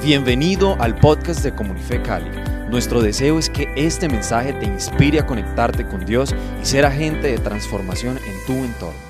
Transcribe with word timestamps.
Bienvenido 0.00 0.76
al 0.78 0.94
podcast 0.94 1.42
de 1.44 1.52
Comunife 1.56 2.00
Cali. 2.00 2.30
Nuestro 2.70 3.02
deseo 3.02 3.36
es 3.36 3.50
que 3.50 3.66
este 3.76 4.08
mensaje 4.08 4.52
te 4.52 4.64
inspire 4.64 5.18
a 5.18 5.26
conectarte 5.26 5.84
con 5.84 6.06
Dios 6.06 6.32
y 6.62 6.64
ser 6.64 6.84
agente 6.84 7.26
de 7.26 7.38
transformación 7.38 8.16
en 8.16 8.46
tu 8.46 8.64
entorno. 8.64 9.00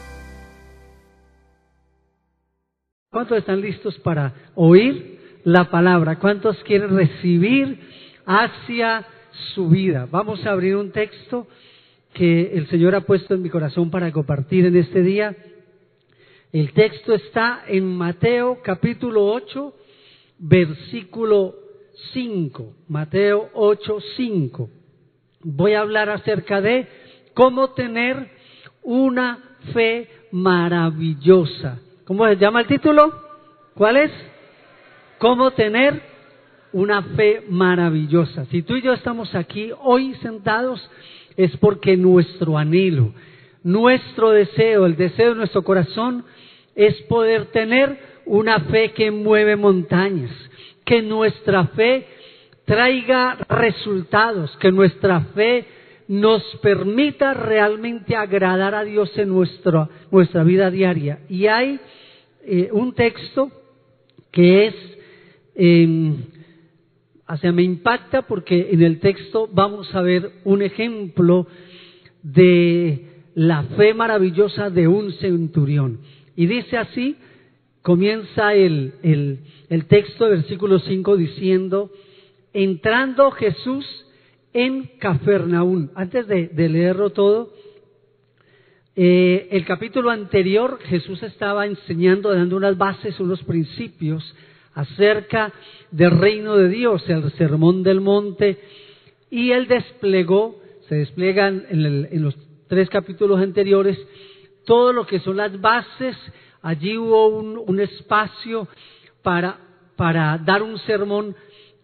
¿Cuántos 3.11 3.37
están 3.37 3.61
listos 3.61 3.99
para 3.99 4.33
oír 4.55 5.21
la 5.45 5.71
palabra? 5.71 6.19
¿Cuántos 6.19 6.57
quieren 6.65 6.97
recibir 6.97 7.81
hacia 8.25 9.07
su 9.55 9.69
vida? 9.69 10.09
Vamos 10.11 10.45
a 10.47 10.53
abrir 10.53 10.75
un 10.75 10.91
texto 10.91 11.47
que 12.15 12.53
el 12.55 12.67
Señor 12.69 12.95
ha 12.95 13.03
puesto 13.03 13.35
en 13.35 13.43
mi 13.43 13.51
corazón 13.51 13.91
para 13.91 14.11
compartir 14.11 14.65
en 14.65 14.77
este 14.77 15.03
día. 15.03 15.37
El 16.51 16.73
texto 16.73 17.13
está 17.13 17.65
en 17.69 17.85
Mateo 17.85 18.61
capítulo 18.65 19.27
8, 19.27 19.75
versículo 20.39 21.55
5. 22.13 22.75
Mateo 22.89 23.51
8, 23.55 23.99
5. 24.17 24.71
Voy 25.43 25.75
a 25.75 25.81
hablar 25.81 26.11
acerca 26.11 26.61
de 26.61 26.87
cómo 27.35 27.71
tener 27.71 28.31
una 28.83 29.39
fe 29.73 30.09
maravillosa. 30.33 31.81
¿Cómo 32.05 32.27
se 32.27 32.37
llama 32.37 32.61
el 32.61 32.67
título? 32.67 33.13
¿Cuál 33.75 33.97
es? 33.97 34.11
¿Cómo 35.19 35.51
tener 35.53 36.03
una 36.73 37.03
fe 37.03 37.45
maravillosa? 37.49 38.45
Si 38.47 38.63
tú 38.63 38.77
y 38.77 38.83
yo 38.83 38.93
estamos 38.93 39.35
aquí 39.35 39.71
hoy 39.83 40.15
sentados 40.17 40.89
es 41.37 41.57
porque 41.59 41.97
nuestro 41.97 42.59
anhelo, 42.59 43.13
nuestro 43.63 44.31
deseo, 44.31 44.87
el 44.87 44.97
deseo 44.97 45.31
de 45.31 45.37
nuestro 45.37 45.63
corazón 45.63 46.25
es 46.75 46.95
poder 47.03 47.47
tener 47.47 47.99
una 48.29 48.61
fe 48.61 48.93
que 48.93 49.11
mueve 49.11 49.57
montañas, 49.57 50.31
que 50.85 51.03
nuestra 51.03 51.67
fe 51.69 52.07
traiga 52.65 53.35
resultados, 53.49 54.57
que 54.59 54.71
nuestra 54.71 55.21
fe 55.35 55.67
nos 56.09 56.43
permita 56.63 57.35
realmente 57.35 58.17
agradar 58.17 58.75
a 58.75 58.85
Dios 58.85 59.11
en 59.19 59.29
nuestra, 59.29 59.89
nuestra 60.11 60.45
vida 60.45 60.71
diaria. 60.71 61.21
Y 61.29 61.47
hay 61.47 61.81
eh, 62.45 62.71
un 62.73 62.95
texto 62.95 63.51
que 64.31 64.67
es, 64.67 64.75
eh, 65.55 66.15
o 67.29 67.37
sea, 67.37 67.53
me 67.53 67.63
impacta 67.63 68.23
porque 68.23 68.69
en 68.71 68.83
el 68.83 69.01
texto 69.01 69.49
vamos 69.53 69.95
a 69.95 70.01
ver 70.03 70.31
un 70.45 70.63
ejemplo 70.63 71.47
de 72.23 73.05
la 73.35 73.63
fe 73.77 73.95
maravillosa 73.95 74.71
de 74.71 74.89
un 74.89 75.13
centurión. 75.13 76.01
Y 76.37 76.47
dice 76.47 76.77
así, 76.77 77.17
comienza 77.89 78.53
el, 78.53 78.93
el, 79.03 79.39
el 79.71 79.87
texto, 79.87 80.29
versículo 80.29 80.79
5, 80.79 81.17
diciendo, 81.17 81.91
entrando 82.53 83.31
Jesús 83.31 83.87
en 84.53 84.91
Cafarnaún. 84.99 85.91
Antes 85.95 86.27
de, 86.27 86.51
leerlo 86.55 87.09
todo, 87.09 87.51
eh, 88.95 89.49
el 89.53 89.65
capítulo 89.65 90.11
anterior 90.11 90.79
Jesús 90.83 91.23
estaba 91.23 91.65
enseñando, 91.65 92.31
dando 92.31 92.59
unas 92.59 92.77
bases, 92.77 93.19
unos 93.21 93.43
principios 93.45 94.37
acerca 94.75 95.51
del 95.91 96.11
reino 96.11 96.57
de 96.57 96.69
Dios, 96.69 97.03
el 97.09 97.33
sermón 97.39 97.83
del 97.83 98.03
monte, 98.03 98.59
y 99.31 99.53
él 99.53 99.67
desplegó, 99.67 100.61
se 100.91 100.97
despliegan 100.97 101.65
en, 101.71 102.07
en 102.13 102.23
los 102.23 102.37
tres 102.69 102.91
capítulos 102.91 103.41
anteriores, 103.41 103.99
todo 104.67 104.93
lo 104.93 105.07
que 105.07 105.21
son 105.21 105.39
las 105.39 105.59
bases. 105.59 106.15
Allí 106.69 106.99
hubo 106.99 107.29
un, 107.29 107.59
un 107.67 107.81
espacio 107.81 108.69
para, 109.23 109.57
para 109.97 110.37
dar 110.37 110.63
un 110.63 110.77
sermón 110.81 111.35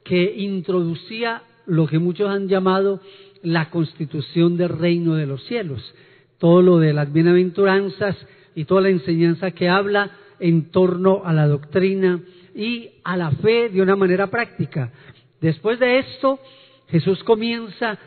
que 0.05 0.35
introducía 0.37 1.43
lo 1.65 1.87
que 1.87 1.99
muchos 1.99 2.29
han 2.29 2.49
llamado 2.49 3.01
la 3.43 3.71
constitución 3.71 4.59
del 4.59 4.69
reino 4.69 5.15
de 5.15 5.25
los 5.25 5.43
cielos. 5.45 5.95
Todo 6.37 6.61
lo 6.61 6.77
de 6.77 6.93
las 6.93 7.11
bienaventuranzas 7.11 8.15
y 8.55 8.67
toda 8.67 8.83
la 8.83 8.91
enseñanza 8.91 9.53
que 9.53 9.71
habla 9.71 10.11
en 10.39 10.71
torno 10.71 11.23
a 11.25 11.33
la 11.33 11.47
doctrina 11.47 12.21
y 12.55 12.91
a 13.05 13.17
la 13.17 13.31
fe 13.31 13.71
de 13.71 13.81
una 13.81 13.97
manera 13.97 14.27
práctica. 14.27 14.93
Después 15.41 15.81
de 15.81 16.01
esto, 16.01 16.39
Jesús 16.89 17.25
comienza 17.25 17.99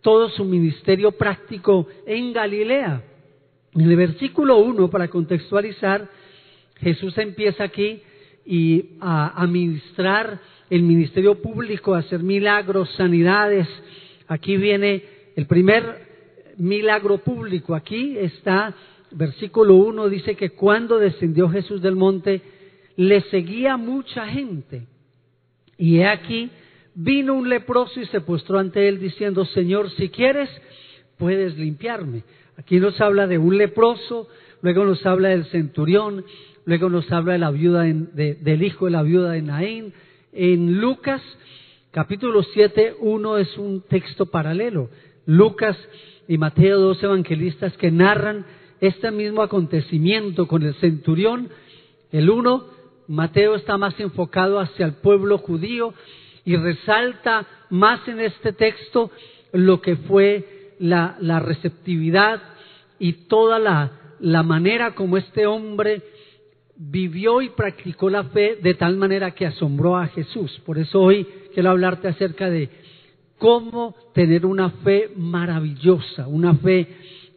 todo 0.00 0.28
su 0.30 0.44
ministerio 0.44 1.12
práctico 1.12 1.86
en 2.04 2.32
Galilea. 2.32 3.04
En 3.76 3.82
el 3.82 3.94
versículo 3.94 4.56
1, 4.56 4.88
para 4.88 5.08
contextualizar, 5.08 6.08
Jesús 6.80 7.16
empieza 7.18 7.64
aquí 7.64 8.02
y 8.44 8.96
a 9.00 9.42
administrar 9.42 10.40
el 10.70 10.82
ministerio 10.82 11.40
público, 11.40 11.94
a 11.94 11.98
hacer 11.98 12.22
milagros, 12.22 12.90
sanidades. 12.96 13.68
Aquí 14.28 14.56
viene 14.56 15.02
el 15.36 15.46
primer 15.46 16.06
milagro 16.56 17.18
público. 17.18 17.74
Aquí 17.74 18.16
está, 18.18 18.74
versículo 19.10 19.74
1, 19.74 20.08
dice 20.08 20.34
que 20.34 20.50
cuando 20.50 20.98
descendió 20.98 21.48
Jesús 21.48 21.82
del 21.82 21.96
monte, 21.96 22.42
le 22.96 23.20
seguía 23.22 23.76
mucha 23.76 24.26
gente. 24.26 24.86
Y 25.78 25.98
he 25.98 26.06
aquí, 26.06 26.50
vino 26.94 27.34
un 27.34 27.48
leproso 27.48 28.00
y 28.00 28.06
se 28.06 28.20
postró 28.20 28.58
ante 28.58 28.88
él 28.88 28.98
diciendo, 28.98 29.44
Señor, 29.44 29.90
si 29.90 30.08
quieres, 30.08 30.48
puedes 31.18 31.56
limpiarme. 31.56 32.22
Aquí 32.56 32.80
nos 32.80 33.00
habla 33.00 33.26
de 33.26 33.38
un 33.38 33.58
leproso, 33.58 34.28
luego 34.62 34.84
nos 34.84 35.04
habla 35.04 35.28
del 35.28 35.44
centurión, 35.46 36.24
luego 36.66 36.90
nos 36.90 37.10
habla 37.10 37.34
de 37.34 37.38
la 37.38 37.50
viuda 37.50 37.84
de, 37.84 38.34
del 38.34 38.62
hijo 38.62 38.84
de 38.84 38.90
la 38.90 39.02
viuda 39.02 39.30
de 39.30 39.40
Naín. 39.40 39.94
En 40.32 40.80
Lucas, 40.80 41.22
capítulo 41.92 42.42
7, 42.42 42.96
uno 43.00 43.38
es 43.38 43.56
un 43.56 43.82
texto 43.82 44.26
paralelo. 44.26 44.90
Lucas 45.24 45.78
y 46.28 46.36
Mateo, 46.36 46.80
dos 46.80 47.02
evangelistas 47.02 47.74
que 47.76 47.90
narran 47.90 48.44
este 48.80 49.12
mismo 49.12 49.42
acontecimiento 49.42 50.48
con 50.48 50.64
el 50.64 50.74
centurión. 50.74 51.48
El 52.10 52.28
uno, 52.28 52.66
Mateo 53.06 53.54
está 53.54 53.78
más 53.78 53.98
enfocado 54.00 54.58
hacia 54.58 54.86
el 54.86 54.94
pueblo 54.94 55.38
judío 55.38 55.94
y 56.44 56.56
resalta 56.56 57.46
más 57.70 58.06
en 58.08 58.20
este 58.20 58.52
texto 58.52 59.12
lo 59.52 59.80
que 59.80 59.94
fue 59.94 60.74
la, 60.80 61.16
la 61.20 61.38
receptividad 61.38 62.42
y 62.98 63.12
toda 63.28 63.60
la, 63.60 63.92
la 64.18 64.42
manera 64.42 64.96
como 64.96 65.16
este 65.16 65.46
hombre 65.46 66.02
vivió 66.76 67.40
y 67.42 67.50
practicó 67.50 68.10
la 68.10 68.24
fe 68.24 68.58
de 68.62 68.74
tal 68.74 68.96
manera 68.96 69.30
que 69.32 69.46
asombró 69.46 69.96
a 69.96 70.08
Jesús. 70.08 70.60
Por 70.64 70.78
eso 70.78 71.00
hoy 71.00 71.26
quiero 71.54 71.70
hablarte 71.70 72.08
acerca 72.08 72.50
de 72.50 72.68
cómo 73.38 73.94
tener 74.14 74.46
una 74.46 74.70
fe 74.70 75.10
maravillosa, 75.16 76.26
una 76.26 76.54
fe 76.54 76.86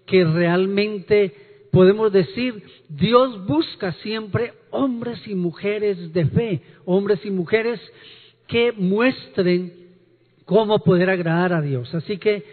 que 0.05 0.23
realmente 0.25 1.33
podemos 1.71 2.11
decir, 2.11 2.63
Dios 2.89 3.45
busca 3.45 3.93
siempre 3.93 4.53
hombres 4.71 5.25
y 5.27 5.35
mujeres 5.35 6.13
de 6.13 6.25
fe, 6.25 6.61
hombres 6.85 7.23
y 7.25 7.31
mujeres 7.31 7.79
que 8.47 8.71
muestren 8.71 9.73
cómo 10.45 10.79
poder 10.79 11.09
agradar 11.09 11.53
a 11.53 11.61
Dios. 11.61 11.93
Así 11.93 12.17
que 12.17 12.43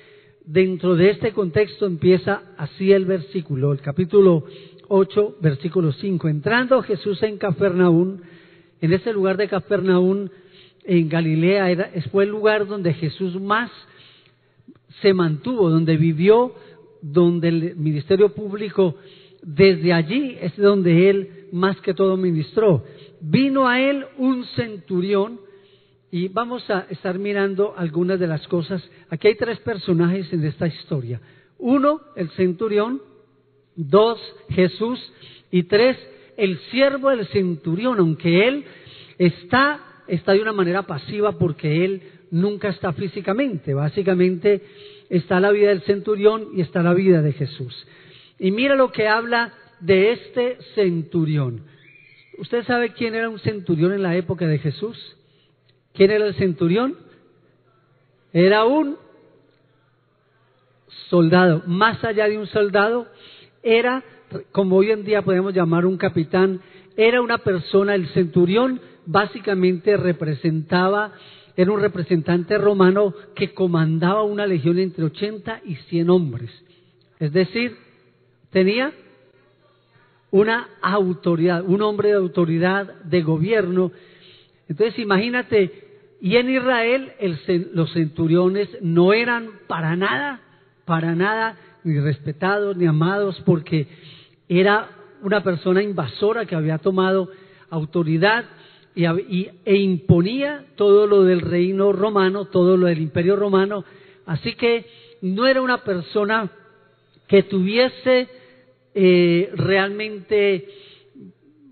dentro 0.45 0.95
de 0.95 1.11
este 1.11 1.33
contexto 1.33 1.87
empieza 1.87 2.43
así 2.59 2.93
el 2.93 3.07
versículo, 3.07 3.73
el 3.73 3.81
capítulo 3.81 4.45
8, 4.89 5.37
versículo 5.41 5.93
5. 5.93 6.29
Entrando 6.29 6.83
Jesús 6.83 7.23
en 7.23 7.39
Cafarnaún, 7.39 8.23
en 8.81 8.93
ese 8.93 9.13
lugar 9.13 9.37
de 9.37 9.49
Cafarnaún, 9.49 10.31
en 10.85 11.09
Galilea, 11.09 11.71
era, 11.71 11.91
fue 12.13 12.25
el 12.25 12.31
lugar 12.31 12.67
donde 12.67 12.95
Jesús 12.95 13.41
más 13.41 13.71
se 15.03 15.13
mantuvo, 15.13 15.69
donde 15.69 15.97
vivió, 15.97 16.55
donde 17.03 17.49
el 17.49 17.77
ministerio 17.77 18.33
público, 18.35 18.97
desde 19.43 19.93
allí 19.93 20.37
es 20.41 20.57
donde 20.57 21.11
él 21.11 21.49
más 21.53 21.81
que 21.81 21.95
todo 21.95 22.17
ministró. 22.17 22.85
Vino 23.21 23.69
a 23.69 23.81
él 23.81 24.05
un 24.19 24.45
centurión, 24.57 25.41
y 26.11 26.29
vamos 26.29 26.69
a 26.71 26.87
estar 26.89 27.19
mirando 27.19 27.75
algunas 27.77 28.19
de 28.19 28.27
las 28.27 28.47
cosas. 28.49 28.83
Aquí 29.11 29.29
hay 29.29 29.35
tres 29.35 29.59
personajes 29.61 30.33
en 30.33 30.45
esta 30.45 30.67
historia. 30.67 31.21
Uno, 31.59 32.01
el 32.15 32.31
centurión. 32.31 33.03
Dos, 33.77 34.19
Jesús. 34.51 34.99
Y 35.51 35.65
tres, 35.65 35.97
el 36.37 36.59
siervo 36.71 37.11
del 37.11 37.27
centurión, 37.29 37.99
aunque 37.99 38.49
él 38.49 38.65
está, 39.19 39.81
está 40.09 40.33
de 40.33 40.43
una 40.43 40.53
manera 40.53 40.83
pasiva 40.83 41.39
porque 41.39 41.85
él 41.85 42.03
nunca 42.31 42.69
está 42.69 42.93
físicamente. 42.93 43.75
Básicamente 43.75 44.63
está 45.09 45.41
la 45.41 45.51
vida 45.51 45.69
del 45.69 45.83
centurión 45.83 46.49
y 46.55 46.61
está 46.61 46.83
la 46.83 46.95
vida 46.95 47.23
de 47.23 47.33
Jesús. 47.33 47.87
Y 48.39 48.51
mira 48.51 48.75
lo 48.75 48.93
que 48.93 49.09
habla 49.09 49.53
de 49.81 50.13
este 50.13 50.59
centurión. 50.75 51.63
¿Usted 52.39 52.65
sabe 52.65 52.93
quién 52.93 53.15
era 53.15 53.29
un 53.29 53.39
centurión 53.39 53.93
en 53.93 54.03
la 54.03 54.17
época 54.17 54.47
de 54.47 54.59
Jesús? 54.59 55.17
¿Quién 55.95 56.11
era 56.11 56.27
el 56.27 56.35
centurión? 56.35 56.97
Era 58.33 58.65
un 58.65 58.99
soldado. 61.09 61.63
Más 61.67 62.05
allá 62.05 62.29
de 62.29 62.37
un 62.37 62.47
soldado, 62.47 63.07
era, 63.67 64.05
como 64.53 64.77
hoy 64.77 64.93
en 64.93 65.05
día 65.05 65.23
podemos 65.23 65.53
llamar 65.53 65.87
un 65.87 65.97
capitán, 65.97 66.61
era 66.97 67.21
una 67.21 67.39
persona, 67.39 67.97
el 67.97 68.07
centurión 68.09 68.81
básicamente 69.05 69.97
representaba, 69.97 71.13
era 71.57 71.73
un 71.73 71.81
representante 71.81 72.57
romano 72.59 73.13
que 73.35 73.53
comandaba 73.53 74.23
una 74.23 74.47
legión 74.47 74.79
entre 74.79 75.05
80 75.05 75.63
y 75.65 75.75
100 75.75 76.11
hombres. 76.11 76.51
Es 77.19 77.33
decir, 77.33 77.77
tenía 78.51 78.93
una 80.31 80.69
autoridad, 80.81 81.65
un 81.67 81.83
hombre 81.83 82.11
de 82.11 82.17
autoridad, 82.17 83.03
de 83.03 83.23
gobierno. 83.23 83.91
Entonces 84.69 84.99
imagínate, 85.01 85.73
y 86.21 86.37
en 86.37 86.51
Israel 86.51 87.13
los 87.73 87.93
centuriones 87.93 88.69
no 88.81 89.13
eran 89.13 89.51
para 89.67 89.97
nada, 89.97 90.41
para 90.85 91.17
nada 91.17 91.57
ni 91.87 92.01
respetados 92.01 92.77
ni 92.77 92.87
amados, 92.87 93.41
porque 93.47 93.87
era 94.49 94.89
una 95.23 95.43
persona 95.43 95.83
invasora 95.83 96.45
que 96.45 96.55
había 96.55 96.79
tomado 96.79 97.31
autoridad 97.71 98.45
y, 98.95 99.05
e 99.65 99.77
imponía 99.77 100.65
todo 100.75 101.07
lo 101.07 101.25
del 101.25 101.41
reino 101.41 101.93
romano, 101.93 102.47
todo 102.47 102.77
lo 102.77 102.87
del 102.87 103.01
imperio 103.01 103.37
romano. 103.37 103.85
Así 104.25 104.55
que 104.55 104.87
no 105.23 105.47
era 105.47 105.63
una 105.63 105.85
persona 105.85 106.51
que 107.29 107.43
tuviese 107.43 108.29
eh, 108.95 109.51
realmente, 109.55 110.69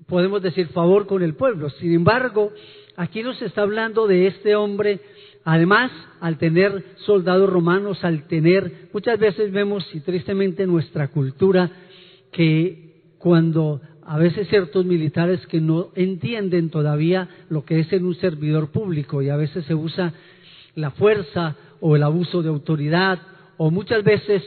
podemos 0.06 0.42
decir, 0.42 0.68
favor 0.68 1.06
con 1.06 1.22
el 1.22 1.34
pueblo. 1.34 1.70
Sin 1.70 1.92
embargo, 1.94 2.52
aquí 2.96 3.22
nos 3.22 3.40
está 3.40 3.62
hablando 3.62 4.06
de 4.06 4.26
este 4.26 4.54
hombre, 4.54 5.00
además, 5.44 5.90
al 6.20 6.38
tener 6.38 6.84
soldados 7.06 7.48
romanos, 7.48 8.04
al 8.04 8.26
tener, 8.26 8.88
muchas 8.92 9.18
veces 9.18 9.52
vemos, 9.52 9.84
y 9.94 10.00
tristemente 10.00 10.64
en 10.64 10.70
nuestra 10.70 11.08
cultura, 11.08 11.70
que 12.32 13.14
cuando 13.18 13.80
a 14.06 14.18
veces 14.18 14.48
ciertos 14.48 14.84
militares 14.84 15.46
que 15.46 15.60
no 15.60 15.90
entienden 15.94 16.70
todavía 16.70 17.28
lo 17.48 17.64
que 17.64 17.80
es 17.80 17.92
en 17.92 18.04
un 18.04 18.14
servidor 18.16 18.70
público 18.70 19.22
y 19.22 19.30
a 19.30 19.36
veces 19.36 19.64
se 19.64 19.74
usa 19.74 20.12
la 20.74 20.90
fuerza 20.90 21.56
o 21.80 21.96
el 21.96 22.02
abuso 22.02 22.42
de 22.42 22.48
autoridad 22.48 23.18
o 23.56 23.70
muchas 23.70 24.04
veces 24.04 24.42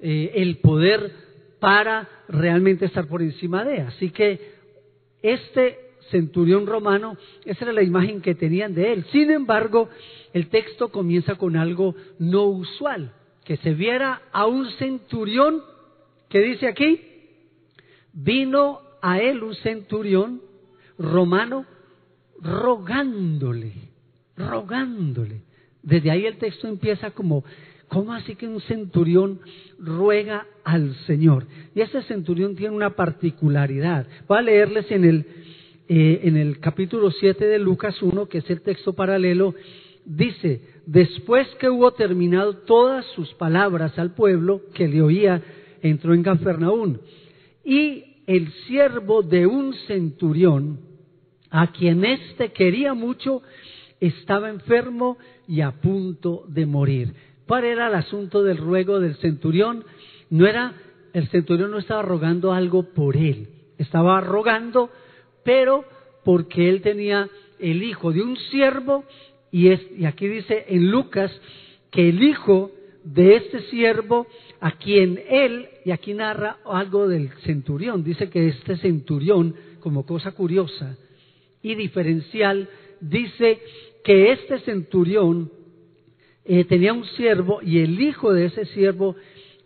eh, 0.00 0.32
el 0.34 0.58
poder 0.58 1.12
para 1.60 2.08
realmente 2.28 2.86
estar 2.86 3.06
por 3.06 3.22
encima 3.22 3.64
de. 3.64 3.82
Así 3.82 4.10
que 4.10 4.40
este 5.22 5.89
centurión 6.10 6.66
romano, 6.66 7.16
esa 7.44 7.64
era 7.64 7.72
la 7.72 7.82
imagen 7.82 8.20
que 8.20 8.34
tenían 8.34 8.74
de 8.74 8.92
él. 8.92 9.04
Sin 9.12 9.30
embargo, 9.30 9.88
el 10.32 10.48
texto 10.48 10.90
comienza 10.90 11.36
con 11.36 11.56
algo 11.56 11.94
no 12.18 12.44
usual, 12.44 13.12
que 13.44 13.56
se 13.58 13.74
viera 13.74 14.22
a 14.32 14.46
un 14.46 14.70
centurión, 14.72 15.62
que 16.28 16.40
dice 16.40 16.68
aquí, 16.68 17.00
vino 18.12 18.80
a 19.02 19.20
él 19.20 19.42
un 19.42 19.54
centurión 19.56 20.42
romano 20.98 21.64
rogándole, 22.40 23.72
rogándole. 24.36 25.42
Desde 25.82 26.10
ahí 26.10 26.26
el 26.26 26.36
texto 26.36 26.68
empieza 26.68 27.10
como 27.12 27.44
¿Cómo 27.90 28.12
así 28.12 28.36
que 28.36 28.46
un 28.46 28.60
centurión 28.60 29.40
ruega 29.76 30.46
al 30.62 30.94
Señor? 31.06 31.46
Y 31.74 31.80
ese 31.80 32.02
centurión 32.02 32.54
tiene 32.54 32.76
una 32.76 32.90
particularidad. 32.90 34.06
Voy 34.28 34.38
a 34.38 34.42
leerles 34.42 34.88
en 34.92 35.04
el, 35.04 35.26
eh, 35.92 36.20
en 36.22 36.36
el 36.36 36.60
capítulo 36.60 37.10
7 37.10 37.44
de 37.44 37.58
Lucas 37.58 38.00
1, 38.00 38.28
que 38.28 38.38
es 38.38 38.48
el 38.48 38.60
texto 38.60 38.92
paralelo, 38.92 39.56
dice, 40.04 40.60
después 40.86 41.48
que 41.58 41.68
hubo 41.68 41.90
terminado 41.90 42.58
todas 42.58 43.04
sus 43.16 43.34
palabras 43.34 43.98
al 43.98 44.14
pueblo 44.14 44.60
que 44.72 44.86
le 44.86 45.02
oía, 45.02 45.42
entró 45.82 46.14
en 46.14 46.22
Cafarnaún. 46.22 47.00
Y 47.64 48.22
el 48.28 48.52
siervo 48.68 49.22
de 49.22 49.48
un 49.48 49.74
centurión, 49.88 50.78
a 51.50 51.72
quien 51.72 52.04
éste 52.04 52.52
quería 52.52 52.94
mucho, 52.94 53.42
estaba 53.98 54.48
enfermo 54.48 55.18
y 55.48 55.60
a 55.60 55.72
punto 55.72 56.44
de 56.46 56.66
morir. 56.66 57.14
¿Cuál 57.48 57.64
era 57.64 57.88
el 57.88 57.96
asunto 57.96 58.44
del 58.44 58.58
ruego 58.58 59.00
del 59.00 59.16
centurión? 59.16 59.82
No 60.30 60.46
era, 60.46 60.72
el 61.14 61.26
centurión 61.30 61.72
no 61.72 61.78
estaba 61.78 62.02
rogando 62.02 62.52
algo 62.52 62.84
por 62.94 63.16
él, 63.16 63.48
estaba 63.76 64.20
rogando, 64.20 64.90
pero 65.44 65.84
porque 66.24 66.68
él 66.68 66.82
tenía 66.82 67.28
el 67.58 67.82
hijo 67.82 68.12
de 68.12 68.22
un 68.22 68.36
siervo, 68.36 69.04
y, 69.50 69.68
es, 69.68 69.80
y 69.96 70.04
aquí 70.04 70.28
dice 70.28 70.64
en 70.68 70.90
Lucas 70.90 71.30
que 71.90 72.08
el 72.08 72.22
hijo 72.22 72.70
de 73.04 73.36
este 73.36 73.62
siervo, 73.62 74.26
a 74.60 74.72
quien 74.72 75.20
él, 75.28 75.68
y 75.84 75.90
aquí 75.90 76.14
narra 76.14 76.58
algo 76.64 77.08
del 77.08 77.30
centurión, 77.44 78.04
dice 78.04 78.28
que 78.28 78.48
este 78.48 78.76
centurión, 78.76 79.54
como 79.80 80.04
cosa 80.04 80.32
curiosa 80.32 80.96
y 81.62 81.74
diferencial, 81.74 82.68
dice 83.00 83.60
que 84.04 84.32
este 84.32 84.60
centurión 84.60 85.50
eh, 86.44 86.64
tenía 86.64 86.92
un 86.92 87.04
siervo 87.04 87.60
y 87.62 87.78
el 87.78 88.00
hijo 88.00 88.32
de 88.32 88.46
ese 88.46 88.66
siervo 88.66 89.16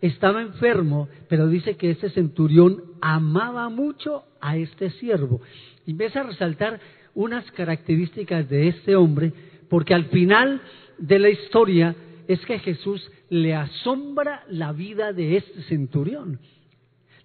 estaba 0.01 0.41
enfermo, 0.41 1.09
pero 1.27 1.47
dice 1.47 1.75
que 1.75 1.91
ese 1.91 2.09
centurión 2.09 2.83
amaba 3.07 3.69
mucho 3.69 4.23
a 4.41 4.57
este 4.57 4.89
siervo. 4.89 5.39
Y 5.85 5.91
empieza 5.91 6.21
a 6.21 6.23
resaltar 6.23 6.79
unas 7.13 7.49
características 7.51 8.49
de 8.49 8.69
este 8.69 8.95
hombre, 8.95 9.31
porque 9.69 9.93
al 9.93 10.05
final 10.05 10.59
de 10.97 11.19
la 11.19 11.29
historia 11.29 11.95
es 12.27 12.43
que 12.47 12.57
Jesús 12.57 13.11
le 13.29 13.53
asombra 13.53 14.43
la 14.49 14.71
vida 14.71 15.13
de 15.13 15.37
este 15.37 15.61
centurión. 15.63 16.39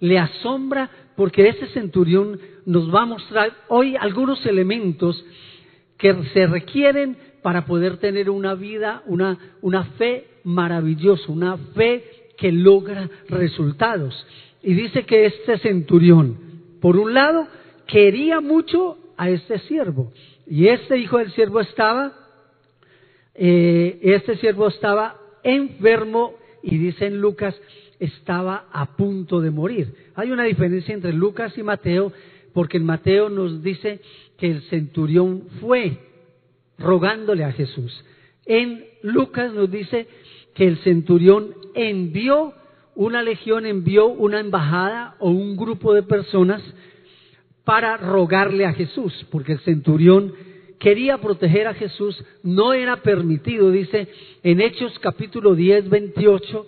Le 0.01 0.19
asombra 0.19 0.91
porque 1.17 1.49
ese 1.49 1.67
centurión 1.69 2.39
nos 2.67 2.95
va 2.95 3.03
a 3.03 3.07
mostrar 3.07 3.51
hoy 3.69 3.97
algunos 3.97 4.45
elementos 4.45 5.25
que 5.97 6.15
se 6.35 6.47
requieren 6.47 7.17
para 7.43 7.65
poder 7.65 7.97
tener 7.97 8.29
una 8.29 8.55
vida, 8.55 9.03
una, 9.07 9.39
una 9.63 9.85
fe 9.85 10.27
maravillosa, 10.45 11.33
una 11.33 11.57
fe 11.57 12.05
que 12.37 12.53
logra 12.53 13.09
resultados. 13.31 14.27
Y 14.63 14.75
dice 14.75 15.05
que 15.05 15.27
este 15.27 15.59
centurión, 15.59 16.37
por 16.81 16.97
un 16.97 17.15
lado, 17.15 17.47
quería 17.87 18.41
mucho 18.41 18.99
a 19.17 19.31
este 19.31 19.59
siervo. 19.61 20.13
Y 20.47 20.69
este 20.69 20.99
hijo 20.99 21.19
del 21.19 21.33
siervo 21.33 21.61
estaba, 21.61 22.13
eh, 23.35 23.99
este 24.03 24.37
siervo 24.37 24.69
estaba 24.69 25.17
enfermo 25.43 26.35
y 26.63 26.77
dice 26.77 27.07
en 27.07 27.21
Lucas, 27.21 27.59
estaba 27.99 28.67
a 28.73 28.97
punto 28.97 29.41
de 29.41 29.51
morir. 29.51 29.95
Hay 30.15 30.31
una 30.31 30.45
diferencia 30.45 30.95
entre 30.95 31.13
Lucas 31.13 31.57
y 31.57 31.63
Mateo, 31.63 32.13
porque 32.53 32.79
en 32.79 32.85
Mateo 32.85 33.29
nos 33.29 33.63
dice 33.63 34.01
que 34.39 34.51
el 34.51 34.63
centurión 34.63 35.45
fue 35.61 35.99
rogándole 36.79 37.45
a 37.45 37.53
Jesús. 37.53 38.05
En 38.47 38.85
Lucas 39.03 39.53
nos 39.53 39.71
dice 39.71 40.09
que 40.55 40.67
el 40.67 40.79
centurión 40.79 41.55
envió 41.75 42.55
una 42.95 43.23
legión, 43.23 43.67
envió 43.67 44.07
una 44.07 44.41
embajada 44.41 45.17
o 45.19 45.31
un 45.31 45.57
grupo 45.57 45.95
de 45.95 46.03
personas 46.03 46.63
para 47.65 47.97
rogarle 47.97 48.67
a 48.67 48.73
Jesús, 48.73 49.27
porque 49.31 49.53
el 49.53 49.61
centurión 49.61 50.35
quería 50.79 51.19
proteger 51.19 51.67
a 51.67 51.75
Jesús, 51.75 52.25
no 52.43 52.73
era 52.73 53.03
permitido, 53.03 53.71
dice 53.71 54.09
en 54.43 54.61
Hechos 54.61 54.99
capítulo 54.99 55.55
10, 55.55 55.89
28, 55.89 56.67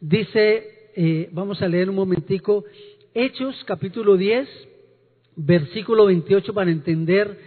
dice, 0.00 0.90
eh, 0.94 1.28
vamos 1.32 1.60
a 1.62 1.68
leer 1.68 1.88
un 1.88 1.96
momentico, 1.96 2.64
Hechos 3.14 3.64
capítulo 3.64 4.16
10, 4.16 4.48
versículo 5.36 6.06
28 6.06 6.52
para 6.52 6.70
entender 6.70 7.38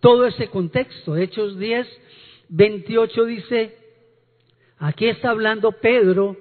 todo 0.00 0.26
ese 0.26 0.48
contexto. 0.48 1.16
Hechos 1.16 1.58
10, 1.58 1.86
28 2.50 3.24
dice, 3.24 3.76
aquí 4.78 5.06
está 5.08 5.30
hablando 5.30 5.72
Pedro, 5.72 6.36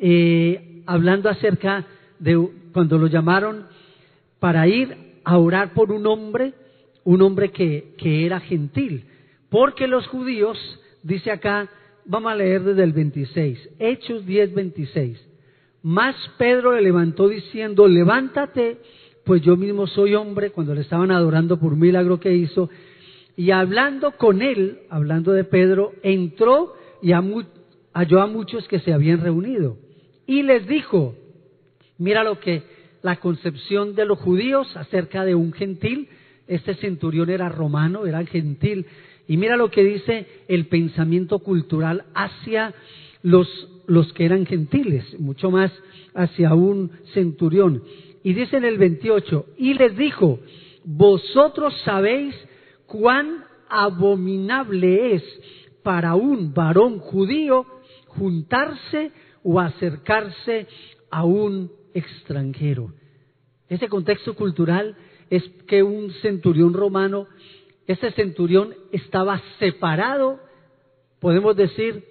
eh, 0.00 0.82
hablando 0.86 1.28
acerca 1.28 1.86
de 2.18 2.48
cuando 2.72 2.98
lo 2.98 3.06
llamaron 3.06 3.66
para 4.38 4.66
ir 4.66 4.96
a 5.24 5.38
orar 5.38 5.72
por 5.74 5.92
un 5.92 6.06
hombre, 6.06 6.54
un 7.04 7.22
hombre 7.22 7.50
que, 7.50 7.94
que 7.98 8.26
era 8.26 8.40
gentil. 8.40 9.04
Porque 9.48 9.86
los 9.86 10.06
judíos, 10.06 10.58
dice 11.02 11.30
acá, 11.30 11.68
vamos 12.04 12.32
a 12.32 12.36
leer 12.36 12.62
desde 12.64 12.82
el 12.82 12.92
26, 12.92 13.70
Hechos 13.78 14.26
10, 14.26 14.54
26. 14.54 15.26
Más 15.82 16.16
Pedro 16.38 16.74
le 16.74 16.82
levantó 16.82 17.28
diciendo, 17.28 17.86
levántate 17.86 18.78
pues 19.24 19.42
yo 19.42 19.56
mismo 19.56 19.86
soy 19.86 20.14
hombre, 20.14 20.50
cuando 20.50 20.74
le 20.74 20.80
estaban 20.80 21.10
adorando 21.10 21.58
por 21.58 21.72
un 21.72 21.78
milagro 21.78 22.18
que 22.18 22.34
hizo, 22.34 22.70
y 23.36 23.52
hablando 23.52 24.12
con 24.12 24.42
él, 24.42 24.80
hablando 24.90 25.32
de 25.32 25.44
Pedro, 25.44 25.92
entró 26.02 26.74
y 27.00 27.12
halló 27.12 28.20
a 28.20 28.26
muchos 28.26 28.66
que 28.66 28.80
se 28.80 28.92
habían 28.92 29.20
reunido. 29.20 29.76
Y 30.30 30.44
les 30.44 30.64
dijo, 30.68 31.16
mira 31.98 32.22
lo 32.22 32.38
que 32.38 32.62
la 33.02 33.16
concepción 33.16 33.96
de 33.96 34.04
los 34.04 34.16
judíos 34.20 34.76
acerca 34.76 35.24
de 35.24 35.34
un 35.34 35.52
gentil, 35.52 36.08
este 36.46 36.76
centurión 36.76 37.30
era 37.30 37.48
romano, 37.48 38.06
era 38.06 38.24
gentil, 38.24 38.86
y 39.26 39.36
mira 39.36 39.56
lo 39.56 39.72
que 39.72 39.82
dice 39.82 40.28
el 40.46 40.66
pensamiento 40.68 41.40
cultural 41.40 42.04
hacia 42.14 42.72
los, 43.24 43.48
los 43.88 44.12
que 44.12 44.24
eran 44.24 44.46
gentiles, 44.46 45.18
mucho 45.18 45.50
más 45.50 45.72
hacia 46.14 46.54
un 46.54 46.92
centurión. 47.12 47.82
Y 48.22 48.32
dice 48.32 48.58
en 48.58 48.66
el 48.66 48.78
28, 48.78 49.46
y 49.58 49.74
les 49.74 49.96
dijo, 49.96 50.38
vosotros 50.84 51.74
sabéis 51.84 52.36
cuán 52.86 53.46
abominable 53.68 55.16
es 55.16 55.24
para 55.82 56.14
un 56.14 56.54
varón 56.54 57.00
judío 57.00 57.66
juntarse 58.06 59.10
o 59.42 59.60
acercarse 59.60 60.66
a 61.10 61.24
un 61.24 61.70
extranjero. 61.94 62.92
Ese 63.68 63.88
contexto 63.88 64.34
cultural 64.34 64.96
es 65.28 65.42
que 65.66 65.82
un 65.82 66.12
centurión 66.22 66.74
romano, 66.74 67.26
ese 67.86 68.10
centurión 68.12 68.74
estaba 68.92 69.40
separado, 69.58 70.40
podemos 71.20 71.56
decir, 71.56 72.04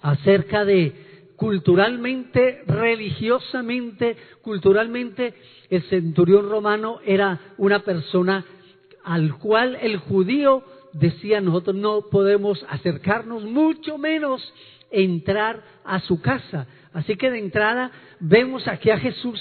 acerca 0.00 0.64
de 0.64 0.92
culturalmente, 1.36 2.62
religiosamente, 2.66 4.16
culturalmente, 4.42 5.34
el 5.70 5.82
centurión 5.84 6.48
romano 6.48 7.00
era 7.04 7.54
una 7.58 7.80
persona 7.80 8.44
al 9.04 9.38
cual 9.38 9.76
el 9.80 9.96
judío 9.96 10.62
decía 10.92 11.40
nosotros 11.40 11.74
no 11.74 12.02
podemos 12.10 12.64
acercarnos, 12.68 13.44
mucho 13.44 13.98
menos 13.98 14.42
entrar 14.92 15.62
a 15.84 16.00
su 16.00 16.20
casa. 16.20 16.66
Así 16.92 17.16
que 17.16 17.30
de 17.30 17.38
entrada 17.38 17.90
vemos 18.20 18.68
aquí 18.68 18.90
a 18.90 18.98
Jesús 18.98 19.40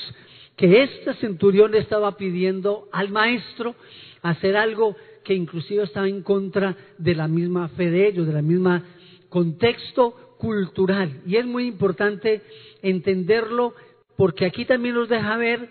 que 0.55 0.83
este 0.83 1.13
centurión 1.15 1.75
estaba 1.75 2.17
pidiendo 2.17 2.87
al 2.91 3.09
maestro 3.09 3.75
hacer 4.21 4.55
algo 4.55 4.95
que 5.23 5.33
inclusive 5.33 5.83
estaba 5.83 6.07
en 6.07 6.23
contra 6.23 6.75
de 6.97 7.15
la 7.15 7.27
misma 7.27 7.67
fe 7.69 7.89
de 7.89 8.07
ellos, 8.07 8.27
de 8.27 8.33
la 8.33 8.41
misma 8.41 8.83
contexto 9.29 10.35
cultural. 10.37 11.21
Y 11.25 11.37
es 11.37 11.45
muy 11.45 11.67
importante 11.67 12.41
entenderlo 12.81 13.73
porque 14.17 14.45
aquí 14.45 14.65
también 14.65 14.95
nos 14.95 15.09
deja 15.09 15.37
ver, 15.37 15.69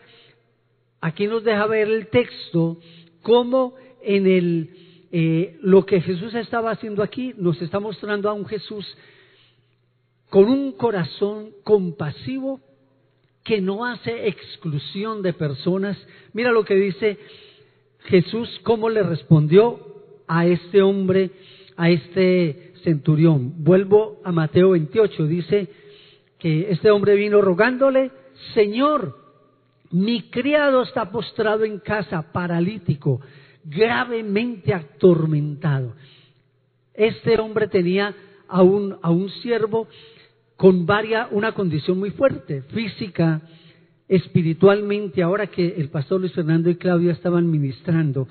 aquí 1.00 1.26
nos 1.26 1.44
deja 1.44 1.66
ver 1.66 1.88
el 1.88 2.08
texto, 2.08 2.78
cómo 3.22 3.75
en 4.02 4.26
el, 4.26 4.70
eh, 5.12 5.58
lo 5.62 5.84
que 5.84 6.00
Jesús 6.00 6.34
estaba 6.34 6.70
haciendo 6.70 7.02
aquí 7.02 7.34
nos 7.37 7.60
está 7.60 7.80
mostrando 7.80 8.28
a 8.28 8.32
un 8.32 8.46
Jesús 8.46 8.87
con 10.30 10.44
un 10.44 10.72
corazón 10.72 11.50
compasivo 11.64 12.60
que 13.44 13.60
no 13.60 13.84
hace 13.84 14.28
exclusión 14.28 15.22
de 15.22 15.32
personas. 15.32 15.99
Mira 16.32 16.52
lo 16.52 16.64
que 16.64 16.76
dice 16.76 17.18
Jesús, 18.04 18.60
cómo 18.62 18.88
le 18.88 19.02
respondió 19.02 19.80
a 20.28 20.46
este 20.46 20.82
hombre, 20.82 21.32
a 21.76 21.90
este 21.90 22.75
centurión. 22.84 23.64
Vuelvo 23.64 24.20
a 24.25 24.30
Mateo 24.30 24.70
28, 24.70 25.26
dice 25.26 25.68
que 26.38 26.70
este 26.70 26.90
hombre 26.90 27.16
vino 27.16 27.42
rogándole, 27.42 28.12
Señor, 28.54 29.18
mi 29.90 30.30
criado 30.30 30.82
está 30.82 31.10
postrado 31.10 31.64
en 31.64 31.80
casa, 31.80 32.30
paralítico, 32.32 33.20
gravemente 33.64 34.72
atormentado. 34.72 35.94
Este 36.94 37.38
hombre 37.40 37.66
tenía 37.66 38.14
a 38.46 38.62
un, 38.62 38.96
a 39.02 39.10
un 39.10 39.28
siervo 39.30 39.88
con 40.60 40.84
varia, 40.84 41.26
una 41.30 41.52
condición 41.52 41.98
muy 41.98 42.10
fuerte, 42.10 42.60
física, 42.64 43.40
espiritualmente, 44.06 45.22
ahora 45.22 45.46
que 45.46 45.66
el 45.66 45.88
pastor 45.88 46.20
Luis 46.20 46.34
Fernando 46.34 46.68
y 46.68 46.74
Claudia 46.74 47.12
estaban 47.12 47.50
ministrando, 47.50 48.28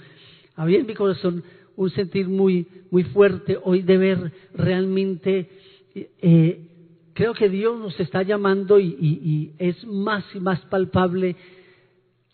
había 0.56 0.78
en 0.78 0.86
mi 0.86 0.94
corazón 0.94 1.44
un 1.76 1.90
sentir 1.90 2.28
muy, 2.28 2.68
muy 2.92 3.04
fuerte 3.06 3.58
hoy 3.64 3.82
de 3.82 3.98
ver 3.98 4.32
realmente, 4.54 5.50
eh, 5.96 6.68
creo 7.16 7.34
que 7.34 7.50
Dios 7.50 7.80
nos 7.80 8.00
está 8.00 8.22
llamando 8.22 8.80
y, 8.80 8.96
y 9.00 9.54
es 9.58 9.84
más 9.88 10.24
y 10.36 10.40
más 10.40 10.60
palpable 10.66 11.36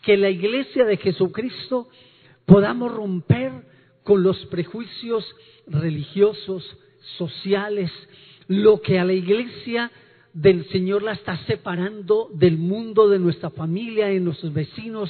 que 0.02 0.18
la 0.18 0.30
iglesia 0.30 0.84
de 0.84 0.98
Jesucristo 0.98 1.88
podamos 2.46 2.94
romper 2.94 3.54
con 4.04 4.24
los 4.24 4.46
prejuicios 4.48 5.26
religiosos, 5.68 6.66
sociales, 7.18 7.92
lo 8.48 8.82
que 8.82 9.00
a 9.00 9.06
la 9.06 9.14
iglesia 9.14 9.92
del 10.34 10.68
Señor 10.70 11.02
la 11.02 11.14
está 11.14 11.38
separando 11.46 12.30
del 12.34 12.58
mundo, 12.58 13.08
de 13.10 13.20
nuestra 13.20 13.50
familia, 13.50 14.08
de 14.08 14.20
nuestros 14.20 14.54
vecinos, 14.54 15.10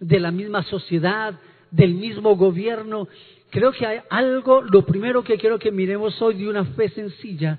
de 0.00 0.20
la 0.20 0.30
misma 0.30 0.62
sociedad, 0.64 1.38
del 1.70 1.94
mismo 1.94 2.36
gobierno. 2.36 3.08
Creo 3.50 3.72
que 3.72 3.86
hay 3.86 4.00
algo, 4.10 4.62
lo 4.62 4.84
primero 4.84 5.22
que 5.22 5.38
quiero 5.38 5.58
que 5.58 5.70
miremos 5.70 6.20
hoy 6.20 6.34
de 6.34 6.48
una 6.48 6.64
fe 6.64 6.88
sencilla, 6.90 7.58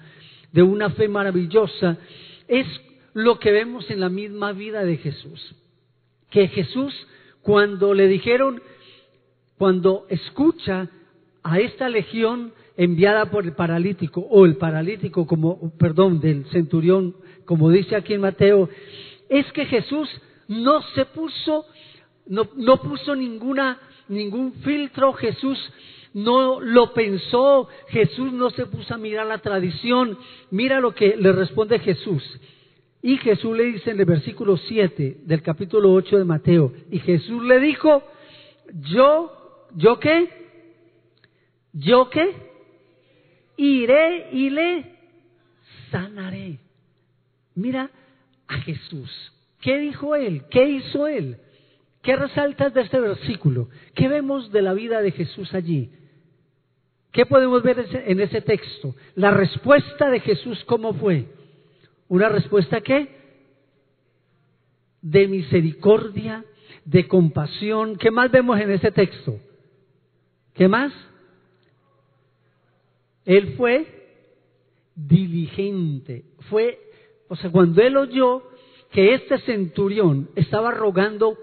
de 0.52 0.64
una 0.64 0.90
fe 0.92 1.08
maravillosa, 1.08 1.98
es 2.48 2.68
lo 3.14 3.40
que 3.40 3.52
vemos 3.52 3.90
en 3.90 4.00
la 4.00 4.10
misma 4.10 4.52
vida 4.52 4.84
de 4.84 4.98
Jesús. 4.98 5.56
Que 6.30 6.50
Jesús, 6.50 6.94
cuando 7.42 7.94
le 7.94 8.08
dijeron, 8.08 8.62
cuando 9.58 10.06
escucha 10.10 10.90
a 11.42 11.60
esta 11.60 11.90
legión 11.90 12.54
enviada 12.78 13.26
por 13.32 13.44
el 13.44 13.54
paralítico, 13.54 14.22
o 14.22 14.46
el 14.46 14.56
paralítico 14.56 15.26
como, 15.26 15.72
perdón, 15.78 16.20
del 16.20 16.46
centurión, 16.46 17.16
como 17.46 17.72
dice 17.72 17.96
aquí 17.96 18.14
en 18.14 18.22
Mateo, 18.22 18.70
es 19.28 19.52
que 19.52 19.66
Jesús 19.66 20.08
no 20.48 20.82
se 20.94 21.06
puso, 21.06 21.66
no, 22.28 22.48
no 22.56 22.80
puso 22.82 23.16
ninguna, 23.16 23.80
ningún 24.08 24.54
filtro, 24.54 25.14
Jesús 25.14 25.58
no 26.14 26.60
lo 26.62 26.94
pensó, 26.94 27.68
Jesús 27.90 28.32
no 28.32 28.52
se 28.52 28.68
puso 28.68 28.94
a 28.94 28.98
mirar 28.98 29.26
la 29.26 29.40
tradición, 29.40 30.18
mira 30.52 30.80
lo 30.80 30.94
que 30.94 31.16
le 31.18 31.32
responde 31.32 31.80
Jesús. 31.80 32.24
Y 33.02 33.18
Jesús 33.18 33.56
le 33.56 33.66
dice 33.66 33.92
en 33.92 34.00
el 34.00 34.06
versículo 34.06 34.58
7 34.58 35.18
del 35.24 35.42
capítulo 35.42 35.94
8 35.94 36.18
de 36.18 36.26
Mateo, 36.26 36.74
y 36.92 37.00
Jesús 37.00 37.44
le 37.44 37.60
dijo, 37.60 38.04
yo, 38.82 39.32
¿yo 39.76 40.00
qué? 40.00 40.30
¿Yo 41.74 42.10
qué? 42.10 42.47
Iré 43.58 44.30
y 44.32 44.50
le 44.50 44.96
sanaré. 45.92 46.60
Mira 47.56 47.90
a 48.48 48.58
Jesús. 48.60 49.34
¿Qué 49.60 49.78
dijo 49.80 50.16
él? 50.16 50.46
¿Qué 50.50 50.70
hizo 50.70 51.08
él? 51.08 51.38
¿Qué 52.02 52.16
resaltas 52.16 52.74
de 52.74 52.82
este 52.82 53.00
versículo? 53.00 53.70
¿Qué 53.94 54.08
vemos 54.08 54.52
de 54.52 54.62
la 54.62 54.74
vida 54.74 55.02
de 55.02 55.12
Jesús 55.12 55.54
allí? 55.54 55.92
¿Qué 57.12 57.26
podemos 57.26 57.64
ver 57.64 57.86
en 58.06 58.20
ese 58.20 58.42
texto? 58.42 58.96
La 59.16 59.32
respuesta 59.32 60.10
de 60.10 60.20
Jesús, 60.20 60.64
¿cómo 60.66 60.94
fue? 60.94 61.26
Una 62.08 62.30
respuesta 62.30 62.82
que 62.82 63.18
de 65.02 65.28
misericordia, 65.28 66.46
de 66.86 67.08
compasión. 67.08 67.98
¿Qué 67.98 68.12
más 68.12 68.32
vemos 68.32 68.60
en 68.60 68.72
ese 68.72 68.92
texto? 68.92 69.40
¿Qué 70.54 70.68
más? 70.68 70.94
Él 73.28 73.56
fue 73.58 73.86
diligente. 74.96 76.24
Fue, 76.50 76.80
o 77.28 77.36
sea, 77.36 77.52
cuando 77.52 77.82
él 77.82 77.98
oyó 77.98 78.42
que 78.90 79.14
este 79.14 79.38
centurión 79.40 80.30
estaba 80.36 80.72
rogando 80.72 81.38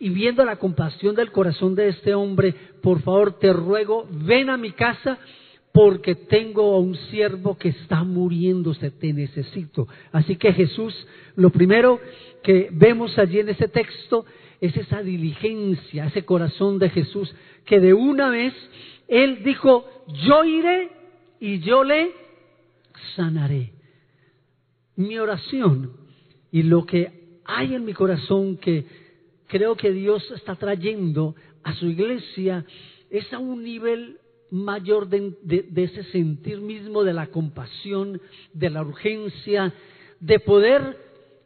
y 0.00 0.08
viendo 0.08 0.42
la 0.44 0.56
compasión 0.56 1.14
del 1.14 1.30
corazón 1.30 1.74
de 1.74 1.88
este 1.88 2.14
hombre, 2.14 2.54
por 2.82 3.02
favor 3.02 3.38
te 3.38 3.52
ruego, 3.52 4.08
ven 4.10 4.48
a 4.48 4.56
mi 4.56 4.72
casa 4.72 5.18
porque 5.70 6.14
tengo 6.14 6.74
a 6.74 6.80
un 6.80 6.96
siervo 7.10 7.58
que 7.58 7.68
está 7.68 8.04
muriéndose, 8.04 8.90
te 8.90 9.12
necesito. 9.12 9.86
Así 10.12 10.36
que 10.36 10.54
Jesús, 10.54 11.06
lo 11.36 11.50
primero 11.50 12.00
que 12.42 12.70
vemos 12.72 13.18
allí 13.18 13.40
en 13.40 13.50
ese 13.50 13.68
texto 13.68 14.24
es 14.62 14.74
esa 14.78 15.02
diligencia, 15.02 16.06
ese 16.06 16.24
corazón 16.24 16.78
de 16.78 16.88
Jesús, 16.88 17.34
que 17.66 17.80
de 17.80 17.92
una 17.92 18.30
vez 18.30 18.54
él 19.08 19.42
dijo, 19.44 19.84
yo 20.26 20.44
iré 20.44 20.97
y 21.40 21.60
yo 21.60 21.84
le 21.84 22.12
sanaré. 23.16 23.72
Mi 24.96 25.18
oración 25.18 25.92
y 26.50 26.62
lo 26.64 26.84
que 26.84 27.38
hay 27.44 27.74
en 27.74 27.84
mi 27.84 27.94
corazón 27.94 28.56
que 28.56 28.84
creo 29.46 29.76
que 29.76 29.92
Dios 29.92 30.28
está 30.32 30.56
trayendo 30.56 31.34
a 31.62 31.74
su 31.74 31.86
iglesia 31.86 32.64
es 33.10 33.32
a 33.32 33.38
un 33.38 33.62
nivel 33.62 34.18
mayor 34.50 35.08
de, 35.08 35.34
ese 35.76 36.04
sentir 36.04 36.60
mismo 36.60 37.04
de 37.04 37.12
la 37.12 37.28
compasión, 37.28 38.20
de 38.52 38.70
la 38.70 38.82
urgencia, 38.82 39.72
de 40.20 40.40
poder 40.40 40.96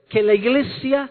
que 0.09 0.23
la 0.23 0.35
iglesia 0.35 1.11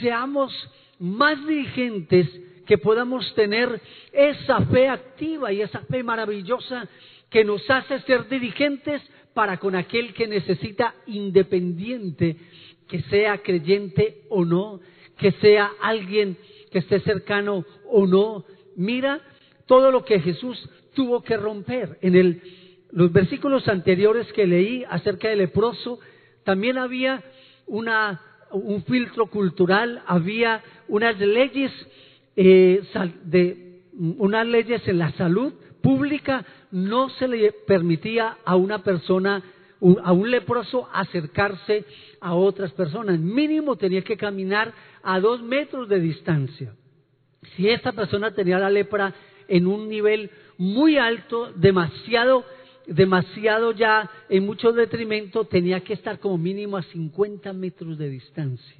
seamos 0.00 0.52
más 0.98 1.44
diligentes, 1.46 2.28
que 2.66 2.78
podamos 2.78 3.34
tener 3.34 3.80
esa 4.12 4.60
fe 4.66 4.88
activa 4.88 5.52
y 5.52 5.60
esa 5.62 5.80
fe 5.80 6.02
maravillosa 6.02 6.88
que 7.30 7.44
nos 7.44 7.68
hace 7.70 8.00
ser 8.00 8.28
dirigentes 8.28 9.00
para 9.32 9.58
con 9.58 9.76
aquel 9.76 10.12
que 10.12 10.26
necesita 10.26 10.94
independiente, 11.06 12.36
que 12.88 13.02
sea 13.02 13.38
creyente 13.38 14.22
o 14.28 14.44
no, 14.44 14.80
que 15.16 15.32
sea 15.32 15.70
alguien 15.80 16.36
que 16.70 16.80
esté 16.80 17.00
cercano 17.00 17.64
o 17.88 18.06
no. 18.06 18.44
Mira 18.76 19.20
todo 19.66 19.92
lo 19.92 20.04
que 20.04 20.20
Jesús 20.20 20.68
tuvo 20.94 21.22
que 21.22 21.36
romper. 21.36 21.98
En 22.02 22.16
el, 22.16 22.42
los 22.90 23.12
versículos 23.12 23.68
anteriores 23.68 24.30
que 24.32 24.46
leí 24.46 24.84
acerca 24.88 25.28
del 25.28 25.38
leproso, 25.38 26.00
también 26.44 26.78
había 26.78 27.22
una, 27.66 28.20
un 28.50 28.82
filtro 28.84 29.26
cultural, 29.26 30.02
había 30.06 30.62
unas 30.88 31.18
leyes, 31.18 31.70
eh, 32.34 32.82
de, 33.24 33.82
unas 33.92 34.46
leyes 34.46 34.86
en 34.88 34.98
la 34.98 35.12
salud 35.12 35.52
pública 35.80 36.44
no 36.70 37.08
se 37.10 37.28
le 37.28 37.52
permitía 37.66 38.38
a 38.44 38.56
una 38.56 38.82
persona, 38.82 39.42
a 40.02 40.12
un 40.12 40.30
leproso, 40.30 40.88
acercarse 40.92 41.84
a 42.20 42.34
otras 42.34 42.72
personas. 42.72 43.18
Mínimo 43.18 43.76
tenía 43.76 44.02
que 44.02 44.16
caminar 44.16 44.72
a 45.02 45.20
dos 45.20 45.42
metros 45.42 45.88
de 45.88 46.00
distancia. 46.00 46.74
Si 47.56 47.68
esta 47.68 47.92
persona 47.92 48.32
tenía 48.32 48.58
la 48.58 48.70
lepra 48.70 49.14
en 49.48 49.66
un 49.66 49.88
nivel 49.88 50.30
muy 50.58 50.98
alto, 50.98 51.52
demasiado, 51.56 52.44
demasiado 52.86 53.72
ya 53.72 54.10
en 54.28 54.46
mucho 54.46 54.72
detrimento, 54.72 55.44
tenía 55.44 55.80
que 55.80 55.94
estar 55.94 56.18
como 56.20 56.38
mínimo 56.38 56.76
a 56.76 56.82
50 56.82 57.52
metros 57.52 57.98
de 57.98 58.08
distancia. 58.08 58.76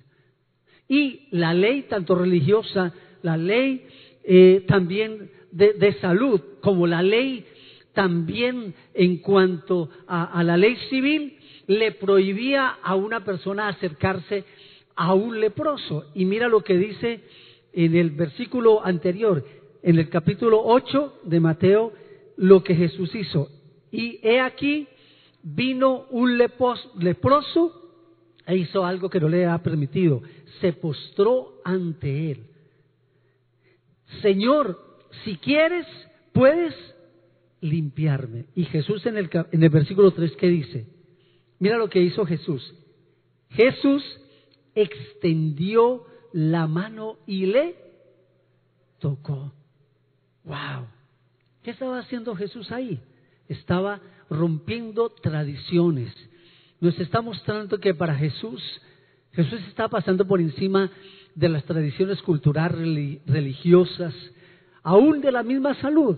Y 0.88 1.28
la 1.30 1.54
ley, 1.54 1.82
tanto 1.82 2.14
religiosa, 2.14 2.92
la 3.22 3.36
ley 3.36 3.86
eh, 4.24 4.64
también 4.66 5.30
de, 5.50 5.96
salud, 6.00 6.40
como 6.60 6.86
la 6.86 7.02
ley 7.02 7.44
también 7.92 8.74
en 8.94 9.18
cuanto 9.18 9.90
a, 10.06 10.42
la 10.42 10.56
ley 10.56 10.76
civil, 10.88 11.36
le 11.66 11.92
prohibía 11.92 12.78
a 12.82 12.94
una 12.94 13.24
persona 13.24 13.68
acercarse 13.68 14.44
a 14.96 15.14
un 15.14 15.40
leproso. 15.40 16.06
Y 16.14 16.24
mira 16.24 16.48
lo 16.48 16.62
que 16.62 16.76
dice 16.76 17.20
en 17.72 17.96
el 17.96 18.10
versículo 18.10 18.84
anterior, 18.84 19.44
en 19.82 19.98
el 19.98 20.08
capítulo 20.08 20.60
8 20.64 21.20
de 21.24 21.40
Mateo, 21.40 21.92
lo 22.36 22.62
que 22.62 22.74
Jesús 22.74 23.14
hizo. 23.14 23.48
Y 23.90 24.20
he 24.22 24.40
aquí, 24.40 24.86
vino 25.42 26.06
un 26.10 26.38
leproso 26.38 27.80
e 28.46 28.56
hizo 28.56 28.84
algo 28.84 29.08
que 29.08 29.20
no 29.20 29.28
le 29.28 29.46
ha 29.46 29.58
permitido. 29.62 30.22
Se 30.60 30.72
postró 30.72 31.60
ante 31.64 32.32
él. 32.32 32.44
Señor, 34.22 34.78
si 35.24 35.36
quieres, 35.36 35.86
puedes 36.32 36.74
limpiarme. 37.60 38.46
Y 38.54 38.64
Jesús 38.64 39.04
en 39.06 39.16
el, 39.16 39.30
en 39.52 39.62
el 39.62 39.70
versículo 39.70 40.12
3, 40.12 40.32
¿qué 40.36 40.48
dice? 40.48 40.86
Mira 41.58 41.76
lo 41.76 41.88
que 41.88 42.00
hizo 42.00 42.24
Jesús. 42.24 42.74
Jesús 43.50 44.02
extendió 44.74 46.04
la 46.32 46.66
mano 46.66 47.18
y 47.26 47.46
le 47.46 47.76
tocó. 48.98 49.52
¡Wow! 50.44 50.86
¿Qué 51.62 51.72
estaba 51.72 51.98
haciendo 51.98 52.34
Jesús 52.34 52.70
ahí? 52.72 53.00
Estaba 53.48 54.00
rompiendo 54.30 55.10
tradiciones. 55.10 56.14
Nos 56.80 56.98
está 56.98 57.20
mostrando 57.20 57.78
que 57.78 57.94
para 57.94 58.14
Jesús, 58.14 58.62
Jesús 59.32 59.60
está 59.68 59.88
pasando 59.88 60.26
por 60.26 60.40
encima 60.40 60.90
de 61.34 61.48
las 61.48 61.64
tradiciones 61.64 62.22
culturales, 62.22 63.20
religiosas, 63.26 64.14
aún 64.82 65.20
de 65.20 65.32
la 65.32 65.42
misma 65.42 65.74
salud, 65.80 66.16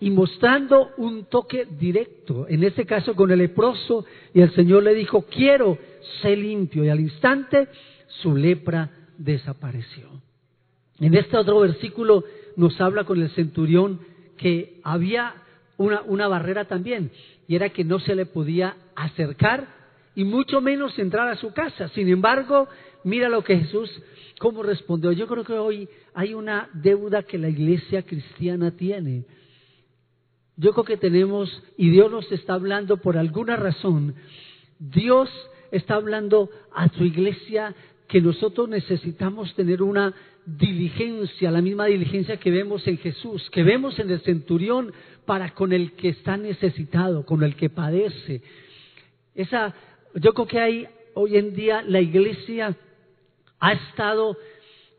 y 0.00 0.10
mostrando 0.10 0.90
un 0.96 1.24
toque 1.24 1.66
directo, 1.78 2.46
en 2.48 2.62
este 2.62 2.86
caso 2.86 3.14
con 3.14 3.30
el 3.30 3.38
leproso, 3.38 4.04
y 4.32 4.40
el 4.40 4.52
Señor 4.54 4.84
le 4.84 4.94
dijo, 4.94 5.22
quiero 5.22 5.78
ser 6.22 6.38
limpio, 6.38 6.84
y 6.84 6.88
al 6.88 7.00
instante 7.00 7.68
su 8.06 8.36
lepra 8.36 8.90
desapareció. 9.16 10.08
En 11.00 11.14
este 11.14 11.36
otro 11.36 11.60
versículo 11.60 12.24
nos 12.56 12.80
habla 12.80 13.04
con 13.04 13.20
el 13.20 13.30
centurión 13.30 14.00
que 14.36 14.80
había 14.84 15.34
una, 15.76 16.02
una 16.02 16.28
barrera 16.28 16.66
también, 16.66 17.10
y 17.48 17.56
era 17.56 17.70
que 17.70 17.84
no 17.84 17.98
se 17.98 18.14
le 18.14 18.26
podía 18.26 18.76
acercar 18.94 19.78
y 20.14 20.24
mucho 20.24 20.60
menos 20.60 20.98
entrar 20.98 21.28
a 21.28 21.36
su 21.36 21.52
casa. 21.52 21.88
Sin 21.90 22.08
embargo, 22.08 22.68
mira 23.04 23.28
lo 23.28 23.42
que 23.42 23.56
Jesús, 23.56 23.90
cómo 24.38 24.62
respondió. 24.62 25.12
Yo 25.12 25.26
creo 25.28 25.44
que 25.44 25.52
hoy 25.52 25.88
hay 26.14 26.34
una 26.34 26.68
deuda 26.72 27.22
que 27.22 27.38
la 27.38 27.48
iglesia 27.48 28.02
cristiana 28.02 28.72
tiene. 28.72 29.24
Yo 30.58 30.72
creo 30.72 30.84
que 30.84 30.96
tenemos, 30.96 31.62
y 31.76 31.88
Dios 31.90 32.10
nos 32.10 32.30
está 32.32 32.54
hablando 32.54 32.96
por 32.96 33.16
alguna 33.16 33.54
razón, 33.54 34.16
Dios 34.80 35.30
está 35.70 35.94
hablando 35.94 36.50
a 36.74 36.88
su 36.88 37.04
iglesia 37.04 37.74
que 38.08 38.20
nosotros 38.20 38.68
necesitamos 38.68 39.54
tener 39.54 39.82
una 39.82 40.12
diligencia, 40.44 41.52
la 41.52 41.62
misma 41.62 41.86
diligencia 41.86 42.38
que 42.38 42.50
vemos 42.50 42.84
en 42.88 42.98
Jesús, 42.98 43.48
que 43.50 43.62
vemos 43.62 44.00
en 44.00 44.10
el 44.10 44.20
centurión 44.20 44.92
para 45.26 45.54
con 45.54 45.72
el 45.72 45.92
que 45.92 46.08
está 46.08 46.36
necesitado, 46.36 47.24
con 47.24 47.44
el 47.44 47.54
que 47.54 47.70
padece. 47.70 48.42
Esa, 49.36 49.72
yo 50.14 50.34
creo 50.34 50.46
que 50.48 50.58
hay 50.58 50.88
hoy 51.14 51.36
en 51.36 51.54
día 51.54 51.82
la 51.82 52.00
iglesia 52.00 52.76
ha 53.60 53.72
estado 53.72 54.36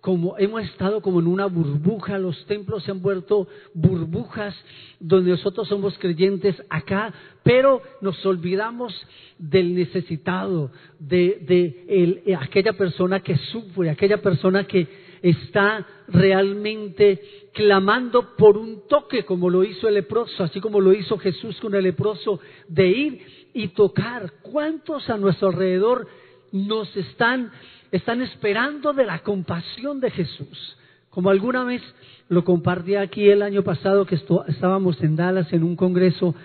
como 0.10 0.36
hemos 0.40 0.64
estado 0.64 1.02
como 1.02 1.20
en 1.20 1.28
una 1.28 1.46
burbuja, 1.46 2.18
los 2.18 2.44
templos 2.48 2.84
se 2.84 2.90
han 2.90 3.00
vuelto 3.00 3.48
burbujas 3.76 4.56
donde 5.00 5.30
nosotros 5.30 5.68
somos 5.68 5.96
creyentes 6.00 6.56
acá, 6.68 7.14
pero 7.44 7.80
nos 8.02 8.26
olvidamos 8.26 8.92
del 9.38 9.76
necesitado, 9.76 10.72
de, 10.98 12.26
aquella 12.42 12.74
persona 12.74 13.20
que 13.20 13.38
sufre, 13.38 13.92
aquella 13.92 14.20
persona 14.20 14.64
que 14.64 14.88
está 15.22 15.86
realmente 16.08 17.22
clamando 17.54 18.36
por 18.36 18.58
un 18.58 18.88
toque, 18.88 19.24
como 19.26 19.48
lo 19.48 19.64
hizo 19.64 19.88
el 19.88 19.94
leproso, 19.94 20.44
así 20.44 20.60
como 20.60 20.82
lo 20.82 20.92
hizo 20.92 21.20
Jesús 21.20 21.60
con 21.60 21.76
el 21.76 21.84
leproso, 21.84 22.40
de 22.68 22.88
ir 22.88 23.22
y 23.54 23.68
tocar. 23.68 24.32
¿Cuántos 24.42 25.08
a 25.08 25.18
nuestro 25.18 25.50
alrededor 25.50 26.08
nos 26.52 26.98
están 26.98 27.52
están 27.92 28.22
esperando 28.22 28.94
de 28.94 29.06
la 29.06 29.20
compasión 29.20 30.00
de 30.00 30.12
Jesús. 30.12 30.78
Como 31.10 31.30
alguna 31.30 31.64
vez 31.64 31.82
lo 32.28 32.44
compartí 32.44 32.96
aquí 32.96 33.30
el 33.30 33.42
año 33.42 33.64
pasado 33.64 34.06
que 34.06 34.16
estábamos 34.48 35.02
en 35.02 35.16
Dallas 35.16 35.52
en 35.52 35.64
un 35.64 35.76
congreso 35.76 36.36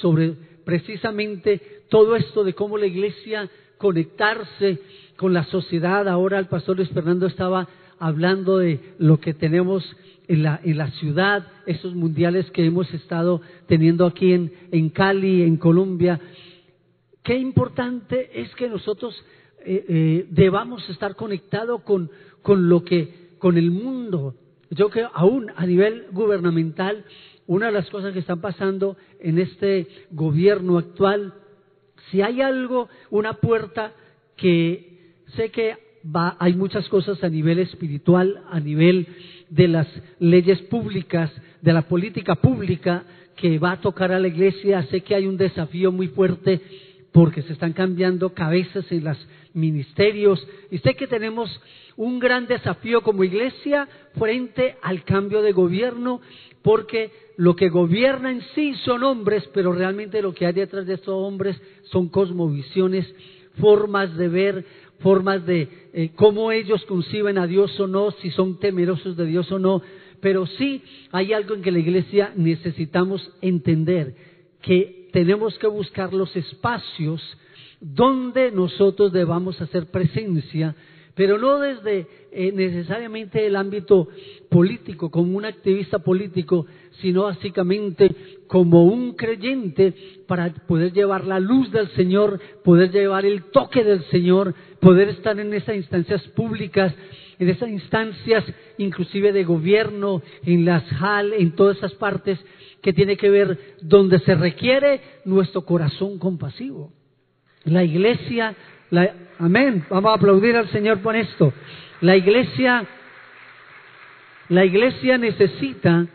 sobre 0.00 0.34
precisamente 0.64 1.60
todo 1.90 2.16
esto 2.16 2.44
de 2.44 2.54
cómo 2.54 2.78
la 2.78 2.86
iglesia 2.86 3.48
conectarse 3.76 4.80
con 5.16 5.32
la 5.34 5.44
sociedad. 5.44 6.08
Ahora 6.08 6.38
el 6.38 6.46
pastor 6.46 6.76
Luis 6.76 6.88
Fernando 6.90 7.26
estaba 7.26 7.68
hablando 7.98 8.58
de 8.58 8.80
lo 8.98 9.20
que 9.20 9.34
tenemos 9.34 9.84
en 10.28 10.42
la, 10.42 10.60
en 10.62 10.78
la 10.78 10.90
ciudad, 10.92 11.46
esos 11.66 11.94
mundiales 11.94 12.50
que 12.50 12.64
hemos 12.64 12.92
estado 12.92 13.40
teniendo 13.66 14.06
aquí 14.06 14.32
en, 14.32 14.52
en 14.70 14.90
Cali, 14.90 15.42
en 15.42 15.56
Colombia. 15.56 16.20
Qué 17.22 17.36
importante 17.36 18.40
es 18.40 18.54
que 18.54 18.68
nosotros 18.68 19.14
eh, 19.70 19.84
eh, 19.86 20.26
debamos 20.30 20.88
estar 20.88 21.14
conectados 21.14 21.82
con, 21.82 22.10
con 22.40 22.70
lo 22.70 22.84
que, 22.84 23.34
con 23.38 23.58
el 23.58 23.70
mundo. 23.70 24.34
Yo 24.70 24.88
creo, 24.88 25.10
aún 25.12 25.52
a 25.54 25.66
nivel 25.66 26.06
gubernamental, 26.10 27.04
una 27.46 27.66
de 27.66 27.72
las 27.72 27.90
cosas 27.90 28.14
que 28.14 28.20
están 28.20 28.40
pasando 28.40 28.96
en 29.20 29.38
este 29.38 29.86
gobierno 30.10 30.78
actual, 30.78 31.34
si 32.10 32.22
hay 32.22 32.40
algo, 32.40 32.88
una 33.10 33.34
puerta 33.34 33.92
que 34.38 35.16
sé 35.36 35.50
que 35.50 35.76
va, 36.04 36.38
hay 36.38 36.54
muchas 36.54 36.88
cosas 36.88 37.22
a 37.22 37.28
nivel 37.28 37.58
espiritual, 37.58 38.42
a 38.50 38.60
nivel 38.60 39.06
de 39.50 39.68
las 39.68 39.86
leyes 40.18 40.62
públicas, 40.62 41.30
de 41.60 41.74
la 41.74 41.82
política 41.82 42.36
pública 42.36 43.04
que 43.36 43.58
va 43.58 43.72
a 43.72 43.80
tocar 43.82 44.12
a 44.12 44.18
la 44.18 44.28
iglesia, 44.28 44.82
sé 44.84 45.02
que 45.02 45.14
hay 45.14 45.26
un 45.26 45.36
desafío 45.36 45.92
muy 45.92 46.08
fuerte 46.08 46.62
porque 47.12 47.42
se 47.42 47.52
están 47.52 47.72
cambiando 47.72 48.34
cabezas 48.34 48.90
en 48.90 49.04
las 49.04 49.18
ministerios. 49.54 50.46
Y 50.70 50.78
sé 50.78 50.94
que 50.94 51.06
tenemos 51.06 51.60
un 51.96 52.18
gran 52.18 52.46
desafío 52.46 53.02
como 53.02 53.24
iglesia 53.24 53.88
frente 54.16 54.76
al 54.82 55.04
cambio 55.04 55.42
de 55.42 55.52
gobierno, 55.52 56.20
porque 56.62 57.10
lo 57.36 57.56
que 57.56 57.68
gobierna 57.68 58.30
en 58.30 58.42
sí 58.54 58.74
son 58.84 59.02
hombres, 59.04 59.48
pero 59.54 59.72
realmente 59.72 60.22
lo 60.22 60.34
que 60.34 60.46
hay 60.46 60.52
detrás 60.52 60.86
de 60.86 60.94
estos 60.94 61.14
hombres 61.14 61.60
son 61.90 62.08
cosmovisiones, 62.08 63.06
formas 63.60 64.16
de 64.16 64.28
ver, 64.28 64.64
formas 65.00 65.44
de 65.46 65.68
eh, 65.92 66.10
cómo 66.14 66.52
ellos 66.52 66.84
conciben 66.86 67.38
a 67.38 67.46
Dios 67.46 67.78
o 67.80 67.86
no, 67.86 68.10
si 68.10 68.30
son 68.30 68.58
temerosos 68.58 69.16
de 69.16 69.26
Dios 69.26 69.50
o 69.50 69.58
no. 69.58 69.82
Pero 70.20 70.46
sí 70.46 70.82
hay 71.12 71.32
algo 71.32 71.54
en 71.54 71.62
que 71.62 71.70
la 71.70 71.78
iglesia 71.78 72.32
necesitamos 72.36 73.32
entender, 73.40 74.14
que 74.62 74.97
tenemos 75.12 75.58
que 75.58 75.66
buscar 75.66 76.12
los 76.12 76.34
espacios 76.36 77.22
donde 77.80 78.50
nosotros 78.50 79.12
debamos 79.12 79.60
hacer 79.60 79.86
presencia, 79.86 80.74
pero 81.14 81.38
no 81.38 81.58
desde 81.58 82.06
eh, 82.30 82.52
necesariamente 82.52 83.44
el 83.46 83.56
ámbito 83.56 84.08
político, 84.48 85.10
como 85.10 85.36
un 85.36 85.44
activista 85.44 85.98
político, 85.98 86.66
sino 87.00 87.24
básicamente 87.24 88.14
como 88.46 88.84
un 88.84 89.14
creyente 89.14 89.94
para 90.26 90.52
poder 90.52 90.92
llevar 90.92 91.24
la 91.24 91.40
luz 91.40 91.70
del 91.70 91.88
Señor, 91.90 92.40
poder 92.62 92.90
llevar 92.90 93.24
el 93.24 93.44
toque 93.50 93.82
del 93.82 94.04
Señor, 94.10 94.54
poder 94.80 95.08
estar 95.08 95.38
en 95.38 95.52
esas 95.54 95.76
instancias 95.76 96.22
públicas, 96.28 96.94
en 97.38 97.48
esas 97.48 97.68
instancias 97.68 98.44
inclusive 98.78 99.32
de 99.32 99.44
gobierno, 99.44 100.22
en 100.44 100.64
las 100.64 100.84
HAL, 101.00 101.32
en 101.32 101.52
todas 101.52 101.78
esas 101.78 101.94
partes 101.94 102.38
que 102.82 102.92
tiene 102.92 103.16
que 103.16 103.30
ver 103.30 103.58
donde 103.80 104.18
se 104.20 104.34
requiere 104.34 105.00
nuestro 105.24 105.62
corazón 105.62 106.18
compasivo. 106.18 106.92
La 107.64 107.84
iglesia, 107.84 108.54
amén, 109.38 109.84
vamos 109.90 110.10
a 110.10 110.14
aplaudir 110.14 110.56
al 110.56 110.68
Señor 110.70 111.00
por 111.00 111.16
esto. 111.16 111.52
La 112.00 112.16
iglesia, 112.16 112.86
la 114.48 114.64
iglesia 114.64 115.18
necesita 115.18 116.06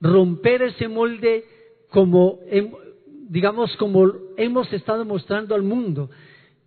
romper 0.00 0.62
ese 0.62 0.88
molde 0.88 1.44
como, 1.90 2.38
digamos, 3.28 3.76
como 3.76 4.12
hemos 4.36 4.72
estado 4.72 5.04
mostrando 5.04 5.54
al 5.54 5.62
mundo. 5.62 6.10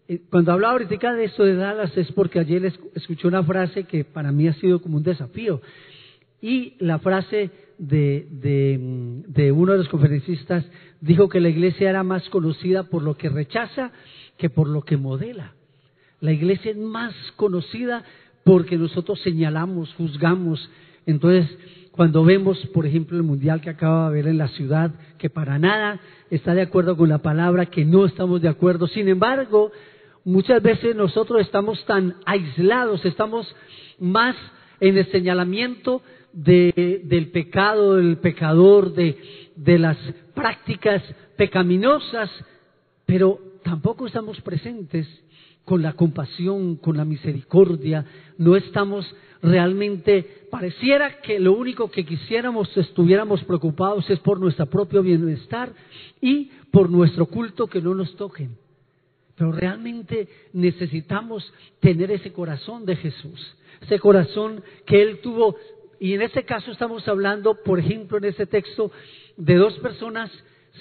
Eh, 0.08 0.22
cuando 0.30 0.52
hablaba 0.52 0.74
ahorita 0.74 1.14
de 1.14 1.26
esto 1.26 1.44
de 1.44 1.56
Dallas 1.56 1.96
es 1.98 2.12
porque 2.12 2.40
ayer 2.40 2.74
escuché 2.94 3.28
una 3.28 3.44
frase 3.44 3.86
que 3.86 4.04
para 4.04 4.32
mí 4.32 4.48
ha 4.48 4.54
sido 4.54 4.82
como 4.82 4.98
un 4.98 5.04
desafío. 5.04 5.62
Y 6.42 6.76
la 6.80 7.00
frase 7.00 7.50
de, 7.88 8.78
de, 9.28 9.52
uno 9.52 9.74
de 9.74 9.80
los 9.80 9.90
conferencistas 9.90 10.66
dijo 11.02 11.28
que 11.28 11.42
la 11.42 11.50
iglesia 11.50 11.90
era 11.90 12.04
más 12.04 12.30
conocida 12.30 12.84
por 12.84 13.04
lo 13.04 13.18
que 13.18 13.28
rechaza 13.28 13.92
que 14.38 14.50
por 14.50 14.70
lo 14.70 14.84
que 14.84 14.96
modela. 14.96 15.54
La 16.22 16.32
iglesia 16.32 16.72
es 16.72 16.78
más 16.78 17.14
conocida 17.36 18.04
porque 18.46 18.78
nosotros 18.78 19.20
señalamos, 19.22 19.94
juzgamos. 19.96 20.70
Entonces, 21.06 21.50
cuando 21.92 22.24
vemos, 22.24 22.58
por 22.74 22.86
ejemplo, 22.86 23.18
el 23.18 23.24
mundial 23.24 23.60
que 23.60 23.70
acaba 23.70 24.04
de 24.04 24.08
haber 24.08 24.28
en 24.28 24.38
la 24.38 24.48
ciudad, 24.48 24.92
que 25.18 25.30
para 25.30 25.60
nada 25.60 26.00
está 26.30 26.54
de 26.54 26.62
acuerdo 26.62 26.96
con 26.96 27.10
la 27.10 27.18
palabra, 27.18 27.66
que 27.66 27.84
no 27.84 28.06
estamos 28.06 28.42
de 28.42 28.48
acuerdo. 28.48 28.88
Sin 28.88 29.10
embargo, 29.10 29.72
muchas 30.24 30.64
veces 30.64 30.96
nosotros 30.96 31.42
estamos 31.42 31.86
tan 31.86 32.16
aislados, 32.26 33.04
estamos 33.04 33.54
más 34.00 34.38
en 34.80 34.98
el 34.98 35.12
señalamiento 35.12 36.02
del 36.34 37.30
pecado, 37.32 37.96
del 37.96 38.18
pecador, 38.18 38.94
de, 38.94 39.18
de 39.56 39.80
las 39.80 39.98
prácticas 40.34 41.02
pecaminosas, 41.38 42.30
pero 43.06 43.40
tampoco 43.64 44.08
estamos 44.08 44.42
presentes 44.42 45.08
con 45.66 45.82
la 45.82 45.94
compasión, 45.94 46.76
con 46.76 46.98
la 46.98 47.06
misericordia, 47.06 48.06
no 48.38 48.56
estamos 48.56 49.06
realmente, 49.42 50.48
pareciera 50.50 51.22
que 51.22 51.40
lo 51.40 51.54
único 51.54 51.92
que 51.92 52.06
quisiéramos, 52.06 52.76
estuviéramos 52.76 53.44
preocupados 53.44 54.10
es 54.10 54.20
por 54.20 54.40
nuestro 54.40 54.66
propio 54.66 55.04
bienestar 55.04 55.74
y 56.22 56.52
por 56.72 56.90
nuestro 56.90 57.28
culto 57.28 57.68
que 57.68 57.82
no 57.82 57.94
nos 57.94 58.16
toquen. 58.16 58.58
Pero 59.36 59.52
realmente 59.52 60.28
necesitamos 60.54 61.52
tener 61.80 62.12
ese 62.12 62.32
corazón 62.32 62.86
de 62.86 62.96
Jesús, 62.96 63.58
ese 63.82 64.00
corazón 64.00 64.64
que 64.86 65.02
Él 65.02 65.20
tuvo. 65.22 65.56
Y 66.04 66.14
en 66.16 66.22
este 66.22 66.44
caso 66.44 66.70
estamos 66.70 67.08
hablando, 67.08 67.64
por 67.64 67.80
ejemplo, 67.80 68.18
en 68.18 68.26
este 68.26 68.46
texto, 68.46 68.92
de 69.38 69.56
dos 69.56 69.80
personas 69.80 70.30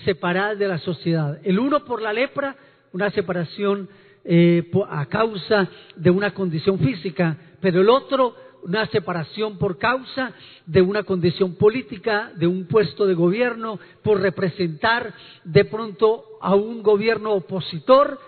separadas 0.05 0.59
de 0.59 0.67
la 0.67 0.79
sociedad. 0.79 1.39
El 1.45 1.61
uno 1.61 1.85
por 1.85 2.03
la 2.03 2.13
lepra, 2.13 2.57
una 2.93 3.09
separación 3.11 3.89
eh, 4.25 4.69
a 4.89 5.07
causa 5.07 5.69
de 5.95 6.11
una 6.11 6.35
condición 6.35 6.81
física, 6.81 7.37
pero 7.61 7.83
el 7.83 7.89
otro 7.89 8.35
una 8.65 8.85
separación 8.87 9.59
por 9.59 9.79
causa 9.79 10.33
de 10.67 10.83
una 10.83 11.05
condición 11.05 11.55
política, 11.55 12.33
de 12.35 12.49
un 12.49 12.67
puesto 12.67 13.07
de 13.07 13.15
gobierno, 13.15 13.79
por 14.03 14.21
representar 14.21 15.15
de 15.45 15.65
pronto 15.67 16.25
a 16.41 16.57
un 16.57 16.83
gobierno 16.83 17.31
opositor, 17.35 18.19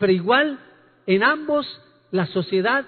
pero 0.00 0.10
igual 0.10 0.58
en 1.06 1.22
ambos 1.22 1.64
la 2.10 2.26
sociedad 2.26 2.86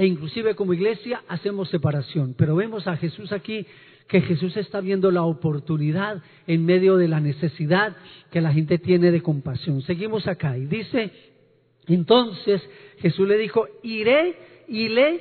e 0.00 0.06
inclusive 0.06 0.54
como 0.54 0.72
iglesia 0.72 1.22
hacemos 1.28 1.68
separación. 1.68 2.34
Pero 2.34 2.56
vemos 2.56 2.86
a 2.86 2.96
Jesús 2.96 3.32
aquí 3.32 3.66
que 4.08 4.22
Jesús 4.22 4.56
está 4.56 4.80
viendo 4.80 5.10
la 5.10 5.24
oportunidad 5.24 6.22
en 6.46 6.64
medio 6.64 6.96
de 6.96 7.06
la 7.06 7.20
necesidad 7.20 7.94
que 8.30 8.40
la 8.40 8.50
gente 8.50 8.78
tiene 8.78 9.10
de 9.10 9.20
compasión. 9.20 9.82
Seguimos 9.82 10.26
acá 10.26 10.56
y 10.56 10.64
dice, 10.64 11.12
entonces 11.86 12.62
Jesús 13.00 13.28
le 13.28 13.36
dijo, 13.36 13.68
iré 13.82 14.36
y 14.68 14.88
le 14.88 15.20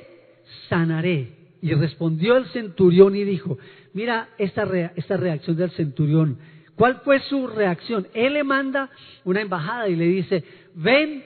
sanaré. 0.70 1.34
Y 1.62 1.74
respondió 1.74 2.38
el 2.38 2.46
centurión 2.46 3.18
y 3.18 3.26
dijo, 3.26 3.58
mira 3.92 4.30
esta, 4.38 4.64
esta 4.96 5.18
reacción 5.18 5.58
del 5.58 5.72
centurión. 5.72 6.38
¿Cuál 6.76 7.02
fue 7.02 7.20
su 7.20 7.48
reacción? 7.48 8.08
Él 8.14 8.32
le 8.32 8.46
manda 8.46 8.90
una 9.26 9.42
embajada 9.42 9.90
y 9.90 9.98
le 9.98 10.06
dice, 10.06 10.42
ven 10.74 11.26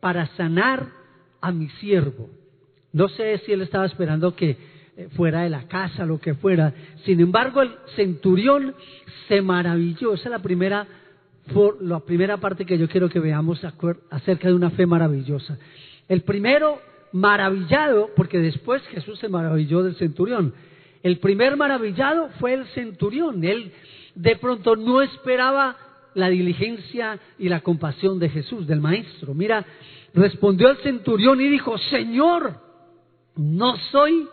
para 0.00 0.26
sanar 0.34 0.88
a 1.40 1.52
mi 1.52 1.68
siervo. 1.68 2.28
No 2.98 3.08
sé 3.08 3.38
si 3.46 3.52
él 3.52 3.60
estaba 3.60 3.86
esperando 3.86 4.34
que 4.34 4.56
eh, 4.96 5.08
fuera 5.14 5.42
de 5.42 5.50
la 5.50 5.68
casa, 5.68 6.04
lo 6.04 6.18
que 6.18 6.34
fuera. 6.34 6.74
Sin 7.04 7.20
embargo, 7.20 7.62
el 7.62 7.70
centurión 7.94 8.74
se 9.28 9.40
maravilló. 9.40 10.14
Esa 10.14 10.24
es 10.24 10.30
la 10.32 10.40
primera, 10.40 10.84
la 11.80 12.00
primera 12.00 12.38
parte 12.38 12.66
que 12.66 12.76
yo 12.76 12.88
quiero 12.88 13.08
que 13.08 13.20
veamos 13.20 13.64
acerca 14.10 14.48
de 14.48 14.54
una 14.54 14.70
fe 14.70 14.84
maravillosa. 14.84 15.56
El 16.08 16.22
primero 16.22 16.80
maravillado, 17.12 18.10
porque 18.16 18.40
después 18.40 18.82
Jesús 18.88 19.20
se 19.20 19.28
maravilló 19.28 19.84
del 19.84 19.94
centurión. 19.94 20.52
El 21.04 21.18
primer 21.18 21.56
maravillado 21.56 22.30
fue 22.40 22.54
el 22.54 22.66
centurión. 22.74 23.44
Él 23.44 23.70
de 24.16 24.34
pronto 24.34 24.74
no 24.74 25.02
esperaba 25.02 25.76
la 26.14 26.28
diligencia 26.30 27.20
y 27.38 27.48
la 27.48 27.60
compasión 27.60 28.18
de 28.18 28.28
Jesús, 28.28 28.66
del 28.66 28.80
Maestro. 28.80 29.34
Mira, 29.34 29.64
respondió 30.14 30.70
el 30.70 30.78
centurión 30.78 31.40
y 31.40 31.46
dijo, 31.46 31.78
Señor, 31.78 32.66
no 33.38 33.78
soy 33.92 34.28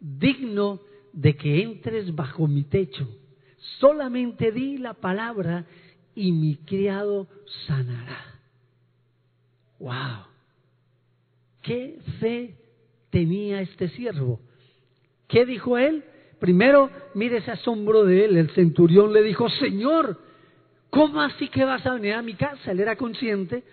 digno 0.00 0.80
de 1.12 1.36
que 1.36 1.62
entres 1.62 2.14
bajo 2.14 2.48
mi 2.48 2.64
techo. 2.64 3.08
Solamente 3.78 4.52
di 4.52 4.78
la 4.78 4.94
palabra 4.94 5.66
y 6.14 6.32
mi 6.32 6.56
criado 6.56 7.28
sanará. 7.66 8.40
Wow. 9.78 10.24
¿Qué 11.62 11.98
fe 12.20 12.56
tenía 13.10 13.60
este 13.60 13.88
siervo? 13.90 14.40
¿Qué 15.28 15.44
dijo 15.44 15.76
él? 15.76 16.04
Primero, 16.38 16.90
mire 17.14 17.38
ese 17.38 17.50
asombro 17.50 18.04
de 18.04 18.24
él. 18.24 18.36
El 18.36 18.50
centurión 18.50 19.12
le 19.12 19.22
dijo, 19.22 19.48
Señor, 19.50 20.18
¿cómo 20.90 21.20
así 21.20 21.48
que 21.48 21.64
vas 21.64 21.84
a 21.86 21.94
venir 21.94 22.14
a 22.14 22.22
mi 22.22 22.34
casa? 22.34 22.72
Él 22.72 22.80
era 22.80 22.96
consciente, 22.96 23.64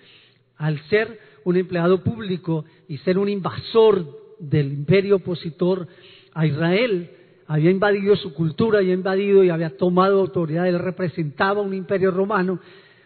al 0.58 0.80
ser 0.90 1.20
un 1.46 1.56
empleado 1.56 2.04
público 2.04 2.66
y 2.88 2.98
ser 3.00 3.18
un 3.18 3.30
invasor 3.30 4.23
del 4.50 4.72
imperio 4.72 5.18
opositor 5.18 5.88
a 6.34 6.46
Israel, 6.46 7.10
había 7.48 7.72
invadido 7.72 8.16
su 8.16 8.34
cultura, 8.34 8.80
había 8.80 8.94
invadido 8.94 9.44
y 9.44 9.50
había 9.50 9.78
tomado 9.78 10.20
autoridad. 10.20 10.68
Él 10.68 10.80
representaba 10.80 11.62
un 11.62 11.74
imperio 11.74 12.12
romano, 12.12 12.60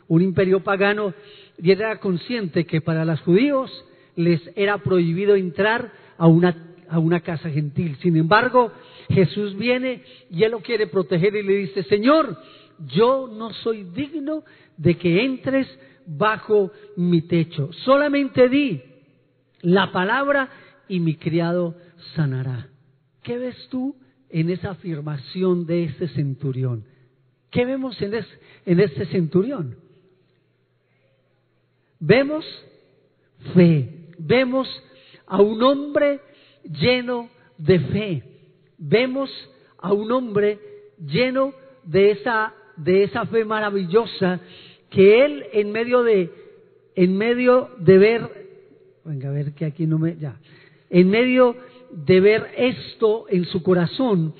un 0.07 0.21
imperio 0.21 0.63
pagano, 0.63 1.13
y 1.61 1.71
era 1.71 1.99
consciente 1.99 2.65
que 2.65 2.81
para 2.81 3.05
los 3.05 3.19
judíos 3.21 3.71
les 4.15 4.41
era 4.55 4.77
prohibido 4.79 5.35
entrar 5.35 5.91
a 6.17 6.27
una, 6.27 6.55
a 6.89 6.99
una 6.99 7.19
casa 7.21 7.49
gentil. 7.49 7.97
Sin 8.01 8.15
embargo, 8.15 8.71
Jesús 9.09 9.55
viene 9.57 10.03
y 10.29 10.43
él 10.43 10.51
lo 10.51 10.59
quiere 10.59 10.87
proteger 10.87 11.35
y 11.35 11.43
le 11.43 11.53
dice, 11.57 11.83
Señor, 11.83 12.37
yo 12.87 13.27
no 13.31 13.53
soy 13.53 13.83
digno 13.83 14.43
de 14.77 14.95
que 14.95 15.23
entres 15.23 15.67
bajo 16.05 16.71
mi 16.95 17.21
techo. 17.23 17.71
Solamente 17.83 18.47
di 18.49 18.81
la 19.61 19.91
palabra 19.91 20.49
y 20.87 20.99
mi 20.99 21.15
criado 21.15 21.75
sanará. 22.15 22.67
¿Qué 23.23 23.37
ves 23.37 23.55
tú 23.69 23.95
en 24.29 24.49
esa 24.49 24.71
afirmación 24.71 25.65
de 25.65 25.85
este 25.85 26.07
centurión? 26.09 26.85
¿Qué 27.51 27.65
vemos 27.65 28.01
en, 28.01 28.13
en 28.65 28.79
este 28.79 29.05
centurión? 29.07 29.75
Vemos 31.99 32.45
fe, 33.53 33.89
vemos 34.17 34.67
a 35.25 35.41
un 35.41 35.61
hombre 35.63 36.19
lleno 36.63 37.29
de 37.57 37.79
fe. 37.79 38.23
Vemos 38.77 39.29
a 39.79 39.93
un 39.93 40.11
hombre 40.11 40.59
lleno 40.99 41.53
de 41.83 42.11
esa, 42.11 42.53
de 42.75 43.03
esa 43.03 43.25
fe 43.25 43.45
maravillosa 43.45 44.39
que 44.89 45.25
él 45.25 45.45
en 45.53 45.71
medio 45.71 46.03
de, 46.03 46.31
en 46.95 47.17
medio 47.17 47.69
de 47.79 47.97
ver, 47.97 48.47
venga 49.03 49.29
a 49.29 49.31
ver 49.31 49.53
que 49.53 49.65
aquí 49.65 49.85
no 49.85 49.97
me, 49.97 50.15
ya, 50.17 50.39
en 50.89 51.09
medio 51.09 51.55
de 51.91 52.19
ver 52.19 52.47
esto 52.57 53.25
en 53.29 53.45
su 53.45 53.63
corazón, 53.63 54.33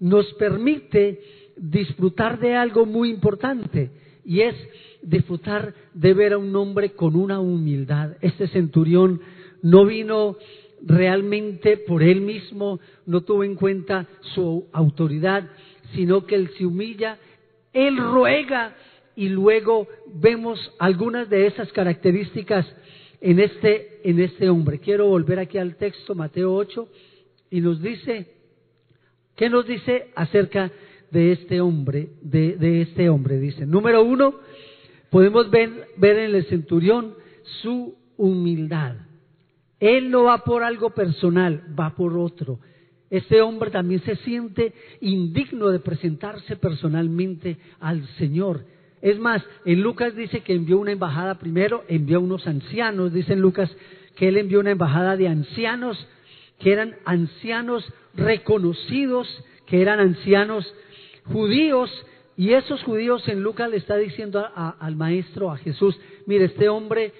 nos 0.00 0.32
permite 0.34 1.20
disfrutar 1.56 2.38
de 2.38 2.54
algo 2.54 2.86
muy 2.86 3.10
importante 3.10 3.90
y 4.24 4.40
es 4.40 4.54
disfrutar 5.02 5.74
de 5.94 6.14
ver 6.14 6.34
a 6.34 6.38
un 6.38 6.54
hombre 6.54 6.90
con 6.90 7.16
una 7.16 7.40
humildad. 7.40 8.16
Este 8.20 8.48
centurión 8.48 9.20
no 9.62 9.86
vino 9.86 10.36
realmente 10.82 11.76
por 11.76 12.02
él 12.02 12.20
mismo, 12.20 12.78
no 13.06 13.22
tuvo 13.22 13.44
en 13.44 13.54
cuenta 13.54 14.06
su 14.34 14.66
autoridad, 14.72 15.48
sino 15.94 16.26
que 16.26 16.36
él 16.36 16.50
se 16.56 16.66
humilla, 16.66 17.18
él 17.72 17.96
ruega 17.96 18.76
y 19.16 19.28
luego 19.28 19.88
vemos 20.06 20.72
algunas 20.78 21.28
de 21.28 21.46
esas 21.46 21.72
características 21.72 22.66
en 23.20 23.40
este, 23.40 24.00
en 24.08 24.20
este 24.20 24.48
hombre. 24.48 24.78
Quiero 24.78 25.08
volver 25.08 25.38
aquí 25.38 25.58
al 25.58 25.76
texto, 25.76 26.14
Mateo 26.14 26.54
8, 26.54 26.88
y 27.50 27.60
nos 27.60 27.80
dice, 27.80 28.26
¿qué 29.36 29.48
nos 29.50 29.66
dice 29.66 30.08
acerca 30.14 30.70
de 31.10 31.32
este 31.32 31.60
hombre? 31.60 32.10
De, 32.22 32.82
este 32.82 33.08
hombre, 33.08 33.38
dice. 33.38 33.66
Número 33.66 34.02
uno, 34.02 34.34
podemos 35.10 35.50
ver, 35.50 35.88
ver 35.96 36.18
en 36.18 36.34
el 36.34 36.44
centurión 36.46 37.14
su 37.62 37.96
humildad. 38.16 38.96
Él 39.80 40.10
no 40.10 40.24
va 40.24 40.38
por 40.38 40.62
algo 40.62 40.90
personal, 40.90 41.62
va 41.78 41.94
por 41.94 42.16
otro. 42.16 42.58
Este 43.10 43.40
hombre 43.40 43.70
también 43.70 44.02
se 44.02 44.16
siente 44.16 44.74
indigno 45.00 45.68
de 45.68 45.78
presentarse 45.78 46.56
personalmente 46.56 47.56
al 47.80 48.06
Señor. 48.18 48.64
Es 49.02 49.18
más, 49.18 49.42
en 49.64 49.82
Lucas 49.82 50.14
dice 50.16 50.40
que 50.40 50.54
envió 50.54 50.78
una 50.78 50.92
embajada 50.92 51.38
primero, 51.38 51.84
envió 51.88 52.20
unos 52.20 52.46
ancianos, 52.46 53.12
dice 53.12 53.34
en 53.34 53.40
Lucas 53.40 53.70
que 54.16 54.28
él 54.28 54.36
envió 54.36 54.60
una 54.60 54.72
embajada 54.72 55.16
de 55.16 55.28
ancianos, 55.28 56.06
que 56.58 56.72
eran 56.72 56.96
ancianos 57.04 57.84
reconocidos, 58.14 59.28
que 59.66 59.80
eran 59.80 60.00
ancianos 60.00 60.74
judíos, 61.24 61.90
y 62.36 62.52
esos 62.52 62.82
judíos 62.82 63.26
en 63.28 63.42
Lucas 63.42 63.70
le 63.70 63.76
está 63.76 63.96
diciendo 63.96 64.44
al 64.54 64.96
maestro, 64.96 65.50
a 65.50 65.56
Jesús, 65.58 65.98
mire, 66.26 66.46
este 66.46 66.68
hombre 66.68 67.12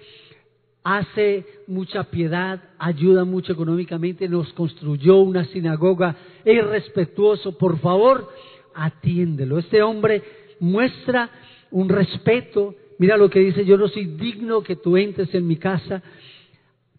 hace 0.85 1.45
mucha 1.67 2.05
piedad, 2.05 2.62
ayuda 2.79 3.25
mucho 3.25 3.53
económicamente, 3.53 4.29
nos 4.29 4.53
construyó 4.53 5.17
una 5.19 5.45
sinagoga, 5.47 6.17
es 6.45 6.64
respetuoso, 6.64 7.59
por 7.59 7.79
favor, 7.81 8.29
atiéndelo. 8.75 9.59
Este 9.59 9.83
hombre 9.83 10.23
muestra 10.61 11.31
un 11.70 11.88
respeto, 11.88 12.74
mira 12.98 13.16
lo 13.16 13.31
que 13.31 13.40
dice, 13.40 13.64
yo 13.64 13.76
no 13.76 13.88
soy 13.88 14.07
digno 14.07 14.62
que 14.62 14.76
tú 14.76 14.96
entres 14.96 15.35
en 15.35 15.46
mi 15.46 15.57
casa. 15.57 16.02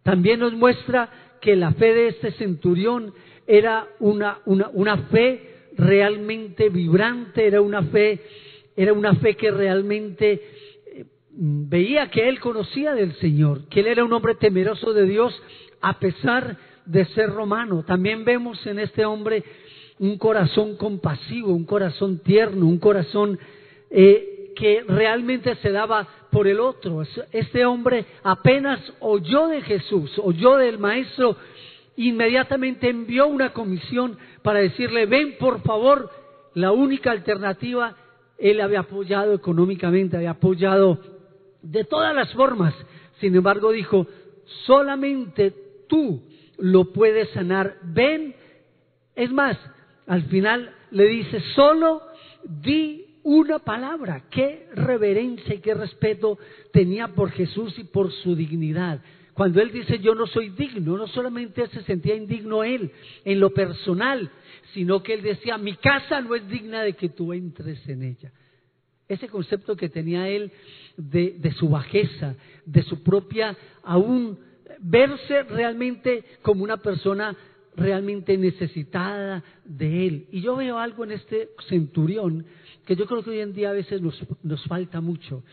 También 0.03 0.39
nos 0.39 0.53
muestra 0.53 1.10
que 1.41 1.55
la 1.55 1.71
fe 1.73 1.93
de 1.93 2.08
este 2.10 2.32
centurión 2.34 3.13
era 3.47 3.88
una, 3.99 4.39
una, 4.45 4.69
una 4.73 4.97
fe 5.08 5.49
realmente 5.75 6.69
vibrante, 6.69 7.47
era 7.47 7.62
una 7.62 7.84
fe, 7.84 8.19
era 8.75 8.93
una 8.93 9.15
fe 9.15 9.36
que 9.36 9.51
realmente 9.51 10.41
veía 11.32 12.10
que 12.10 12.27
él 12.27 12.39
conocía 12.39 12.93
del 12.93 13.13
Señor, 13.15 13.67
que 13.69 13.79
él 13.79 13.88
era 13.88 14.03
un 14.03 14.13
hombre 14.13 14.36
temeroso 14.36 14.93
de 14.93 15.05
Dios 15.05 15.41
a 15.82 15.99
pesar 15.99 16.58
de 16.86 17.05
ser 17.05 17.29
romano. 17.29 17.84
También 17.84 18.25
vemos 18.25 18.65
en 18.67 18.79
este 18.79 19.05
hombre 19.05 19.43
un 19.99 20.17
corazón 20.17 20.75
compasivo, 20.75 21.53
un 21.53 21.65
corazón 21.65 22.19
tierno, 22.19 22.65
un 22.65 22.79
corazón 22.79 23.39
eh, 23.89 24.38
que 24.60 24.84
realmente 24.86 25.56
se 25.56 25.72
daba 25.72 26.06
por 26.30 26.45
el 26.45 26.60
otro. 26.60 27.02
Este 27.32 27.65
hombre 27.65 28.06
apenas 28.24 28.80
oyó 29.00 29.48
de 29.48 29.62
Jesús, 29.62 30.12
oyó 30.22 30.58
del 30.58 30.78
Maestro, 30.78 31.38
inmediatamente 31.95 32.89
envió 32.89 33.28
una 33.28 33.54
comisión 33.54 34.17
para 34.43 34.60
decirle, 34.60 35.06
ven 35.06 35.38
por 35.39 35.62
favor, 35.62 36.12
la 36.56 36.74
única 36.74 37.12
alternativa, 37.12 37.95
él 38.38 38.60
había 38.60 38.82
apoyado 38.82 39.34
económicamente, 39.34 40.17
había 40.17 40.32
apoyado 40.32 41.00
de 41.62 41.86
todas 41.86 42.13
las 42.13 42.34
formas. 42.34 42.74
Sin 43.22 43.34
embargo, 43.36 43.72
dijo, 43.72 44.08
solamente 44.65 45.54
tú 45.88 46.22
lo 46.58 46.91
puedes 46.91 47.30
sanar. 47.30 47.78
Ven, 47.82 48.36
es 49.15 49.32
más, 49.32 49.58
al 50.06 50.24
final 50.24 50.74
le 50.91 51.06
dice, 51.06 51.39
solo 51.56 52.02
di 52.43 53.09
una 53.30 53.60
palabra. 53.60 54.24
Qué 54.32 54.68
reverencia 54.74 55.54
y 55.54 55.60
qué 55.60 55.76
respeto 55.76 56.39
tenía 56.74 57.10
por 57.10 57.30
Jesús 57.30 57.78
y 57.78 57.84
por 57.84 58.12
su 58.12 58.36
dignidad. 58.36 59.02
Cuando 59.34 59.62
él 59.62 59.72
dice 59.72 60.00
yo 60.00 60.15
no 60.15 60.26
soy 60.26 60.50
digno, 60.50 60.98
no 60.98 61.08
solamente 61.08 61.68
se 61.68 61.84
sentía 61.84 62.15
indigno 62.15 62.63
él 62.63 62.92
en 63.24 63.39
lo 63.39 63.52
personal, 63.52 64.32
sino 64.74 65.04
que 65.04 65.13
él 65.13 65.22
decía 65.22 65.60
mi 65.60 65.76
casa 65.76 66.22
no 66.22 66.34
es 66.34 66.48
digna 66.50 66.82
de 66.82 66.94
que 66.94 67.10
tú 67.10 67.32
entres 67.32 67.88
en 67.88 68.02
ella. 68.02 68.32
Ese 69.08 69.28
concepto 69.28 69.76
que 69.76 69.89
tenía 69.89 70.28
él 70.28 70.52
de, 70.98 71.54
su 71.56 71.70
bajeza, 71.70 72.36
de 72.65 72.82
su 72.82 73.04
propia, 73.04 73.56
aún 73.84 74.39
verse 74.80 75.44
realmente 75.44 76.24
como 76.42 76.63
una 76.63 76.78
persona 76.78 77.36
realmente 77.76 78.38
necesitada 78.38 79.44
de 79.65 80.08
él. 80.08 80.28
Y 80.32 80.42
yo 80.42 80.56
veo 80.56 80.80
algo 80.80 81.04
en 81.04 81.12
este 81.12 81.50
centurión 81.68 82.46
que 82.89 82.95
yo 82.95 83.06
creo 83.06 83.21
que 83.21 83.30
hoy 83.30 83.41
en 83.41 83.54
día 83.54 83.69
a 83.69 83.73
veces 83.73 84.02
nos, 84.02 84.19
nos 84.41 84.63
falta 84.65 84.99
mucho. 84.99 85.43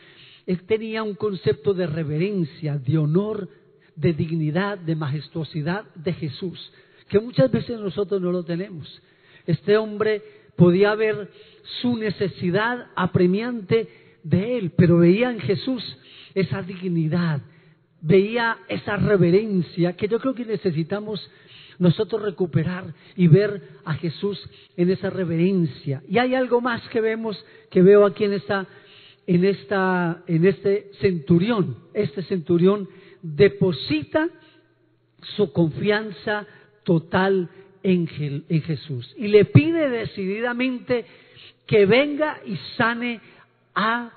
Él 0.47 0.63
tenía 0.63 1.03
un 1.03 1.15
concepto 1.15 1.75
de 1.75 1.87
reverencia, 1.87 2.79
de 2.79 2.97
honor, 2.97 3.47
de 3.95 4.15
dignidad, 4.15 4.79
de 4.79 4.97
majestuosidad 4.97 5.85
de 5.97 6.15
Jesús, 6.15 6.73
que 7.11 7.21
muchas 7.21 7.51
veces 7.51 7.79
nosotros 7.79 8.23
no 8.23 8.33
lo 8.33 8.43
tenemos. 8.43 9.03
Este 9.47 9.77
hombre 9.77 10.23
podía 10.57 10.95
ver 10.95 11.31
su 11.83 11.99
necesidad 11.99 12.87
apremiante 12.97 13.87
de 14.23 14.57
él, 14.57 14.73
pero 14.75 14.97
veía 14.97 15.31
en 15.31 15.41
Jesús 15.41 15.83
esa 16.35 16.63
dignidad, 16.63 17.43
veía 18.01 18.57
esa 18.69 18.97
reverencia 18.97 19.93
que 19.93 20.09
yo 20.09 20.21
creo 20.21 20.35
que 20.35 20.47
necesitamos 20.47 21.31
nosotros 21.79 22.23
recuperar 22.23 22.95
y 23.17 23.29
ver 23.29 23.63
a 23.85 23.95
Jesús 23.95 24.39
en 24.77 24.91
esa 24.91 25.11
reverencia. 25.11 26.03
Y 26.09 26.19
hay 26.19 26.35
algo 26.35 26.61
más 26.61 26.87
que 26.89 27.01
vemos, 27.01 27.43
que 27.71 27.83
veo 27.83 28.07
aquí 28.07 28.25
en 28.25 28.35
esta, 28.35 28.67
en 29.27 29.45
esta, 29.45 30.23
en 30.27 30.47
este 30.47 30.91
centurión. 31.01 31.77
Este 31.93 32.23
centurión 32.23 32.89
deposita 33.23 34.29
su 35.37 35.53
confianza 35.53 36.47
total 36.85 37.49
en, 37.83 38.07
Jesús 38.07 39.15
y 39.17 39.29
le 39.29 39.45
pide 39.45 39.89
decididamente 39.89 41.05
que 41.67 41.87
venga 41.87 42.41
y 42.45 42.57
sane 42.77 43.21
a, 43.75 44.13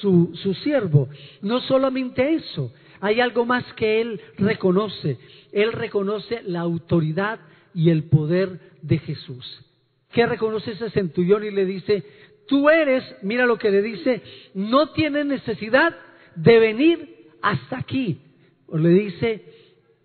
su, 0.00 0.32
su 0.34 0.54
siervo. 0.54 1.08
No 1.40 1.60
solamente 1.60 2.34
eso, 2.34 2.72
hay 3.02 3.20
algo 3.20 3.44
más 3.44 3.64
que 3.74 4.00
él 4.00 4.20
reconoce. 4.38 5.18
Él 5.50 5.72
reconoce 5.72 6.40
la 6.44 6.60
autoridad 6.60 7.40
y 7.74 7.90
el 7.90 8.04
poder 8.04 8.60
de 8.80 8.98
Jesús. 8.98 9.66
¿Qué 10.12 10.24
reconoce 10.24 10.70
ese 10.70 10.88
centurión 10.90 11.42
y 11.44 11.50
le 11.50 11.66
dice, 11.66 12.04
tú 12.46 12.70
eres, 12.70 13.02
mira 13.22 13.44
lo 13.44 13.58
que 13.58 13.72
le 13.72 13.82
dice, 13.82 14.22
no 14.54 14.90
tienes 14.92 15.26
necesidad 15.26 15.96
de 16.36 16.58
venir 16.60 17.26
hasta 17.42 17.78
aquí. 17.78 18.20
O 18.68 18.78
le 18.78 18.90
dice, 18.90 19.46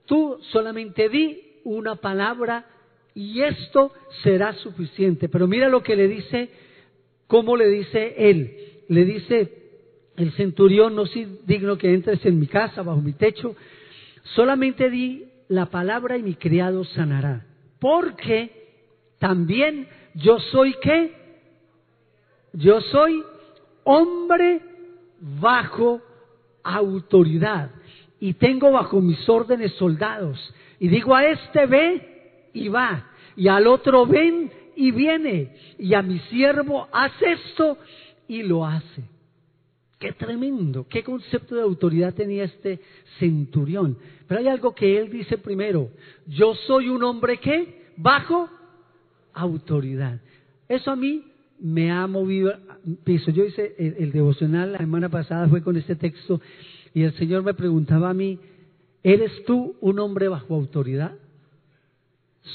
tú 0.08 0.40
solamente 0.52 1.08
di 1.08 1.60
una 1.66 1.98
palabra 1.98 2.66
y 3.14 3.44
esto 3.44 3.94
será 4.24 4.54
suficiente. 4.54 5.30
Pero 5.30 5.48
mira 5.48 5.70
lo 5.70 5.84
que 5.84 5.96
le 5.96 6.08
dice, 6.08 6.50
cómo 7.28 7.58
le 7.58 7.68
dice 7.68 8.16
él. 8.18 8.58
Le 8.88 9.06
dice 9.06 9.67
el 10.18 10.32
centurión, 10.34 10.96
no 10.96 11.06
soy 11.06 11.40
digno 11.46 11.78
que 11.78 11.94
entres 11.94 12.26
en 12.26 12.40
mi 12.40 12.48
casa, 12.48 12.82
bajo 12.82 13.00
mi 13.00 13.14
techo, 13.14 13.56
solamente 14.36 14.90
di 14.90 15.26
la 15.48 15.68
palabra 15.68 16.18
y 16.18 16.24
mi 16.24 16.34
criado 16.34 16.84
sanará. 16.84 17.46
Porque 17.80 18.52
también 19.20 19.88
yo 20.16 20.40
soy 20.40 20.76
qué? 20.82 21.14
Yo 22.54 22.82
soy 22.82 23.24
hombre 23.84 24.62
bajo 25.40 26.02
autoridad 26.64 27.70
y 28.20 28.34
tengo 28.34 28.72
bajo 28.72 29.00
mis 29.00 29.30
órdenes 29.30 29.72
soldados. 29.74 30.54
Y 30.80 30.88
digo 30.88 31.16
a 31.16 31.26
este 31.26 31.68
ve 31.68 32.50
y 32.54 32.70
va, 32.70 33.12
y 33.36 33.48
al 33.48 33.68
otro 33.68 34.08
ven 34.08 34.52
y 34.76 34.92
viene, 34.92 35.56
y 35.78 35.94
a 35.94 36.02
mi 36.02 36.18
siervo 36.22 36.88
hace 36.92 37.34
esto 37.34 37.78
y 38.28 38.42
lo 38.42 38.66
hace. 38.66 39.17
Qué 40.00 40.12
tremendo, 40.12 40.88
qué 40.88 41.04
concepto 41.04 41.56
de 41.56 41.62
autoridad 41.62 42.14
tenía 42.14 42.44
este 42.44 42.80
centurión. 43.18 43.98
Pero 44.28 44.42
hay 44.42 44.48
algo 44.48 44.76
que 44.76 45.00
él 45.00 45.10
dice 45.10 45.40
primero, 45.40 45.90
yo 46.28 46.54
soy 46.68 46.90
un 46.90 47.04
hombre 47.04 47.40
que 47.40 47.88
bajo 47.98 48.48
autoridad. 49.34 50.20
Eso 50.70 50.92
a 50.92 50.96
mí 50.96 51.24
me 51.60 51.92
ha 51.92 52.06
movido 52.06 52.54
piso. 53.04 53.32
Yo 53.32 53.44
hice 53.46 53.76
el, 53.80 53.96
el, 53.98 54.12
devocional 54.12 54.74
la 54.74 54.78
semana 54.78 55.10
pasada, 55.10 55.48
fue 55.48 55.64
con 55.64 55.78
este 55.78 55.96
texto, 55.96 56.42
y 56.94 57.02
el 57.02 57.14
Señor 57.14 57.44
me 57.44 57.56
preguntaba 57.56 58.12
a 58.12 58.14
mí, 58.14 58.40
¿eres 59.02 59.32
tú 59.46 59.78
un 59.82 59.98
hombre 59.98 60.28
bajo 60.28 60.54
autoridad? 60.54 61.16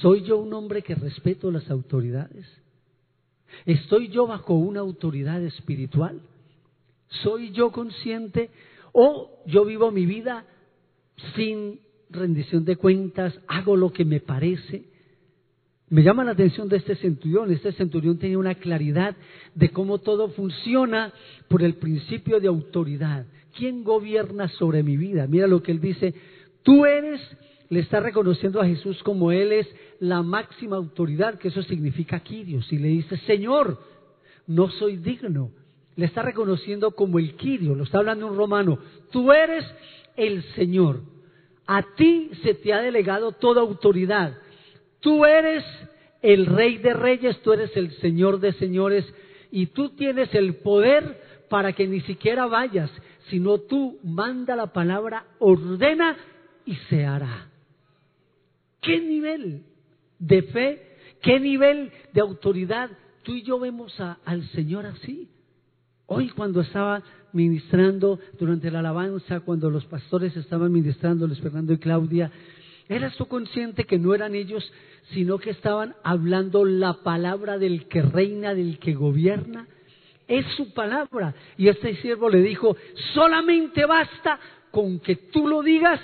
¿Soy 0.00 0.22
yo 0.22 0.38
un 0.38 0.52
hombre 0.54 0.82
que 0.82 0.94
respeto 0.94 1.50
las 1.50 1.68
autoridades? 1.70 2.46
¿Estoy 3.66 4.08
yo 4.08 4.26
bajo 4.28 4.54
una 4.54 4.80
autoridad 4.80 5.42
espiritual? 5.42 6.20
¿Soy 7.22 7.50
yo 7.52 7.70
consciente 7.70 8.50
o 8.92 9.42
yo 9.46 9.64
vivo 9.64 9.90
mi 9.90 10.06
vida 10.06 10.46
sin 11.36 11.80
rendición 12.10 12.64
de 12.64 12.76
cuentas, 12.76 13.38
hago 13.48 13.76
lo 13.76 13.92
que 13.92 14.04
me 14.04 14.20
parece? 14.20 14.84
Me 15.88 16.02
llama 16.02 16.24
la 16.24 16.32
atención 16.32 16.68
de 16.68 16.78
este 16.78 16.96
centurión. 16.96 17.52
Este 17.52 17.72
centurión 17.72 18.18
tenía 18.18 18.38
una 18.38 18.54
claridad 18.54 19.14
de 19.54 19.68
cómo 19.70 19.98
todo 19.98 20.28
funciona 20.30 21.12
por 21.48 21.62
el 21.62 21.74
principio 21.74 22.40
de 22.40 22.48
autoridad. 22.48 23.26
¿Quién 23.54 23.84
gobierna 23.84 24.48
sobre 24.48 24.82
mi 24.82 24.96
vida? 24.96 25.26
Mira 25.26 25.46
lo 25.46 25.62
que 25.62 25.72
él 25.72 25.80
dice. 25.80 26.14
Tú 26.62 26.86
eres 26.86 27.20
le 27.72 27.80
está 27.80 28.00
reconociendo 28.00 28.60
a 28.60 28.66
Jesús 28.66 29.02
como 29.02 29.32
Él 29.32 29.50
es 29.50 29.66
la 29.98 30.22
máxima 30.22 30.76
autoridad, 30.76 31.38
que 31.38 31.48
eso 31.48 31.62
significa 31.62 32.20
Quirios, 32.20 32.70
y 32.70 32.76
le 32.76 32.88
dice, 32.88 33.16
Señor, 33.26 33.80
no 34.46 34.68
soy 34.72 34.98
digno. 34.98 35.50
Le 35.96 36.06
está 36.06 36.22
reconociendo 36.22 36.92
como 36.92 37.18
el 37.18 37.36
Quirio, 37.36 37.74
lo 37.74 37.84
está 37.84 37.98
hablando 37.98 38.26
un 38.26 38.36
romano, 38.36 38.78
tú 39.10 39.32
eres 39.32 39.64
el 40.16 40.42
Señor. 40.54 41.00
A 41.66 41.82
ti 41.96 42.30
se 42.42 42.54
te 42.54 42.72
ha 42.72 42.80
delegado 42.80 43.32
toda 43.32 43.60
autoridad. 43.60 44.36
Tú 45.00 45.24
eres 45.24 45.64
el 46.22 46.46
rey 46.46 46.78
de 46.78 46.94
reyes, 46.94 47.40
tú 47.42 47.52
eres 47.52 47.76
el 47.76 47.90
señor 47.98 48.38
de 48.40 48.52
señores 48.54 49.04
y 49.50 49.66
tú 49.66 49.90
tienes 49.90 50.32
el 50.34 50.56
poder 50.56 51.20
para 51.50 51.72
que 51.72 51.86
ni 51.86 52.00
siquiera 52.02 52.46
vayas, 52.46 52.90
sino 53.28 53.58
tú 53.58 53.98
manda 54.02 54.56
la 54.56 54.72
palabra, 54.72 55.26
ordena 55.38 56.16
y 56.64 56.76
se 56.88 57.04
hará. 57.04 57.48
¿Qué 58.80 59.00
nivel 59.00 59.64
de 60.18 60.42
fe, 60.42 60.96
qué 61.20 61.38
nivel 61.38 61.92
de 62.12 62.20
autoridad 62.20 62.90
tú 63.24 63.34
y 63.34 63.42
yo 63.42 63.58
vemos 63.58 63.94
al 64.24 64.48
Señor 64.50 64.86
así? 64.86 65.28
Hoy 66.14 66.28
cuando 66.28 66.60
estaba 66.60 67.02
ministrando 67.32 68.18
durante 68.38 68.70
la 68.70 68.80
alabanza, 68.80 69.40
cuando 69.40 69.70
los 69.70 69.86
pastores 69.86 70.36
estaban 70.36 70.70
ministrando, 70.70 71.26
Luis 71.26 71.40
Fernando 71.40 71.72
y 71.72 71.78
Claudia, 71.78 72.30
¿eras 72.86 73.16
tú 73.16 73.24
consciente 73.24 73.84
que 73.84 73.98
no 73.98 74.14
eran 74.14 74.34
ellos, 74.34 74.70
sino 75.14 75.38
que 75.38 75.48
estaban 75.48 75.94
hablando 76.04 76.66
la 76.66 76.98
palabra 77.02 77.56
del 77.56 77.88
que 77.88 78.02
reina, 78.02 78.54
del 78.54 78.78
que 78.78 78.92
gobierna? 78.92 79.66
Es 80.28 80.44
su 80.54 80.74
palabra. 80.74 81.34
Y 81.56 81.68
este 81.68 81.96
siervo 82.02 82.28
le 82.28 82.42
dijo, 82.42 82.76
solamente 83.14 83.86
basta 83.86 84.38
con 84.70 85.00
que 85.00 85.16
tú 85.16 85.48
lo 85.48 85.62
digas. 85.62 85.98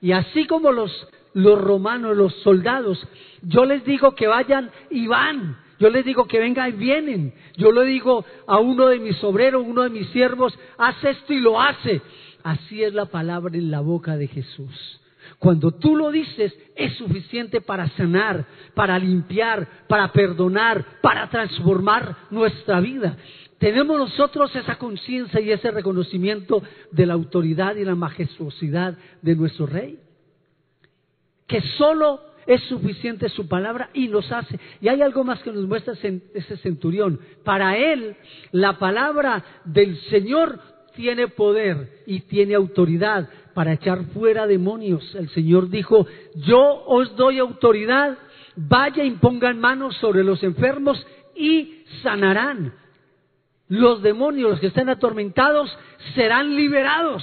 Y 0.00 0.10
así 0.10 0.44
como 0.48 0.72
los, 0.72 0.90
los 1.34 1.56
romanos, 1.60 2.16
los 2.16 2.34
soldados, 2.42 2.98
yo 3.42 3.64
les 3.64 3.84
digo 3.84 4.16
que 4.16 4.26
vayan 4.26 4.72
y 4.90 5.06
van. 5.06 5.56
Yo 5.80 5.88
les 5.88 6.04
digo 6.04 6.26
que 6.26 6.38
vengan 6.38 6.68
y 6.68 6.72
vienen. 6.72 7.32
Yo 7.56 7.72
le 7.72 7.84
digo 7.86 8.24
a 8.46 8.58
uno 8.60 8.86
de 8.86 9.00
mis 9.00 9.22
obreros, 9.24 9.64
uno 9.66 9.82
de 9.82 9.90
mis 9.90 10.08
siervos, 10.10 10.56
haz 10.76 11.02
esto 11.02 11.32
y 11.32 11.40
lo 11.40 11.58
hace. 11.58 12.02
Así 12.42 12.84
es 12.84 12.92
la 12.92 13.06
palabra 13.06 13.56
en 13.56 13.70
la 13.70 13.80
boca 13.80 14.18
de 14.18 14.28
Jesús. 14.28 15.00
Cuando 15.38 15.72
tú 15.72 15.96
lo 15.96 16.10
dices, 16.10 16.52
es 16.76 16.98
suficiente 16.98 17.62
para 17.62 17.88
sanar, 17.96 18.44
para 18.74 18.98
limpiar, 18.98 19.86
para 19.88 20.12
perdonar, 20.12 20.84
para 21.00 21.30
transformar 21.30 22.14
nuestra 22.30 22.78
vida. 22.80 23.16
Tenemos 23.58 23.98
nosotros 23.98 24.54
esa 24.54 24.76
conciencia 24.76 25.40
y 25.40 25.50
ese 25.50 25.70
reconocimiento 25.70 26.62
de 26.92 27.06
la 27.06 27.14
autoridad 27.14 27.76
y 27.76 27.86
la 27.86 27.94
majestuosidad 27.94 28.98
de 29.22 29.34
nuestro 29.34 29.66
Rey. 29.66 29.98
Que 31.46 31.62
solo 31.78 32.20
es 32.46 32.62
suficiente 32.64 33.28
su 33.28 33.48
palabra 33.48 33.90
y 33.92 34.08
nos 34.08 34.30
hace. 34.32 34.58
Y 34.80 34.88
hay 34.88 35.02
algo 35.02 35.24
más 35.24 35.42
que 35.42 35.52
nos 35.52 35.66
muestra 35.66 35.94
ese 35.94 36.56
centurión. 36.58 37.20
Para 37.44 37.76
él, 37.76 38.16
la 38.52 38.78
palabra 38.78 39.44
del 39.64 39.96
Señor 40.10 40.58
tiene 40.94 41.28
poder 41.28 42.02
y 42.06 42.20
tiene 42.20 42.54
autoridad 42.54 43.28
para 43.54 43.72
echar 43.72 44.04
fuera 44.06 44.46
demonios. 44.46 45.14
El 45.14 45.28
Señor 45.30 45.70
dijo, 45.70 46.06
yo 46.34 46.84
os 46.86 47.14
doy 47.16 47.38
autoridad, 47.38 48.18
vaya 48.56 49.04
y 49.04 49.10
pongan 49.12 49.58
manos 49.58 49.96
sobre 49.96 50.24
los 50.24 50.42
enfermos 50.42 51.04
y 51.34 51.84
sanarán. 52.02 52.74
Los 53.68 54.02
demonios, 54.02 54.50
los 54.50 54.60
que 54.60 54.66
están 54.66 54.88
atormentados, 54.88 55.76
serán 56.14 56.56
liberados. 56.56 57.22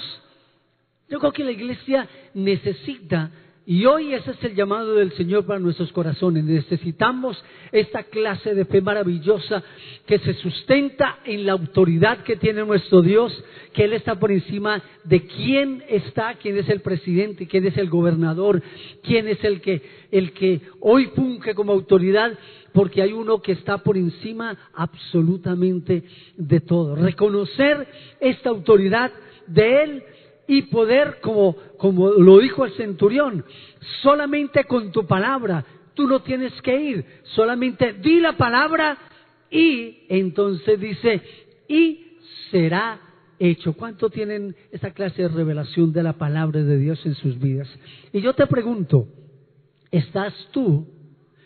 Yo 1.10 1.19
creo 1.19 1.32
que 1.32 1.43
la 1.43 1.51
iglesia 1.51 2.08
necesita 2.34 3.32
y 3.69 3.86
hoy 3.86 4.13
ese 4.13 4.32
es 4.32 4.41
el 4.45 4.56
llamado 4.56 4.95
del 4.95 5.12
Señor 5.12 5.45
para 5.45 5.60
nuestros 5.60 5.91
corazones. 5.91 6.45
Necesitamos 6.45 7.43
esta 7.73 8.03
clase 8.03 8.56
de 8.56 8.63
fe 8.63 8.80
maravillosa 8.80 9.62
que 10.06 10.19
se 10.19 10.36
sustenta 10.36 11.19
en 11.25 11.45
la 11.45 11.51
autoridad 11.51 12.23
que 12.23 12.38
tiene 12.38 12.63
nuestro 12.63 13.01
Dios, 13.01 13.43
que 13.73 13.84
Él 13.84 13.91
está 13.91 14.17
por 14.17 14.32
encima 14.32 14.82
de 15.03 15.27
quién 15.27 15.84
está, 15.89 16.36
quién 16.36 16.58
es 16.58 16.69
el 16.69 16.80
presidente, 16.80 17.45
quién 17.45 17.65
es 17.65 17.75
el 17.75 17.89
gobernador, 17.89 18.63
quién 19.03 19.27
es 19.27 19.43
el 19.43 19.60
que, 19.60 19.82
el 20.12 20.32
que 20.32 20.62
hoy 20.80 21.08
funge 21.13 21.53
como 21.53 21.73
autoridad, 21.73 22.39
porque 22.71 23.01
hay 23.01 23.12
uno 23.12 23.41
que 23.41 23.51
está 23.51 23.80
por 23.80 23.97
encima 23.97 24.58
absolutamente 24.75 26.06
de 26.38 26.62
todo. 26.62 26.95
Reconocer 26.95 27.86
esta 28.21 28.47
autoridad 28.47 29.12
de 29.45 29.84
Él 29.84 30.03
y 30.47 30.62
poder, 30.63 31.17
como, 31.21 31.58
como 31.78 32.12
lo 32.12 32.40
dijo 32.40 32.66
el 32.66 32.74
centurión, 32.74 33.46
solamente 34.02 34.63
con 34.66 34.92
tu 34.92 35.06
palabra. 35.06 35.66
Tú 35.94 36.08
no 36.08 36.22
tienes 36.22 36.54
que 36.62 36.80
ir, 36.80 37.06
solamente 37.24 37.94
di 37.94 38.20
la 38.20 38.38
palabra 38.38 38.98
y 39.50 40.06
entonces 40.10 40.80
dice, 40.80 41.22
y 41.68 42.18
será 42.52 43.00
hecho. 43.40 43.74
¿Cuánto 43.74 44.10
tienen 44.10 44.56
esa 44.72 44.92
clase 44.92 45.24
de 45.24 45.28
revelación 45.28 45.94
de 45.94 46.04
la 46.04 46.13
palabra 46.13 46.63
de 46.63 46.78
Dios 46.78 47.04
en 47.06 47.16
sus 47.16 47.40
vidas? 47.40 47.68
Y 48.12 48.22
yo 48.22 48.34
te 48.34 48.48
pregunto, 48.48 49.08
¿estás 49.92 50.34
tú, 50.52 50.88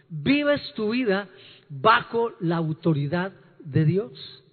vives 0.09 0.61
tu 0.75 0.91
vida 0.91 1.27
bajo 1.69 2.33
la 2.39 2.57
autoridad 2.57 3.33
de 3.59 3.85
Dios? 3.85 4.43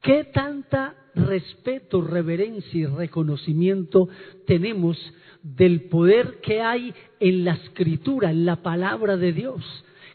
¿Qué 0.00 0.24
tanta 0.24 0.94
respeto, 1.14 2.02
reverencia 2.02 2.80
y 2.80 2.86
reconocimiento 2.86 4.08
tenemos 4.46 4.98
del 5.42 5.82
poder 5.82 6.40
que 6.40 6.62
hay 6.62 6.94
en 7.20 7.44
la 7.44 7.54
escritura, 7.54 8.30
en 8.30 8.46
la 8.46 8.56
palabra 8.56 9.16
de 9.16 9.32
Dios. 9.32 9.62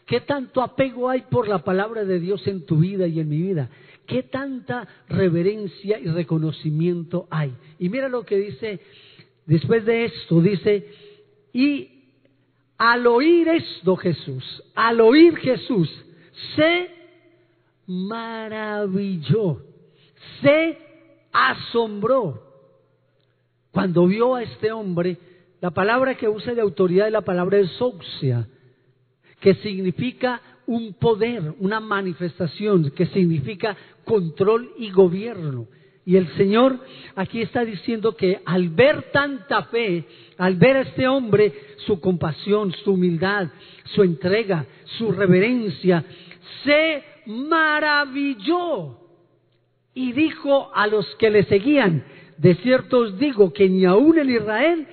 ¿Qué 0.06 0.20
tanto 0.20 0.60
apego 0.60 1.08
hay 1.08 1.22
por 1.30 1.48
la 1.48 1.62
palabra 1.62 2.04
de 2.04 2.18
Dios 2.18 2.46
en 2.48 2.66
tu 2.66 2.78
vida 2.78 3.06
y 3.06 3.20
en 3.20 3.28
mi 3.28 3.40
vida? 3.40 3.70
¿Qué 4.06 4.24
tanta 4.24 4.88
reverencia 5.08 6.00
y 6.00 6.08
reconocimiento 6.08 7.28
hay? 7.30 7.54
Y 7.78 7.88
mira 7.88 8.08
lo 8.08 8.24
que 8.24 8.36
dice, 8.36 8.80
después 9.46 9.84
de 9.84 10.06
esto, 10.06 10.40
dice, 10.40 10.88
y 11.52 11.90
al 12.76 13.06
oír 13.06 13.46
esto 13.46 13.94
Jesús, 13.94 14.64
al 14.74 15.00
oír 15.00 15.36
Jesús, 15.36 15.88
se 16.56 16.90
maravilló, 17.86 19.62
se 20.42 20.89
asombró 21.32 22.42
cuando 23.70 24.06
vio 24.06 24.34
a 24.34 24.42
este 24.42 24.72
hombre. 24.72 25.16
La 25.60 25.70
palabra 25.70 26.16
que 26.16 26.28
usa 26.28 26.54
de 26.54 26.60
autoridad 26.60 27.06
es 27.06 27.12
la 27.12 27.20
palabra 27.20 27.58
exousia, 27.58 28.48
que 29.40 29.54
significa 29.56 30.40
un 30.66 30.94
poder, 30.94 31.54
una 31.58 31.80
manifestación, 31.80 32.90
que 32.92 33.06
significa 33.06 33.76
control 34.04 34.72
y 34.78 34.90
gobierno. 34.90 35.66
Y 36.06 36.16
el 36.16 36.28
Señor 36.36 36.78
aquí 37.14 37.42
está 37.42 37.64
diciendo 37.64 38.16
que 38.16 38.40
al 38.44 38.70
ver 38.70 39.10
tanta 39.12 39.64
fe, 39.64 40.06
al 40.38 40.56
ver 40.56 40.76
a 40.76 40.80
este 40.82 41.06
hombre, 41.06 41.52
su 41.86 42.00
compasión, 42.00 42.72
su 42.72 42.92
humildad, 42.92 43.48
su 43.84 44.02
entrega, 44.02 44.64
su 44.98 45.12
reverencia, 45.12 46.04
se 46.64 47.04
maravilló 47.26 48.99
y 49.94 50.12
dijo 50.12 50.70
a 50.74 50.86
los 50.86 51.06
que 51.16 51.30
le 51.30 51.44
seguían, 51.44 52.04
de 52.38 52.54
cierto 52.56 52.98
os 53.00 53.18
digo 53.18 53.52
que 53.52 53.68
ni 53.68 53.84
aún 53.84 54.18
en 54.18 54.30
Israel 54.30 54.86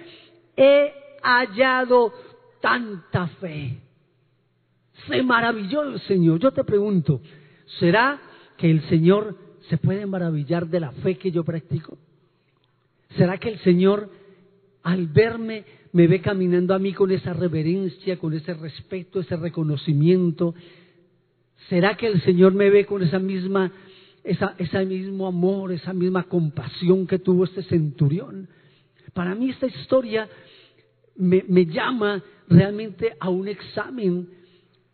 he 0.56 0.92
hallado 1.22 2.14
tanta 2.62 3.28
fe. 3.40 3.78
Se 5.08 5.22
maravilló 5.24 5.84
el 5.84 6.00
Señor. 6.02 6.40
Yo 6.40 6.52
te 6.52 6.64
pregunto, 6.64 7.22
¿será 7.80 8.20
que 8.58 8.70
el 8.70 8.82
Señor 8.90 9.38
se 9.70 9.78
puede 9.78 10.06
maravillar 10.06 10.68
de 10.68 10.80
la 10.80 10.92
fe 10.92 11.18
que 11.18 11.32
yo 11.32 11.44
practico? 11.44 11.98
¿Será 13.16 13.38
que 13.38 13.50
el 13.50 13.60
Señor 13.60 14.10
al 14.84 15.08
verme 15.08 15.64
me 15.94 16.08
ve 16.08 16.22
caminando 16.22 16.74
a 16.74 16.80
mí 16.80 16.94
con 16.94 17.12
esa 17.12 17.34
reverencia, 17.34 18.18
con 18.18 18.34
ese 18.34 18.54
respeto, 18.54 19.20
ese 19.20 19.38
reconocimiento? 19.38 20.56
¿Será 21.70 21.96
que 21.96 22.08
el 22.08 22.22
Señor 22.24 22.54
me 22.54 22.70
ve 22.70 22.86
con 22.86 23.04
esa 23.04 23.20
misma 23.20 23.72
ese 24.28 24.86
mismo 24.86 25.28
amor, 25.28 25.72
esa 25.72 25.94
misma 25.94 26.24
compasión 26.24 27.08
que 27.08 27.20
tuvo 27.20 27.46
este 27.46 27.64
centurión. 27.64 28.48
Para 29.14 29.34
mí 29.36 29.50
esta 29.50 29.68
historia 29.68 30.28
me, 31.16 31.44
me 31.48 31.66
llama 31.66 32.22
realmente 32.48 33.16
a 33.20 33.30
un 33.30 33.48
examen, 33.48 34.30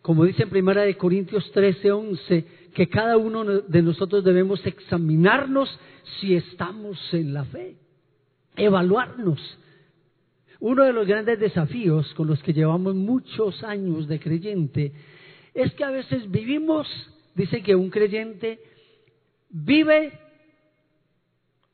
como 0.02 0.26
dice 0.26 0.44
en 0.44 0.50
Primera 0.50 0.84
de 0.84 0.96
Corintios 0.96 1.52
13, 1.52 1.92
11, 1.92 2.46
que 2.74 2.90
cada 2.90 3.18
uno 3.18 3.44
de 3.44 3.82
nosotros 3.82 4.24
debemos 4.24 4.66
examinarnos 4.66 5.70
si 6.20 6.36
estamos 6.36 6.98
en 7.14 7.34
la 7.34 7.46
fe, 7.46 7.76
evaluarnos. 8.56 9.40
Uno 10.60 10.84
de 10.84 10.94
los 10.94 11.08
grandes 11.08 11.40
desafíos 11.40 12.14
con 12.14 12.28
los 12.28 12.42
que 12.42 12.54
llevamos 12.54 12.96
muchos 12.96 13.64
años 13.64 14.08
de 14.08 14.20
creyente 14.20 14.92
es 15.54 15.74
que 15.74 15.84
a 15.84 15.92
veces 15.92 16.30
vivimos, 16.32 16.88
dice 17.36 17.62
que 17.62 17.76
un 17.76 17.90
creyente 17.90 18.60
vive, 19.54 20.12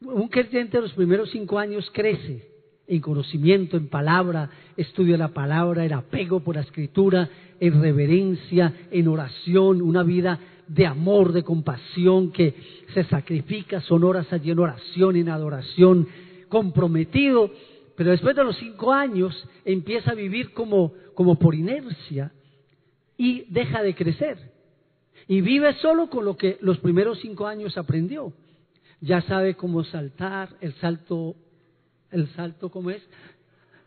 un 0.02 0.28
creyente 0.28 0.80
los 0.82 0.94
primeros 0.94 1.32
cinco 1.32 1.58
años 1.58 1.90
crece 1.94 2.48
en 2.88 3.02
conocimiento, 3.02 3.78
en 3.78 3.88
palabra, 3.88 4.50
estudia 4.76 5.18
la 5.18 5.30
palabra, 5.30 5.86
en 5.86 5.94
apego 5.94 6.42
por 6.42 6.56
la 6.56 6.62
escritura, 6.62 7.30
en 7.60 7.82
reverencia, 7.82 8.74
en 8.92 9.08
oración, 9.08 9.82
una 9.82 10.04
vida 10.04 10.40
de 10.68 10.86
amor, 10.86 11.32
de 11.32 11.44
compasión 11.44 12.32
que 12.32 12.56
se 12.94 13.04
sacrifica, 13.06 13.82
son 13.82 14.04
horas 14.04 14.32
allí 14.34 14.52
en 14.52 14.60
oración, 14.60 15.16
en 15.16 15.30
adoración, 15.30 16.08
comprometido, 16.48 17.52
Pero 17.96 18.12
después 18.12 18.36
de 18.36 18.44
los 18.44 18.58
cinco 18.58 18.92
años 18.92 19.48
empieza 19.66 20.12
a 20.12 20.16
vivir 20.16 20.54
como, 20.54 20.94
como 21.14 21.38
por 21.38 21.54
inercia 21.54 22.32
y 23.18 23.46
deja 23.50 23.84
de 23.84 23.94
crecer. 23.94 24.38
Y 25.30 25.42
vive 25.42 25.76
solo 25.76 26.10
con 26.10 26.26
lo 26.26 26.36
que 26.36 26.58
los 26.60 26.80
primeros 26.80 27.20
cinco 27.20 27.46
años 27.46 27.78
aprendió. 27.78 28.34
Ya 29.00 29.22
sabe 29.22 29.54
cómo 29.54 29.84
saltar, 29.84 30.50
el 30.60 30.74
salto, 30.74 31.36
el 32.10 32.28
salto, 32.30 32.70
¿cómo 32.70 32.90
es? 32.90 33.08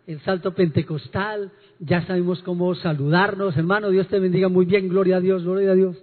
El 0.06 0.20
salto 0.20 0.54
pentecostal, 0.54 1.50
ya 1.80 2.06
sabemos 2.06 2.40
cómo 2.42 2.72
saludarnos, 2.76 3.56
hermano, 3.56 3.90
Dios 3.90 4.06
te 4.06 4.20
bendiga 4.20 4.48
muy 4.48 4.66
bien, 4.66 4.88
gloria 4.88 5.16
a 5.16 5.20
Dios, 5.20 5.42
gloria 5.42 5.72
a 5.72 5.74
Dios. 5.74 5.96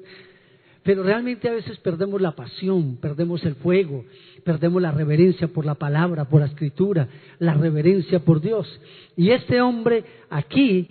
Pero 0.83 1.03
realmente 1.03 1.47
a 1.47 1.53
veces 1.53 1.77
perdemos 1.77 2.19
la 2.19 2.35
pasión, 2.35 2.97
perdemos 2.97 3.41
el 3.45 3.55
fuego, 3.55 4.03
perdemos 4.43 4.81
la 4.81 4.91
reverencia 4.91 5.47
por 5.47 5.65
la 5.65 5.75
palabra, 5.75 6.25
por 6.25 6.41
la 6.41 6.47
escritura, 6.47 7.07
la 7.39 7.53
reverencia 7.53 8.19
por 8.19 8.41
Dios. 8.41 8.67
Y 9.15 9.31
este 9.31 9.61
hombre 9.61 10.03
aquí 10.29 10.89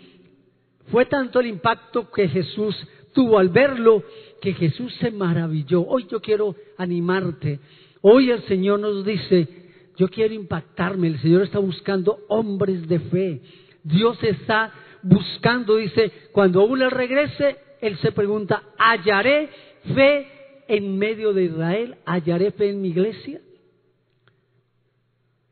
fue 0.90 1.04
tanto 1.04 1.40
el 1.40 1.48
impacto 1.48 2.10
que 2.10 2.28
Jesús 2.28 2.74
tuvo 3.18 3.40
al 3.40 3.48
verlo 3.48 4.04
que 4.40 4.54
Jesús 4.54 4.94
se 5.00 5.10
maravilló. 5.10 5.84
Hoy 5.84 6.06
yo 6.08 6.20
quiero 6.20 6.54
animarte. 6.76 7.58
Hoy 8.00 8.30
el 8.30 8.44
Señor 8.44 8.78
nos 8.78 9.04
dice, 9.04 9.48
yo 9.96 10.06
quiero 10.06 10.34
impactarme. 10.34 11.08
El 11.08 11.20
Señor 11.20 11.42
está 11.42 11.58
buscando 11.58 12.20
hombres 12.28 12.86
de 12.86 13.00
fe. 13.00 13.42
Dios 13.82 14.22
está 14.22 14.72
buscando, 15.02 15.78
dice, 15.78 16.12
cuando 16.30 16.64
uno 16.64 16.88
regrese, 16.90 17.56
Él 17.80 17.98
se 17.98 18.12
pregunta, 18.12 18.62
¿hallaré 18.78 19.48
fe 19.96 20.28
en 20.68 20.96
medio 20.96 21.32
de 21.32 21.46
Israel? 21.46 21.96
¿Hallaré 22.06 22.52
fe 22.52 22.70
en 22.70 22.80
mi 22.80 22.90
iglesia? 22.90 23.40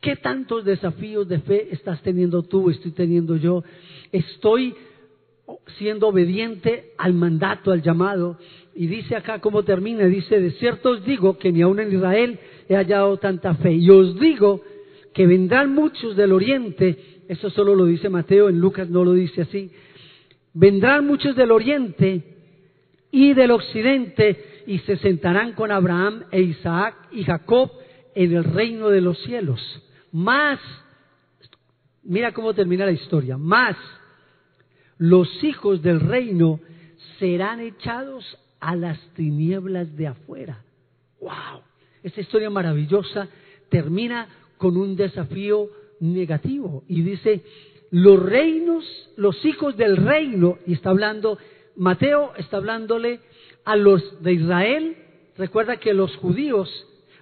¿Qué 0.01 0.15
tantos 0.15 0.65
desafíos 0.65 1.27
de 1.27 1.41
fe 1.41 1.67
estás 1.73 2.01
teniendo 2.03 2.45
tú, 2.45 2.71
estoy 2.71 2.93
teniendo 2.93 3.35
yo? 3.35 3.65
Estoy 4.13 4.73
siendo 5.79 6.09
obediente 6.09 6.93
al 6.99 7.15
mandato, 7.15 7.73
al 7.73 7.83
llamado. 7.83 8.39
Y 8.75 8.87
dice 8.87 9.17
acá 9.17 9.41
cómo 9.41 9.63
termina, 9.63 10.05
dice, 10.07 10.41
de 10.41 10.51
cierto 10.53 10.91
os 10.91 11.05
digo 11.05 11.39
que 11.39 11.53
ni 11.53 11.63
aun 11.63 11.81
en 11.81 11.95
Israel 11.95 12.39
he 12.69 12.75
hallado 12.75 13.17
tanta 13.19 13.55
fe. 13.55 13.73
Y 13.73 13.89
os 13.91 14.19
digo 14.19 14.63
que 15.15 15.27
vendrán 15.27 15.75
muchos 15.75 16.17
del 16.17 16.33
oriente, 16.33 17.23
eso 17.29 17.51
solo 17.51 17.75
lo 17.75 17.87
dice 17.87 18.09
Mateo, 18.09 18.49
en 18.49 18.61
Lucas 18.61 18.91
no 18.91 19.05
lo 19.05 19.13
dice 19.13 19.43
así, 19.43 19.71
vendrán 20.53 21.07
muchos 21.07 21.35
del 21.37 21.51
oriente 21.51 22.23
y 23.11 23.33
del 23.33 23.51
occidente 23.51 24.63
y 24.67 24.79
se 24.81 24.97
sentarán 24.99 25.53
con 25.53 25.71
Abraham 25.71 26.25
e 26.31 26.43
Isaac 26.43 27.09
y 27.13 27.25
Jacob 27.25 27.71
en 28.15 28.35
el 28.35 28.45
reino 28.45 28.89
de 28.89 29.01
los 29.01 29.19
cielos. 29.23 29.61
Más, 30.13 30.59
mira 32.03 32.33
cómo 32.33 32.53
termina 32.53 32.85
la 32.85 32.93
historia, 32.93 33.39
más 33.39 33.77
los 34.99 35.29
hijos 35.45 35.83
del 35.83 36.01
reino 36.01 36.61
serán 37.19 37.61
echados 37.61 38.39
a 38.61 38.77
las 38.77 38.99
tinieblas 39.15 39.97
de 39.97 40.09
afuera. 40.09 40.63
¡Wow! 41.21 41.63
Esta 42.03 42.21
historia 42.21 42.51
maravillosa 42.51 43.29
termina 43.69 44.29
con 44.59 44.77
un 44.77 44.97
desafío 44.97 45.69
negativo 46.01 46.85
y 46.89 47.03
dice, 47.03 47.43
los 47.91 48.23
reinos, 48.23 48.85
los 49.17 49.45
hijos 49.45 49.77
del 49.77 49.97
reino, 49.97 50.59
y 50.67 50.75
está 50.75 50.91
hablando 50.91 51.39
Mateo 51.77 52.33
está 52.37 52.57
hablándole 52.57 53.21
a 53.65 53.77
los 53.77 54.23
de 54.23 54.33
Israel. 54.33 54.97
Recuerda 55.37 55.77
que 55.77 55.93
los 55.93 56.17
judíos 56.17 56.69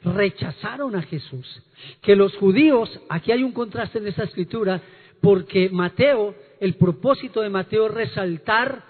rechazaron 0.05 0.95
a 0.95 1.03
Jesús. 1.03 1.63
Que 2.01 2.15
los 2.15 2.37
judíos, 2.37 3.01
aquí 3.09 3.33
hay 3.33 3.43
un 3.43 3.53
contraste 3.53 3.99
en 3.99 4.07
esa 4.07 4.25
escritura, 4.25 4.81
porque 5.21 5.69
Mateo, 5.71 6.35
el 6.65 6.77
propósito 6.77 7.43
de 7.43 7.51
Mateo 7.51 7.89
es 7.89 7.93
resaltar 7.93 8.83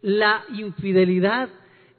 la 0.00 0.44
infidelidad 0.56 1.48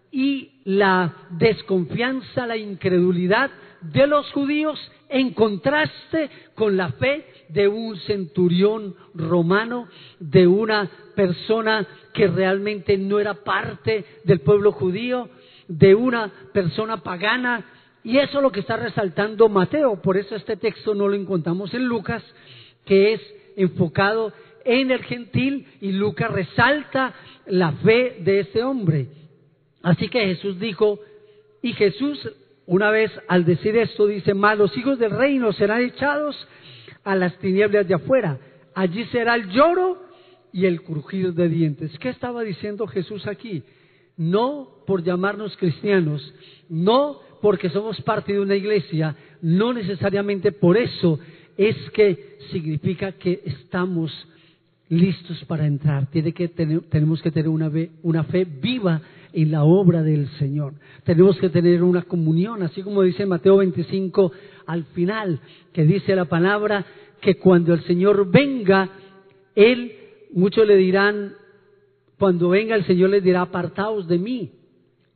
y 0.09 0.61
la 0.63 1.13
desconfianza, 1.31 2.47
la 2.47 2.55
incredulidad 2.55 3.51
de 3.81 4.07
los 4.07 4.31
judíos 4.31 4.79
en 5.09 5.33
contraste 5.33 6.29
con 6.55 6.77
la 6.77 6.93
fe 6.93 7.25
de 7.49 7.67
un 7.67 7.97
centurión 7.97 8.95
romano, 9.13 9.89
de 10.21 10.47
una 10.47 10.89
persona 11.13 11.85
que 12.13 12.27
realmente 12.27 12.97
no 12.97 13.19
era 13.19 13.33
parte 13.33 14.05
del 14.23 14.39
pueblo 14.39 14.71
judío, 14.71 15.27
de 15.67 15.93
una 15.93 16.31
persona 16.53 17.03
pagana. 17.03 17.65
Y 18.01 18.17
eso 18.17 18.37
es 18.37 18.43
lo 18.43 18.51
que 18.51 18.61
está 18.61 18.77
resaltando 18.77 19.49
Mateo. 19.49 20.01
Por 20.01 20.15
eso 20.15 20.37
este 20.37 20.55
texto 20.55 20.95
no 20.95 21.09
lo 21.09 21.15
encontramos 21.15 21.73
en 21.73 21.83
Lucas, 21.83 22.23
que 22.85 23.13
es 23.13 23.21
enfocado 23.55 24.33
en 24.65 24.91
el 24.91 25.03
gentil 25.03 25.67
y 25.81 25.91
Lucas 25.91 26.31
resalta 26.31 27.13
la 27.45 27.71
fe 27.73 28.17
de 28.19 28.41
ese 28.41 28.63
hombre. 28.63 29.07
Así 29.81 30.07
que 30.09 30.25
Jesús 30.25 30.59
dijo, 30.59 30.99
y 31.61 31.73
Jesús 31.73 32.29
una 32.65 32.91
vez 32.91 33.11
al 33.27 33.45
decir 33.45 33.75
esto 33.77 34.07
dice, 34.07 34.33
más 34.33 34.57
los 34.57 34.75
hijos 34.77 34.97
del 34.99 35.11
reino 35.11 35.51
serán 35.53 35.81
echados 35.81 36.35
a 37.03 37.15
las 37.15 37.37
tinieblas 37.39 37.87
de 37.87 37.95
afuera. 37.95 38.39
Allí 38.73 39.05
será 39.05 39.35
el 39.35 39.49
lloro 39.49 40.01
y 40.51 40.65
el 40.65 40.81
crujir 40.81 41.33
de 41.33 41.49
dientes. 41.49 41.97
¿Qué 41.99 42.09
estaba 42.09 42.43
diciendo 42.43 42.87
Jesús 42.87 43.27
aquí? 43.27 43.63
No 44.15 44.69
por 44.85 45.03
llamarnos 45.03 45.57
cristianos, 45.57 46.33
no 46.69 47.19
porque 47.41 47.69
somos 47.69 47.99
parte 48.01 48.33
de 48.33 48.39
una 48.39 48.55
iglesia, 48.55 49.15
no 49.41 49.73
necesariamente 49.73 50.51
por 50.51 50.77
eso 50.77 51.19
es 51.57 51.75
que 51.91 52.37
significa 52.51 53.11
que 53.13 53.41
estamos 53.45 54.11
listos 54.99 55.43
para 55.45 55.65
entrar. 55.65 56.07
Tiene 56.07 56.33
que 56.33 56.47
tener, 56.47 56.81
tenemos 56.89 57.21
que 57.21 57.31
tener 57.31 57.49
una, 57.49 57.71
una 58.01 58.23
fe 58.25 58.45
viva 58.45 59.01
en 59.33 59.51
la 59.51 59.63
obra 59.63 60.03
del 60.03 60.29
Señor. 60.37 60.73
Tenemos 61.03 61.37
que 61.39 61.49
tener 61.49 61.83
una 61.83 62.03
comunión, 62.03 62.61
así 62.63 62.81
como 62.83 63.01
dice 63.01 63.25
Mateo 63.25 63.57
25 63.57 64.31
al 64.67 64.85
final, 64.85 65.39
que 65.73 65.83
dice 65.83 66.15
la 66.15 66.25
palabra 66.25 66.85
que 67.19 67.35
cuando 67.35 67.73
el 67.73 67.83
Señor 67.83 68.29
venga, 68.29 68.89
Él, 69.55 69.91
muchos 70.33 70.67
le 70.67 70.75
dirán, 70.75 71.33
cuando 72.19 72.49
venga 72.49 72.75
el 72.75 72.85
Señor 72.85 73.09
les 73.09 73.23
dirá, 73.23 73.41
apartaos 73.41 74.07
de 74.07 74.19
mí, 74.19 74.51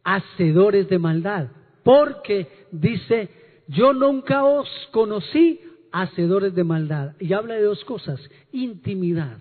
hacedores 0.03 0.89
de 0.89 0.99
maldad, 0.99 1.49
porque 1.84 2.47
dice, 2.71 3.30
yo 3.67 3.93
nunca 3.93 4.43
os 4.43 4.67
conocí 4.91 5.59
hacedores 5.91 6.55
de 6.55 6.63
maldad. 6.63 7.13
Y 7.19 7.34
habla 7.34 7.55
de 7.55 7.63
dos 7.63 7.84
cosas, 7.86 8.19
intimidad, 8.51 9.38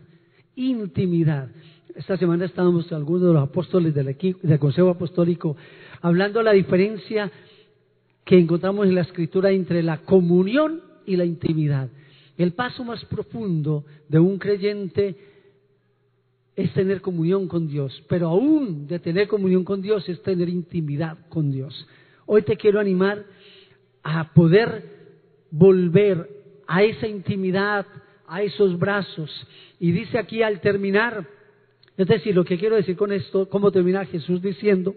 intimidad. 0.57 1.49
Esta 1.95 2.17
semana 2.17 2.45
estábamos 2.45 2.91
algunos 2.93 3.29
de 3.29 3.33
los 3.35 3.43
apóstoles 3.43 3.95
del 3.95 4.09
equipo 4.09 4.41
del 4.43 4.59
Consejo 4.59 4.91
Apostólico 4.91 5.57
hablando 6.03 6.41
de 6.41 6.45
la 6.45 6.53
diferencia 6.53 7.31
que 8.25 8.39
encontramos 8.39 8.87
en 8.87 8.95
la 8.95 9.03
escritura 9.03 9.51
entre 9.51 9.83
la 9.83 9.99
comunión 9.99 10.83
y 11.07 11.17
la 11.17 11.25
intimidad. 11.25 11.89
El 12.37 12.53
paso 12.53 12.85
más 12.85 13.05
profundo 13.05 13.85
de 14.09 14.19
un 14.19 14.39
creyente 14.39 15.17
es 16.55 16.73
tener 16.73 17.01
comunión 17.01 17.49
con 17.49 17.69
Dios, 17.69 18.03
pero 18.09 18.29
aún 18.29 18.87
de 18.87 18.99
tener 18.99 19.29
comunión 19.29 19.65
con 19.65 19.81
Dios 19.81 20.09
es 20.09 20.23
tener 20.23 20.49
intimidad 20.49 21.19
con 21.29 21.53
Dios. 21.53 21.87
Hoy 22.27 22.43
te 22.43 22.57
quiero 22.57 22.81
animar 22.81 23.25
a 24.03 24.33
poder 24.33 24.97
volver 25.51 26.29
a 26.67 26.83
esa 26.83 27.07
intimidad, 27.07 27.87
a 28.29 28.43
esos 28.43 28.79
brazos. 28.79 29.31
Y 29.79 29.93
dice 29.93 30.19
aquí 30.19 30.43
al 30.43 30.61
terminar, 30.61 31.27
es 31.97 32.07
decir, 32.07 32.35
lo 32.35 32.45
que 32.45 32.59
quiero 32.59 32.77
decir 32.77 32.97
con 32.97 33.13
esto, 33.13 33.49
cómo 33.49 33.71
termina 33.71 34.05
Jesús 34.05 34.43
diciendo 34.43 34.95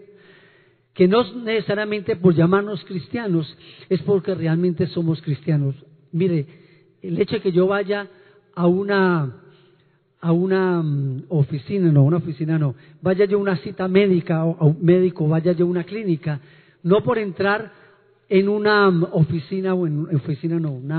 que 0.94 1.08
no 1.08 1.22
necesariamente 1.34 2.16
por 2.16 2.34
llamarnos 2.34 2.84
cristianos, 2.84 3.56
es 3.88 4.02
porque 4.02 4.34
realmente 4.34 4.86
somos 4.88 5.22
cristianos. 5.22 5.74
Mire, 6.12 6.46
el 7.00 7.20
hecho 7.20 7.36
de 7.36 7.40
que 7.40 7.52
yo 7.52 7.66
vaya 7.66 8.08
a 8.54 8.66
una 8.66 9.36
a 10.22 10.32
una 10.32 10.82
mm, 10.82 11.24
oficina, 11.30 11.90
no, 11.90 12.04
una 12.04 12.18
oficina 12.18 12.58
no, 12.58 12.74
vaya 13.00 13.24
yo 13.24 13.38
a 13.38 13.40
una 13.40 13.56
cita 13.56 13.88
médica 13.88 14.44
o 14.44 14.66
un 14.66 14.84
médico, 14.84 15.26
vaya 15.26 15.52
yo 15.52 15.64
a 15.64 15.68
una 15.68 15.84
clínica, 15.84 16.40
no 16.82 17.02
por 17.02 17.18
entrar 17.18 17.72
en 18.28 18.48
una 18.48 18.90
mm, 18.90 19.06
oficina 19.12 19.72
o 19.74 19.86
en 19.86 20.14
oficina 20.14 20.60
no, 20.60 20.72
un 20.72 20.92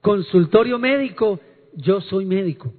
consultorio 0.00 0.78
médico, 0.78 1.40
yo 1.74 2.00
soy 2.00 2.24
médico. 2.24 2.72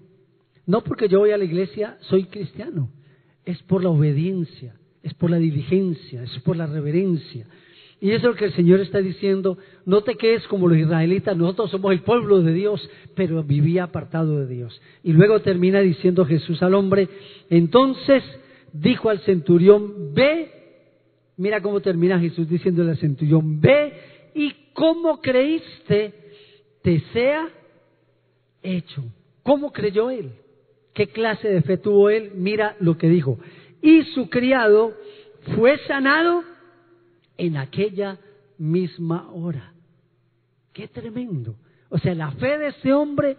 No 0.66 0.82
porque 0.84 1.08
yo 1.08 1.20
voy 1.20 1.32
a 1.32 1.38
la 1.38 1.46
iglesia, 1.46 1.98
soy 2.02 2.26
cristiano. 2.26 2.90
Es 3.46 3.62
por 3.64 3.84
la 3.84 3.90
obediencia, 3.90 4.76
es 5.02 5.14
por 5.14 5.32
la 5.32 5.38
diligencia, 5.38 6.24
es 6.24 6.40
por 6.40 6.56
la 6.56 6.68
reverencia. 6.68 7.48
Y 8.02 8.12
eso 8.12 8.18
es 8.18 8.24
lo 8.24 8.36
que 8.36 8.46
el 8.46 8.54
Señor 8.54 8.80
está 8.80 9.00
diciendo. 9.00 9.58
No 9.86 10.04
te 10.04 10.16
quedes 10.16 10.48
como 10.48 10.68
los 10.68 10.78
israelitas, 10.78 11.36
nosotros 11.36 11.72
somos 11.72 11.92
el 11.92 12.02
pueblo 12.02 12.42
de 12.42 12.54
Dios, 12.54 12.90
pero 13.16 13.44
vivía 13.44 13.86
apartado 13.86 14.40
de 14.40 14.48
Dios. 14.54 14.80
Y 15.04 15.12
luego 15.12 15.42
termina 15.42 15.82
diciendo 15.82 16.26
Jesús 16.26 16.62
al 16.62 16.76
hombre, 16.76 17.10
entonces 17.50 18.24
dijo 18.72 19.10
al 19.10 19.20
centurión, 19.22 20.14
ve, 20.14 20.52
mira 21.38 21.62
cómo 21.62 21.82
termina 21.82 22.20
Jesús 22.20 22.48
diciendo 22.48 22.84
al 22.84 22.98
centurión, 22.98 23.60
ve 23.60 23.94
y 24.34 24.54
cómo 24.74 25.20
creíste, 25.20 26.14
te 26.82 27.00
sea 27.14 27.50
hecho. 28.62 29.04
¿Cómo 29.44 29.72
creyó 29.72 30.10
él? 30.10 30.32
¿Qué 30.94 31.08
clase 31.08 31.48
de 31.48 31.62
fe 31.62 31.78
tuvo 31.78 32.10
él? 32.10 32.32
Mira 32.36 32.76
lo 32.80 32.98
que 32.98 33.08
dijo. 33.08 33.40
Y 33.82 34.04
su 34.14 34.30
criado 34.30 34.94
fue 35.56 35.78
sanado 35.88 36.44
en 37.38 37.58
aquella 37.58 38.20
misma 38.58 39.32
hora. 39.32 39.74
Qué 40.74 40.88
tremendo. 40.88 41.56
O 41.90 41.98
sea, 41.98 42.14
la 42.14 42.32
fe 42.32 42.58
de 42.58 42.68
ese 42.68 42.94
hombre 42.94 43.38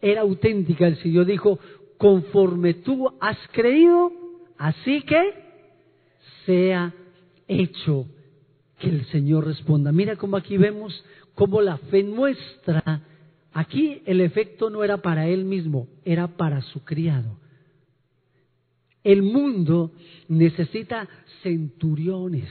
era 0.00 0.22
auténtica. 0.22 0.86
El 0.86 0.96
Señor 0.98 1.26
dijo, 1.26 1.58
conforme 1.98 2.74
tú 2.74 3.12
has 3.20 3.36
creído, 3.52 4.12
así 4.56 5.02
que 5.02 5.34
sea 6.46 6.94
hecho 7.46 8.06
que 8.78 8.88
el 8.88 9.04
Señor 9.06 9.46
responda. 9.46 9.92
Mira 9.92 10.16
cómo 10.16 10.36
aquí 10.36 10.56
vemos 10.56 11.04
cómo 11.40 11.62
la 11.62 11.78
fe 11.78 12.02
nuestra, 12.02 13.00
aquí 13.54 14.02
el 14.04 14.20
efecto 14.20 14.68
no 14.68 14.84
era 14.84 14.98
para 14.98 15.26
él 15.26 15.46
mismo, 15.46 15.88
era 16.04 16.36
para 16.36 16.60
su 16.60 16.84
criado. 16.84 17.38
El 19.02 19.22
mundo 19.22 19.90
necesita 20.28 21.08
centuriones. 21.42 22.50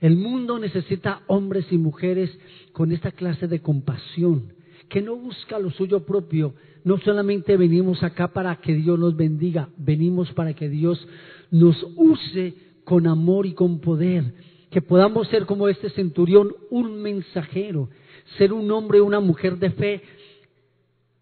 El 0.00 0.16
mundo 0.16 0.58
necesita 0.58 1.20
hombres 1.26 1.66
y 1.70 1.76
mujeres 1.76 2.30
con 2.72 2.92
esta 2.92 3.12
clase 3.12 3.46
de 3.46 3.60
compasión, 3.60 4.54
que 4.88 5.02
no 5.02 5.14
busca 5.14 5.58
lo 5.58 5.68
suyo 5.68 6.06
propio. 6.06 6.54
No 6.82 6.96
solamente 6.96 7.58
venimos 7.58 8.02
acá 8.02 8.28
para 8.28 8.56
que 8.56 8.72
Dios 8.74 8.98
nos 8.98 9.14
bendiga, 9.14 9.68
venimos 9.76 10.32
para 10.32 10.54
que 10.54 10.70
Dios 10.70 11.06
nos 11.50 11.76
use 11.94 12.54
con 12.84 13.06
amor 13.06 13.44
y 13.44 13.52
con 13.52 13.80
poder, 13.80 14.32
que 14.70 14.82
podamos 14.82 15.28
ser 15.28 15.46
como 15.46 15.68
este 15.68 15.90
centurión, 15.90 16.54
un 16.70 17.00
mensajero, 17.00 17.88
ser 18.36 18.52
un 18.52 18.70
hombre, 18.70 19.00
una 19.00 19.20
mujer 19.20 19.58
de 19.58 19.70
fe. 19.70 20.02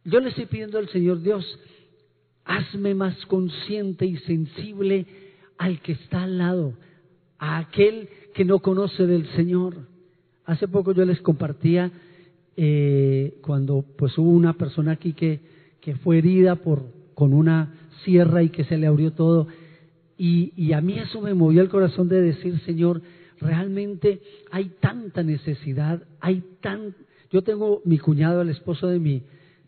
Yo 0.04 0.20
le 0.20 0.30
estoy 0.30 0.46
pidiendo 0.46 0.78
al 0.78 0.88
Señor 0.88 1.22
Dios, 1.22 1.58
hazme 2.44 2.94
más 2.94 3.24
consciente 3.26 4.06
y 4.06 4.16
sensible 4.18 5.06
al 5.58 5.80
que 5.80 5.92
está 5.92 6.24
al 6.24 6.38
lado, 6.38 6.74
a 7.38 7.58
aquel 7.58 8.08
que 8.34 8.44
no 8.44 8.58
conoce 8.58 9.06
del 9.06 9.26
Señor. 9.34 9.76
Hace 10.44 10.68
poco 10.68 10.92
yo 10.92 11.04
les 11.04 11.20
compartía 11.20 11.90
eh, 12.56 13.38
cuando 13.42 13.84
pues 13.96 14.16
hubo 14.18 14.30
una 14.30 14.54
persona 14.54 14.92
aquí 14.92 15.12
que, 15.12 15.40
que 15.80 15.94
fue 15.96 16.18
herida 16.18 16.56
por, 16.56 16.84
con 17.14 17.32
una 17.32 17.74
sierra 18.04 18.42
y 18.42 18.48
que 18.50 18.64
se 18.64 18.76
le 18.76 18.86
abrió 18.86 19.12
todo. 19.12 19.46
Y, 20.18 20.52
y 20.56 20.72
a 20.72 20.80
mí 20.80 20.98
eso 20.98 21.20
me 21.20 21.34
movió 21.34 21.62
el 21.62 21.68
corazón 21.68 22.08
de 22.08 22.20
decir, 22.20 22.58
Señor, 22.60 23.02
realmente 23.40 24.20
hay 24.50 24.70
tanta 24.80 25.22
necesidad, 25.22 26.02
hay 26.20 26.42
tan... 26.60 26.94
Yo 27.30 27.42
tengo 27.42 27.82
mi 27.84 27.98
cuñado, 27.98 28.42
el 28.42 28.50
esposo 28.50 28.88
de 28.88 28.98
mi, 28.98 29.22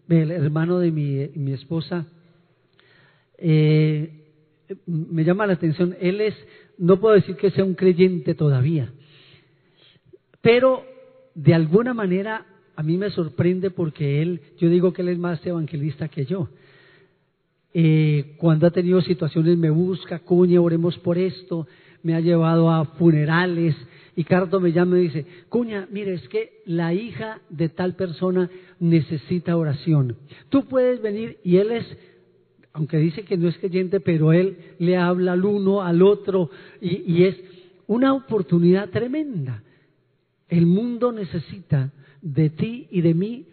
el 0.09 0.31
hermano 0.31 0.79
de 0.79 0.91
mi, 0.91 1.29
mi 1.35 1.53
esposa, 1.53 2.07
eh, 3.39 4.11
me 4.87 5.25
llama 5.25 5.47
la 5.47 5.55
atención, 5.55 5.97
él 6.01 6.21
es, 6.21 6.35
no 6.77 7.01
puedo 7.01 7.15
decir 7.15 7.37
que 7.37 7.51
sea 7.51 7.65
un 7.65 7.75
creyente 7.75 8.35
todavía, 8.35 8.93
pero 10.41 10.85
de 11.35 11.55
alguna 11.55 11.95
manera 11.95 12.47
a 12.77 12.83
mí 12.83 12.97
me 12.97 13.11
sorprende 13.11 13.71
porque 13.71 14.23
él, 14.23 14.41
yo 14.59 14.69
digo 14.69 14.93
que 14.93 15.03
él 15.03 15.09
es 15.09 15.19
más 15.19 15.45
evangelista 15.45 16.09
que 16.09 16.27
yo. 16.27 16.49
Eh, 17.75 18.35
cuando 18.39 18.67
ha 18.67 18.71
tenido 18.71 19.01
situaciones 19.03 19.59
me 19.59 19.71
busca, 19.71 20.21
cuña, 20.21 20.61
oremos 20.61 20.97
por 20.99 21.19
esto, 21.19 21.67
me 22.03 22.15
ha 22.15 22.21
llevado 22.21 22.71
a 22.71 22.85
funerales 22.85 23.75
y 24.17 24.25
Carto 24.25 24.59
me 24.59 24.73
llama 24.73 24.99
y 24.99 25.03
dice, 25.03 25.27
cuña, 25.49 25.87
mire, 25.93 26.15
es 26.15 26.29
que 26.29 26.63
la 26.67 26.93
hija 26.93 27.41
de 27.51 27.69
tal 27.69 27.95
persona 27.95 28.51
necesita 28.81 29.57
oración. 29.57 30.17
Tú 30.49 30.67
puedes 30.67 31.01
venir 31.01 31.39
y 31.45 31.59
él 31.59 31.71
es, 31.71 31.87
aunque 32.73 32.97
dice 32.97 33.23
que 33.23 33.37
no 33.37 33.49
es 33.49 33.57
creyente, 33.59 34.01
pero 34.01 34.33
él 34.33 34.59
le 34.81 34.97
habla 34.97 35.35
al 35.35 35.45
uno, 35.45 35.83
al 35.83 36.03
otro 36.03 36.51
y, 36.81 37.13
y 37.13 37.25
es 37.25 37.37
una 37.87 38.13
oportunidad 38.13 38.91
tremenda. 38.91 39.63
El 40.49 40.67
mundo 40.67 41.13
necesita 41.13 41.93
de 42.21 42.51
ti 42.51 42.89
y 42.91 43.03
de 43.03 43.15
mí 43.15 43.47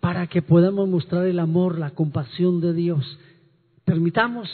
para 0.00 0.28
que 0.28 0.40
podamos 0.40 0.88
mostrar 0.88 1.26
el 1.26 1.38
amor, 1.38 1.78
la 1.78 1.90
compasión 1.90 2.60
de 2.60 2.72
Dios. 2.72 3.18
Permitamos 3.84 4.48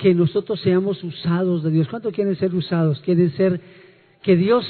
que 0.00 0.14
nosotros 0.14 0.58
seamos 0.60 1.04
usados 1.04 1.62
de 1.62 1.70
Dios. 1.70 1.86
¿Cuántos 1.88 2.14
quieren 2.14 2.34
ser 2.36 2.54
usados? 2.54 3.00
Quieren 3.00 3.30
ser 3.36 3.60
que 4.22 4.34
Dios 4.34 4.64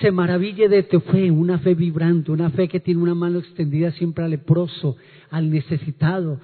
se 0.00 0.10
maraville 0.10 0.70
de 0.70 0.82
tu 0.84 1.00
fe, 1.00 1.30
una 1.30 1.58
fe 1.58 1.74
vibrante, 1.74 2.32
una 2.32 2.48
fe 2.48 2.66
que 2.66 2.80
tiene 2.80 3.02
una 3.02 3.14
mano 3.14 3.40
extendida 3.40 3.92
siempre 3.92 4.24
al 4.24 4.30
leproso, 4.30 4.96
al 5.30 5.50
necesitado. 5.50 6.40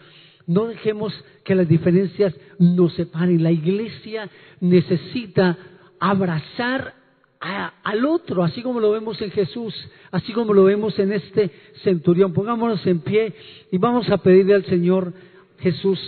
No 0.46 0.66
dejemos 0.66 1.14
que 1.44 1.54
las 1.54 1.66
diferencias 1.66 2.34
nos 2.58 2.92
separen. 2.94 3.42
La 3.42 3.52
iglesia 3.52 4.28
necesita 4.60 5.56
abrazar 5.98 6.94
al 7.40 8.04
otro, 8.04 8.44
así 8.44 8.60
como 8.60 8.80
lo 8.80 8.90
vemos 8.90 9.20
en 9.22 9.30
Jesús, 9.30 9.74
así 10.10 10.32
como 10.32 10.52
lo 10.52 10.64
vemos 10.64 10.98
en 10.98 11.12
este 11.12 11.50
centurión. 11.84 12.34
Pongámonos 12.34 12.86
en 12.86 13.00
pie 13.00 13.32
y 13.72 13.78
vamos 13.78 14.10
a 14.10 14.18
pedirle 14.18 14.54
al 14.54 14.64
Señor 14.66 15.14
Jesús 15.58 15.98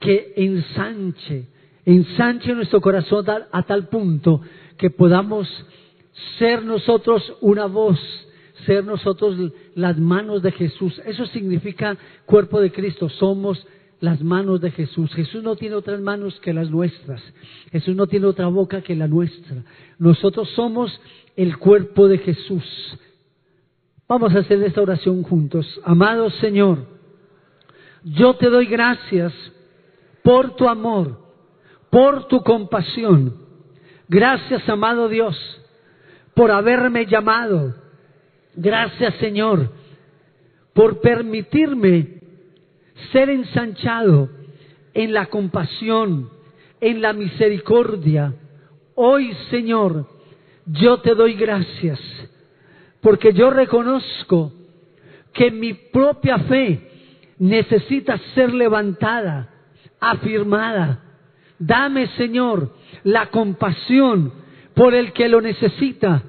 que 0.00 0.32
ensanche 0.36 1.46
ensanche 1.94 2.54
nuestro 2.54 2.80
corazón 2.80 3.26
a 3.50 3.62
tal 3.64 3.88
punto 3.88 4.40
que 4.76 4.90
podamos 4.90 5.48
ser 6.38 6.64
nosotros 6.64 7.22
una 7.40 7.66
voz, 7.66 7.98
ser 8.66 8.84
nosotros 8.84 9.52
las 9.74 9.98
manos 9.98 10.42
de 10.42 10.52
Jesús. 10.52 11.00
Eso 11.04 11.26
significa 11.26 11.96
cuerpo 12.26 12.60
de 12.60 12.70
Cristo, 12.70 13.08
somos 13.08 13.66
las 14.00 14.22
manos 14.22 14.60
de 14.60 14.70
Jesús. 14.70 15.12
Jesús 15.14 15.42
no 15.42 15.56
tiene 15.56 15.74
otras 15.74 16.00
manos 16.00 16.38
que 16.40 16.54
las 16.54 16.70
nuestras. 16.70 17.22
Jesús 17.72 17.94
no 17.96 18.06
tiene 18.06 18.26
otra 18.26 18.46
boca 18.46 18.82
que 18.82 18.94
la 18.94 19.08
nuestra. 19.08 19.62
Nosotros 19.98 20.48
somos 20.50 20.98
el 21.36 21.58
cuerpo 21.58 22.08
de 22.08 22.18
Jesús. 22.18 22.64
Vamos 24.08 24.34
a 24.34 24.40
hacer 24.40 24.62
esta 24.62 24.80
oración 24.80 25.22
juntos. 25.22 25.66
Amado 25.84 26.30
Señor, 26.30 26.86
yo 28.04 28.34
te 28.34 28.48
doy 28.48 28.66
gracias 28.66 29.32
por 30.22 30.56
tu 30.56 30.68
amor 30.68 31.29
por 31.90 32.28
tu 32.28 32.42
compasión. 32.42 33.36
Gracias, 34.08 34.68
amado 34.68 35.08
Dios, 35.08 35.36
por 36.34 36.50
haberme 36.50 37.06
llamado. 37.06 37.74
Gracias, 38.54 39.14
Señor, 39.16 39.70
por 40.72 41.00
permitirme 41.00 42.20
ser 43.12 43.30
ensanchado 43.30 44.28
en 44.94 45.12
la 45.12 45.26
compasión, 45.26 46.30
en 46.80 47.02
la 47.02 47.12
misericordia. 47.12 48.34
Hoy, 48.94 49.32
Señor, 49.50 50.06
yo 50.66 50.98
te 50.98 51.14
doy 51.14 51.34
gracias, 51.34 52.00
porque 53.00 53.32
yo 53.32 53.50
reconozco 53.50 54.52
que 55.32 55.50
mi 55.50 55.72
propia 55.74 56.38
fe 56.40 56.88
necesita 57.38 58.18
ser 58.34 58.52
levantada, 58.52 59.48
afirmada, 60.00 61.09
Dame, 61.60 62.06
Señor, 62.16 62.74
la 63.04 63.26
compasión 63.26 64.32
por 64.74 64.94
el 64.94 65.12
que 65.12 65.28
lo 65.28 65.42
necesita. 65.42 66.22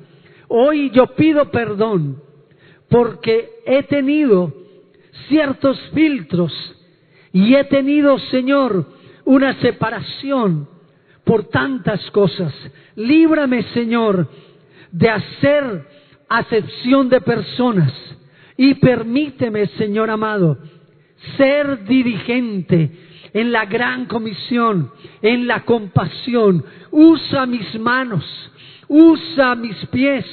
Hoy 0.49 0.91
yo 0.91 1.15
pido 1.15 1.49
perdón 1.49 2.21
porque 2.89 3.49
he 3.65 3.83
tenido 3.83 4.53
ciertos 5.29 5.79
filtros 5.93 6.51
y 7.31 7.55
he 7.55 7.63
tenido, 7.63 8.19
Señor, 8.19 8.85
una 9.23 9.53
separación 9.61 10.67
por 11.23 11.45
tantas 11.45 12.11
cosas. 12.11 12.53
Líbrame, 12.97 13.63
Señor, 13.73 14.27
de 14.91 15.09
hacer 15.09 15.87
acepción 16.27 17.07
de 17.07 17.21
personas 17.21 17.93
y 18.57 18.73
permíteme, 18.73 19.67
Señor 19.77 20.09
amado, 20.09 20.57
ser 21.37 21.85
dirigente 21.85 22.91
en 23.33 23.51
la 23.51 23.65
gran 23.65 24.05
comisión, 24.05 24.91
en 25.21 25.47
la 25.47 25.63
compasión. 25.63 26.63
Usa 26.91 27.45
mis 27.45 27.79
manos, 27.79 28.25
usa 28.87 29.55
mis 29.55 29.77
pies, 29.87 30.25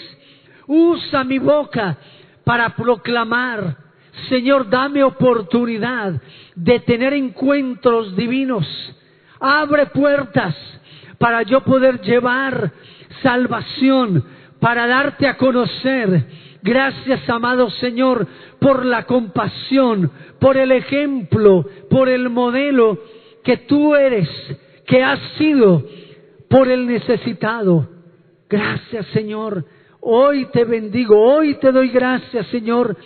usa 0.66 1.24
mi 1.24 1.38
boca 1.38 1.96
para 2.44 2.70
proclamar. 2.70 3.76
Señor, 4.28 4.68
dame 4.68 5.05
oportunidad 5.05 6.20
de 6.55 6.80
tener 6.80 7.12
encuentros 7.12 8.16
divinos. 8.16 8.66
Abre 9.40 9.86
puertas 9.86 10.57
para 11.18 11.42
yo 11.42 11.61
poder 11.61 12.01
llevar 12.01 12.72
salvación, 13.22 14.24
para 14.61 14.86
darte 14.86 15.26
a 15.26 15.36
conocer 15.36 16.26
Gracias, 16.62 17.28
amado 17.30 17.70
Señor, 17.70 18.26
por 18.61 18.84
la 18.84 19.04
compasión, 19.04 20.11
por 20.40 20.56
el 20.56 20.72
ejemplo, 20.72 21.64
por 21.88 22.09
el 22.09 22.28
modelo 22.30 22.98
que 23.44 23.59
tú 23.59 23.94
eres, 23.94 24.28
que 24.86 25.02
has 25.02 25.20
sido 25.38 25.84
por 26.48 26.68
el 26.68 26.86
necesitado. 26.86 27.88
Gracias, 28.48 29.06
Señor. 29.09 29.64
Hoy 30.00 30.46
te 30.52 30.64
bendigo, 30.64 31.20
hoy 31.20 31.54
te 31.54 31.70
doy 31.70 31.88
gracias, 31.88 32.46
Señor, 32.48 32.96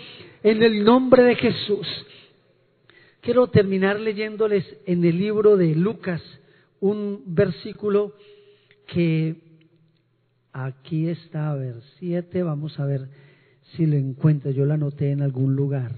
en 0.42 0.62
el 0.62 0.84
nombre 0.84 1.22
de 1.22 1.36
Jesús. 1.36 1.86
quiero 3.20 3.46
terminar 3.48 4.00
leyéndoles 4.00 4.64
en 4.86 5.04
el 5.04 5.18
libro 5.18 5.56
de 5.56 5.74
Lucas 5.74 6.22
un 6.80 7.22
versículo 7.26 8.14
que 8.86 9.36
aquí 10.52 11.08
está, 11.08 11.50
a 11.50 11.54
ver, 11.54 11.76
siete, 11.98 12.42
vamos 12.42 12.78
a 12.78 12.84
ver 12.84 13.08
si 13.76 13.86
lo 13.86 13.96
encuentro, 13.96 14.50
yo 14.50 14.64
lo 14.66 14.74
anoté 14.74 15.10
en 15.10 15.22
algún 15.22 15.56
lugar. 15.56 15.92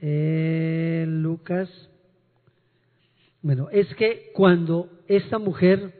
Eh, 0.00 1.06
Lucas, 1.08 1.68
bueno, 3.42 3.68
es 3.70 3.92
que 3.94 4.30
cuando 4.34 4.90
esta 5.06 5.38
mujer, 5.38 5.94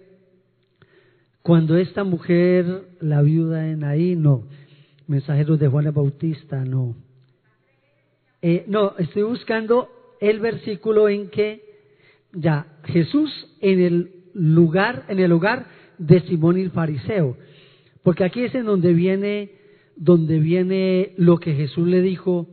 cuando 1.42 1.76
esta 1.76 2.04
mujer, 2.04 2.82
la 3.00 3.22
viuda 3.22 3.68
en 3.68 3.84
ahí, 3.84 4.14
no, 4.14 4.44
mensajeros 5.06 5.58
de 5.58 5.68
Juan 5.68 5.86
el 5.86 5.92
Bautista, 5.92 6.64
no. 6.64 6.94
Eh, 8.42 8.64
no, 8.68 8.94
estoy 8.98 9.22
buscando 9.22 9.88
el 10.20 10.40
versículo 10.40 11.08
en 11.08 11.30
que 11.30 11.62
ya 12.32 12.66
Jesús 12.84 13.30
en 13.60 13.80
el 13.80 14.12
lugar, 14.34 15.06
en 15.08 15.18
el 15.18 15.32
hogar 15.32 15.77
de 15.98 16.20
Simón 16.22 16.56
el 16.56 16.70
fariseo, 16.70 17.36
porque 18.02 18.24
aquí 18.24 18.42
es 18.42 18.54
en 18.54 18.64
donde 18.64 18.92
viene, 18.92 19.52
donde 19.96 20.38
viene 20.38 21.12
lo 21.16 21.38
que 21.38 21.54
Jesús 21.54 21.86
le 21.86 22.00
dijo, 22.00 22.48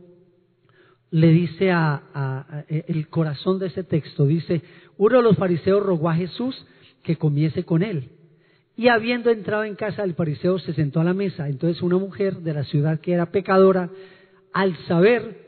le 1.10 1.28
dice 1.28 1.70
a, 1.70 2.02
a, 2.12 2.64
el 2.68 3.08
corazón 3.08 3.58
de 3.58 3.68
ese 3.68 3.84
texto, 3.84 4.26
dice, 4.26 4.62
uno 4.98 5.18
de 5.18 5.22
los 5.22 5.36
fariseos 5.36 5.84
rogó 5.84 6.10
a 6.10 6.16
Jesús 6.16 6.66
que 7.02 7.16
comiese 7.16 7.64
con 7.64 7.82
él. 7.82 8.10
Y 8.76 8.88
habiendo 8.88 9.30
entrado 9.30 9.64
en 9.64 9.74
casa 9.74 10.02
del 10.02 10.14
fariseo, 10.14 10.58
se 10.58 10.74
sentó 10.74 11.00
a 11.00 11.04
la 11.04 11.14
mesa. 11.14 11.48
Entonces 11.48 11.82
una 11.82 11.96
mujer 11.96 12.38
de 12.38 12.52
la 12.52 12.64
ciudad 12.64 13.00
que 13.00 13.12
era 13.12 13.30
pecadora, 13.30 13.88
al 14.52 14.76
saber 14.86 15.46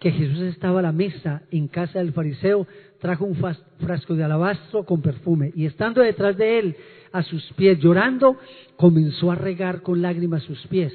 que 0.00 0.10
Jesús 0.10 0.40
estaba 0.40 0.80
a 0.80 0.82
la 0.82 0.92
mesa 0.92 1.42
en 1.50 1.68
casa 1.68 2.00
del 2.00 2.12
fariseo, 2.12 2.66
trajo 3.00 3.24
un 3.24 3.36
frasco 3.36 4.14
de 4.14 4.24
alabastro 4.24 4.84
con 4.84 5.02
perfume 5.02 5.52
y 5.54 5.66
estando 5.66 6.00
detrás 6.00 6.36
de 6.36 6.58
él 6.58 6.76
a 7.14 7.22
sus 7.22 7.44
pies 7.52 7.78
llorando, 7.78 8.36
comenzó 8.76 9.30
a 9.30 9.36
regar 9.36 9.82
con 9.82 10.02
lágrimas 10.02 10.42
sus 10.42 10.66
pies 10.66 10.92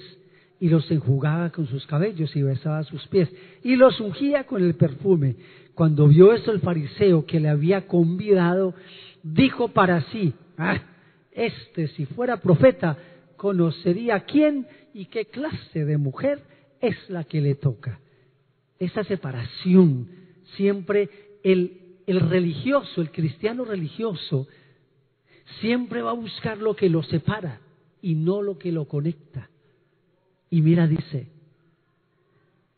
y 0.60 0.68
los 0.68 0.92
enjugaba 0.92 1.50
con 1.50 1.66
sus 1.66 1.88
cabellos 1.88 2.36
y 2.36 2.44
besaba 2.44 2.84
sus 2.84 3.08
pies 3.08 3.30
y 3.64 3.78
los 3.78 4.02
ungía 4.02 4.44
con 4.44 4.62
el 4.62 4.76
perfume. 4.76 5.38
Cuando 5.74 6.10
vio 6.10 6.34
eso 6.34 6.52
el 6.52 6.60
fariseo 6.60 7.26
que 7.26 7.40
le 7.40 7.48
había 7.48 7.88
convidado, 7.88 8.76
dijo 9.24 9.70
para 9.70 10.02
sí, 10.12 10.34
ah, 10.58 10.82
este 11.32 11.88
si 11.88 12.06
fuera 12.06 12.42
profeta, 12.42 12.98
conocería 13.38 14.20
quién 14.26 14.68
y 14.94 15.06
qué 15.06 15.24
clase 15.24 15.86
de 15.86 15.98
mujer 15.98 16.42
es 16.82 16.98
la 17.10 17.24
que 17.24 17.40
le 17.40 17.56
toca. 17.56 17.98
Esa 18.78 19.06
separación, 19.06 20.10
siempre 20.58 21.10
el, 21.46 21.80
el 22.06 22.20
religioso, 22.20 23.00
el 23.00 23.10
cristiano 23.10 23.64
religioso, 23.64 24.50
siempre 25.60 26.02
va 26.02 26.12
a 26.12 26.14
buscar 26.14 26.58
lo 26.58 26.76
que 26.76 26.90
lo 26.90 27.04
separa 27.04 27.60
y 28.02 28.16
no 28.16 28.42
lo 28.42 28.58
que 28.58 28.72
lo 28.72 28.86
conecta. 28.86 29.50
Y 30.50 30.62
mira, 30.62 30.88
dice, 30.88 31.28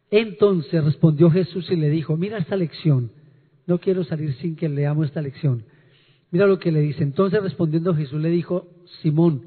entonces 0.09 0.83
respondió 0.83 1.29
Jesús 1.31 1.69
y 1.71 1.75
le 1.75 1.89
dijo, 1.89 2.17
mira 2.17 2.37
esta 2.37 2.55
lección, 2.55 3.11
no 3.65 3.79
quiero 3.79 4.03
salir 4.03 4.33
sin 4.35 4.55
que 4.55 4.67
leamos 4.67 5.07
esta 5.07 5.21
lección. 5.21 5.63
Mira 6.31 6.47
lo 6.47 6.59
que 6.59 6.71
le 6.71 6.81
dice. 6.81 7.03
Entonces 7.03 7.41
respondiendo 7.41 7.95
Jesús 7.95 8.21
le 8.21 8.29
dijo, 8.29 8.67
Simón, 9.01 9.43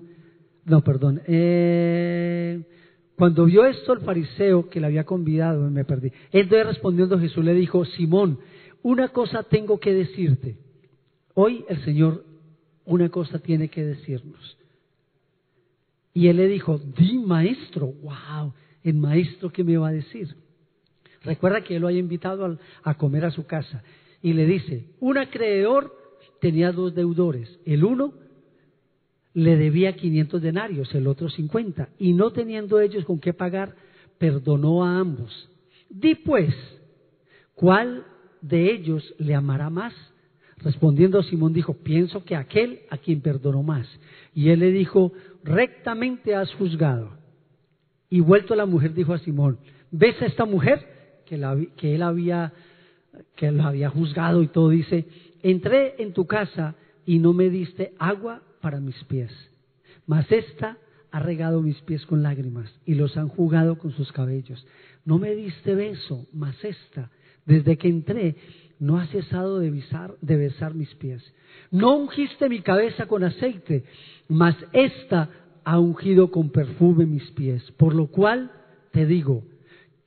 no, 0.64 0.82
perdón, 0.82 1.20
eh, 1.26 2.62
cuando 3.16 3.44
vio 3.44 3.66
esto 3.66 3.92
el 3.92 4.00
fariseo 4.00 4.68
que 4.68 4.80
le 4.80 4.86
había 4.86 5.04
convidado, 5.04 5.70
me 5.70 5.84
perdí. 5.84 6.12
Entonces 6.32 6.66
respondiendo 6.66 7.18
Jesús 7.18 7.44
le 7.44 7.54
dijo, 7.54 7.84
Simón, 7.84 8.38
una 8.82 9.08
cosa 9.08 9.42
tengo 9.42 9.78
que 9.78 9.92
decirte. 9.92 10.56
Hoy 11.34 11.64
el 11.68 11.82
Señor 11.84 12.24
una 12.84 13.08
cosa 13.08 13.38
tiene 13.38 13.68
que 13.68 13.84
decirnos. 13.84 14.56
Y 16.12 16.28
él 16.28 16.36
le 16.36 16.46
dijo, 16.46 16.78
di 16.78 17.18
maestro, 17.18 17.92
wow, 18.02 18.52
el 18.82 18.94
maestro 18.94 19.50
que 19.50 19.64
me 19.64 19.76
va 19.76 19.88
a 19.88 19.92
decir. 19.92 20.36
Recuerda 21.22 21.64
que 21.64 21.76
él 21.76 21.82
lo 21.82 21.88
había 21.88 22.00
invitado 22.00 22.58
a 22.82 22.94
comer 22.94 23.24
a 23.24 23.30
su 23.30 23.46
casa. 23.46 23.82
Y 24.22 24.32
le 24.32 24.46
dice, 24.46 24.86
un 25.00 25.18
acreedor 25.18 25.92
tenía 26.40 26.70
dos 26.70 26.94
deudores. 26.94 27.58
El 27.64 27.84
uno 27.84 28.14
le 29.32 29.56
debía 29.56 29.96
500 29.96 30.40
denarios, 30.40 30.94
el 30.94 31.06
otro 31.06 31.28
50. 31.28 31.88
Y 31.98 32.12
no 32.12 32.30
teniendo 32.30 32.80
ellos 32.80 33.04
con 33.04 33.18
qué 33.18 33.32
pagar, 33.32 33.74
perdonó 34.18 34.84
a 34.84 34.98
ambos. 34.98 35.50
Di 35.88 36.14
pues, 36.14 36.54
¿cuál 37.54 38.06
de 38.40 38.72
ellos 38.72 39.14
le 39.18 39.34
amará 39.34 39.70
más? 39.70 39.94
Respondiendo 40.64 41.22
Simón 41.22 41.52
dijo, 41.52 41.74
pienso 41.74 42.24
que 42.24 42.34
aquel 42.34 42.80
a 42.88 42.96
quien 42.96 43.20
perdonó 43.20 43.62
más. 43.62 43.86
Y 44.34 44.48
él 44.48 44.60
le 44.60 44.70
dijo, 44.70 45.12
rectamente 45.44 46.34
has 46.34 46.52
juzgado. 46.54 47.10
Y 48.08 48.20
vuelto 48.20 48.54
la 48.54 48.64
mujer 48.64 48.94
dijo 48.94 49.12
a 49.12 49.18
Simón, 49.18 49.58
¿ves 49.90 50.20
a 50.22 50.26
esta 50.26 50.46
mujer 50.46 51.22
que, 51.26 51.34
él 51.34 52.02
había, 52.02 52.52
que 53.36 53.50
la 53.50 53.66
había 53.68 53.90
juzgado 53.90 54.42
y 54.42 54.48
todo? 54.48 54.70
Dice, 54.70 55.06
entré 55.42 55.96
en 56.02 56.14
tu 56.14 56.26
casa 56.26 56.74
y 57.04 57.18
no 57.18 57.34
me 57.34 57.50
diste 57.50 57.92
agua 57.98 58.42
para 58.62 58.80
mis 58.80 59.02
pies, 59.04 59.30
mas 60.06 60.30
esta 60.32 60.78
ha 61.10 61.20
regado 61.20 61.60
mis 61.60 61.80
pies 61.82 62.06
con 62.06 62.22
lágrimas 62.22 62.72
y 62.86 62.94
los 62.94 63.16
han 63.18 63.28
jugado 63.28 63.76
con 63.76 63.92
sus 63.92 64.10
cabellos. 64.12 64.66
No 65.04 65.18
me 65.18 65.34
diste 65.34 65.74
beso, 65.74 66.26
mas 66.32 66.56
esta, 66.64 67.10
desde 67.44 67.76
que 67.76 67.88
entré, 67.88 68.36
no 68.84 68.98
ha 68.98 69.06
cesado 69.06 69.58
de 69.58 69.70
besar, 69.70 70.14
de 70.20 70.36
besar 70.36 70.74
mis 70.74 70.94
pies. 70.94 71.22
No 71.70 71.96
ungiste 71.96 72.48
mi 72.48 72.60
cabeza 72.60 73.06
con 73.06 73.24
aceite, 73.24 73.84
mas 74.28 74.56
esta 74.72 75.30
ha 75.64 75.78
ungido 75.78 76.30
con 76.30 76.50
perfume 76.50 77.06
mis 77.06 77.30
pies. 77.32 77.62
Por 77.72 77.94
lo 77.94 78.08
cual 78.08 78.50
te 78.92 79.06
digo 79.06 79.42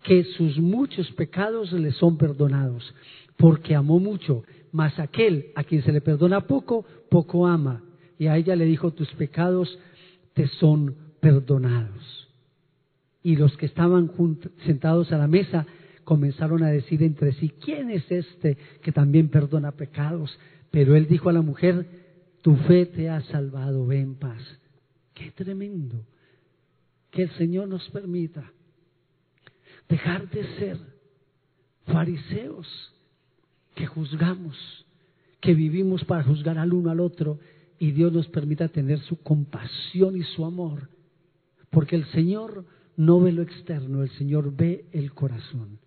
que 0.03 0.23
sus 0.23 0.57
muchos 0.59 1.11
pecados 1.13 1.71
le 1.71 1.91
son 1.91 2.17
perdonados, 2.17 2.93
porque 3.37 3.75
amó 3.75 3.99
mucho 3.99 4.43
mas 4.71 4.99
aquel 4.99 5.47
a 5.55 5.63
quien 5.63 5.83
se 5.83 5.91
le 5.91 6.01
perdona 6.01 6.41
poco, 6.41 6.85
poco 7.09 7.47
ama. 7.47 7.81
Y 8.19 8.27
a 8.27 8.37
ella 8.37 8.55
le 8.55 8.65
dijo, 8.65 8.91
tus 8.91 9.11
pecados 9.13 9.77
te 10.33 10.47
son 10.47 10.95
perdonados. 11.19 12.29
Y 13.23 13.35
los 13.35 13.55
que 13.57 13.65
estaban 13.65 14.11
sentados 14.65 15.11
a 15.11 15.17
la 15.17 15.27
mesa 15.27 15.65
comenzaron 16.07 16.63
a 16.63 16.69
decir 16.69 17.03
entre 17.03 17.33
sí, 17.33 17.49
¿quién 17.49 17.91
es 17.91 18.09
este 18.09 18.55
que 18.81 18.93
también 18.93 19.27
perdona 19.27 19.73
pecados? 19.73 20.39
Pero 20.71 20.95
él 20.95 21.05
dijo 21.05 21.27
a 21.27 21.33
la 21.33 21.41
mujer, 21.41 21.85
tu 22.41 22.55
fe 22.55 22.85
te 22.85 23.09
ha 23.09 23.19
salvado, 23.23 23.85
ven 23.85 23.99
en 23.99 24.15
paz. 24.15 24.41
Qué 25.13 25.31
tremendo 25.31 26.05
que 27.11 27.23
el 27.23 27.31
Señor 27.31 27.67
nos 27.67 27.89
permita 27.89 28.49
dejar 29.89 30.29
de 30.29 30.45
ser 30.55 30.77
fariseos 31.87 32.93
que 33.75 33.85
juzgamos, 33.85 34.55
que 35.41 35.55
vivimos 35.55 36.05
para 36.05 36.23
juzgar 36.23 36.57
al 36.57 36.71
uno 36.71 36.89
al 36.89 37.01
otro 37.01 37.37
y 37.79 37.91
Dios 37.91 38.13
nos 38.13 38.29
permita 38.29 38.69
tener 38.69 39.01
su 39.01 39.21
compasión 39.21 40.15
y 40.15 40.23
su 40.23 40.45
amor, 40.45 40.87
porque 41.69 41.97
el 41.97 42.05
Señor 42.13 42.63
no 42.95 43.19
ve 43.19 43.33
lo 43.33 43.41
externo, 43.41 44.03
el 44.03 44.09
Señor 44.11 44.55
ve 44.55 44.85
el 44.93 45.11
corazón. 45.13 45.79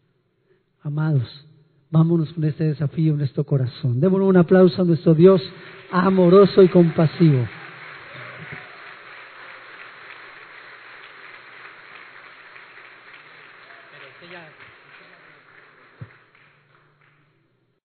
Amados, 0.82 1.46
vámonos 1.90 2.32
con 2.32 2.44
este 2.44 2.64
desafío 2.64 3.12
en 3.12 3.18
nuestro 3.18 3.44
corazón. 3.44 4.00
Démonos 4.00 4.28
un 4.28 4.36
aplauso 4.38 4.80
a 4.80 4.84
nuestro 4.84 5.14
Dios 5.14 5.42
amoroso 5.90 6.62
y 6.62 6.68
compasivo. 6.68 7.46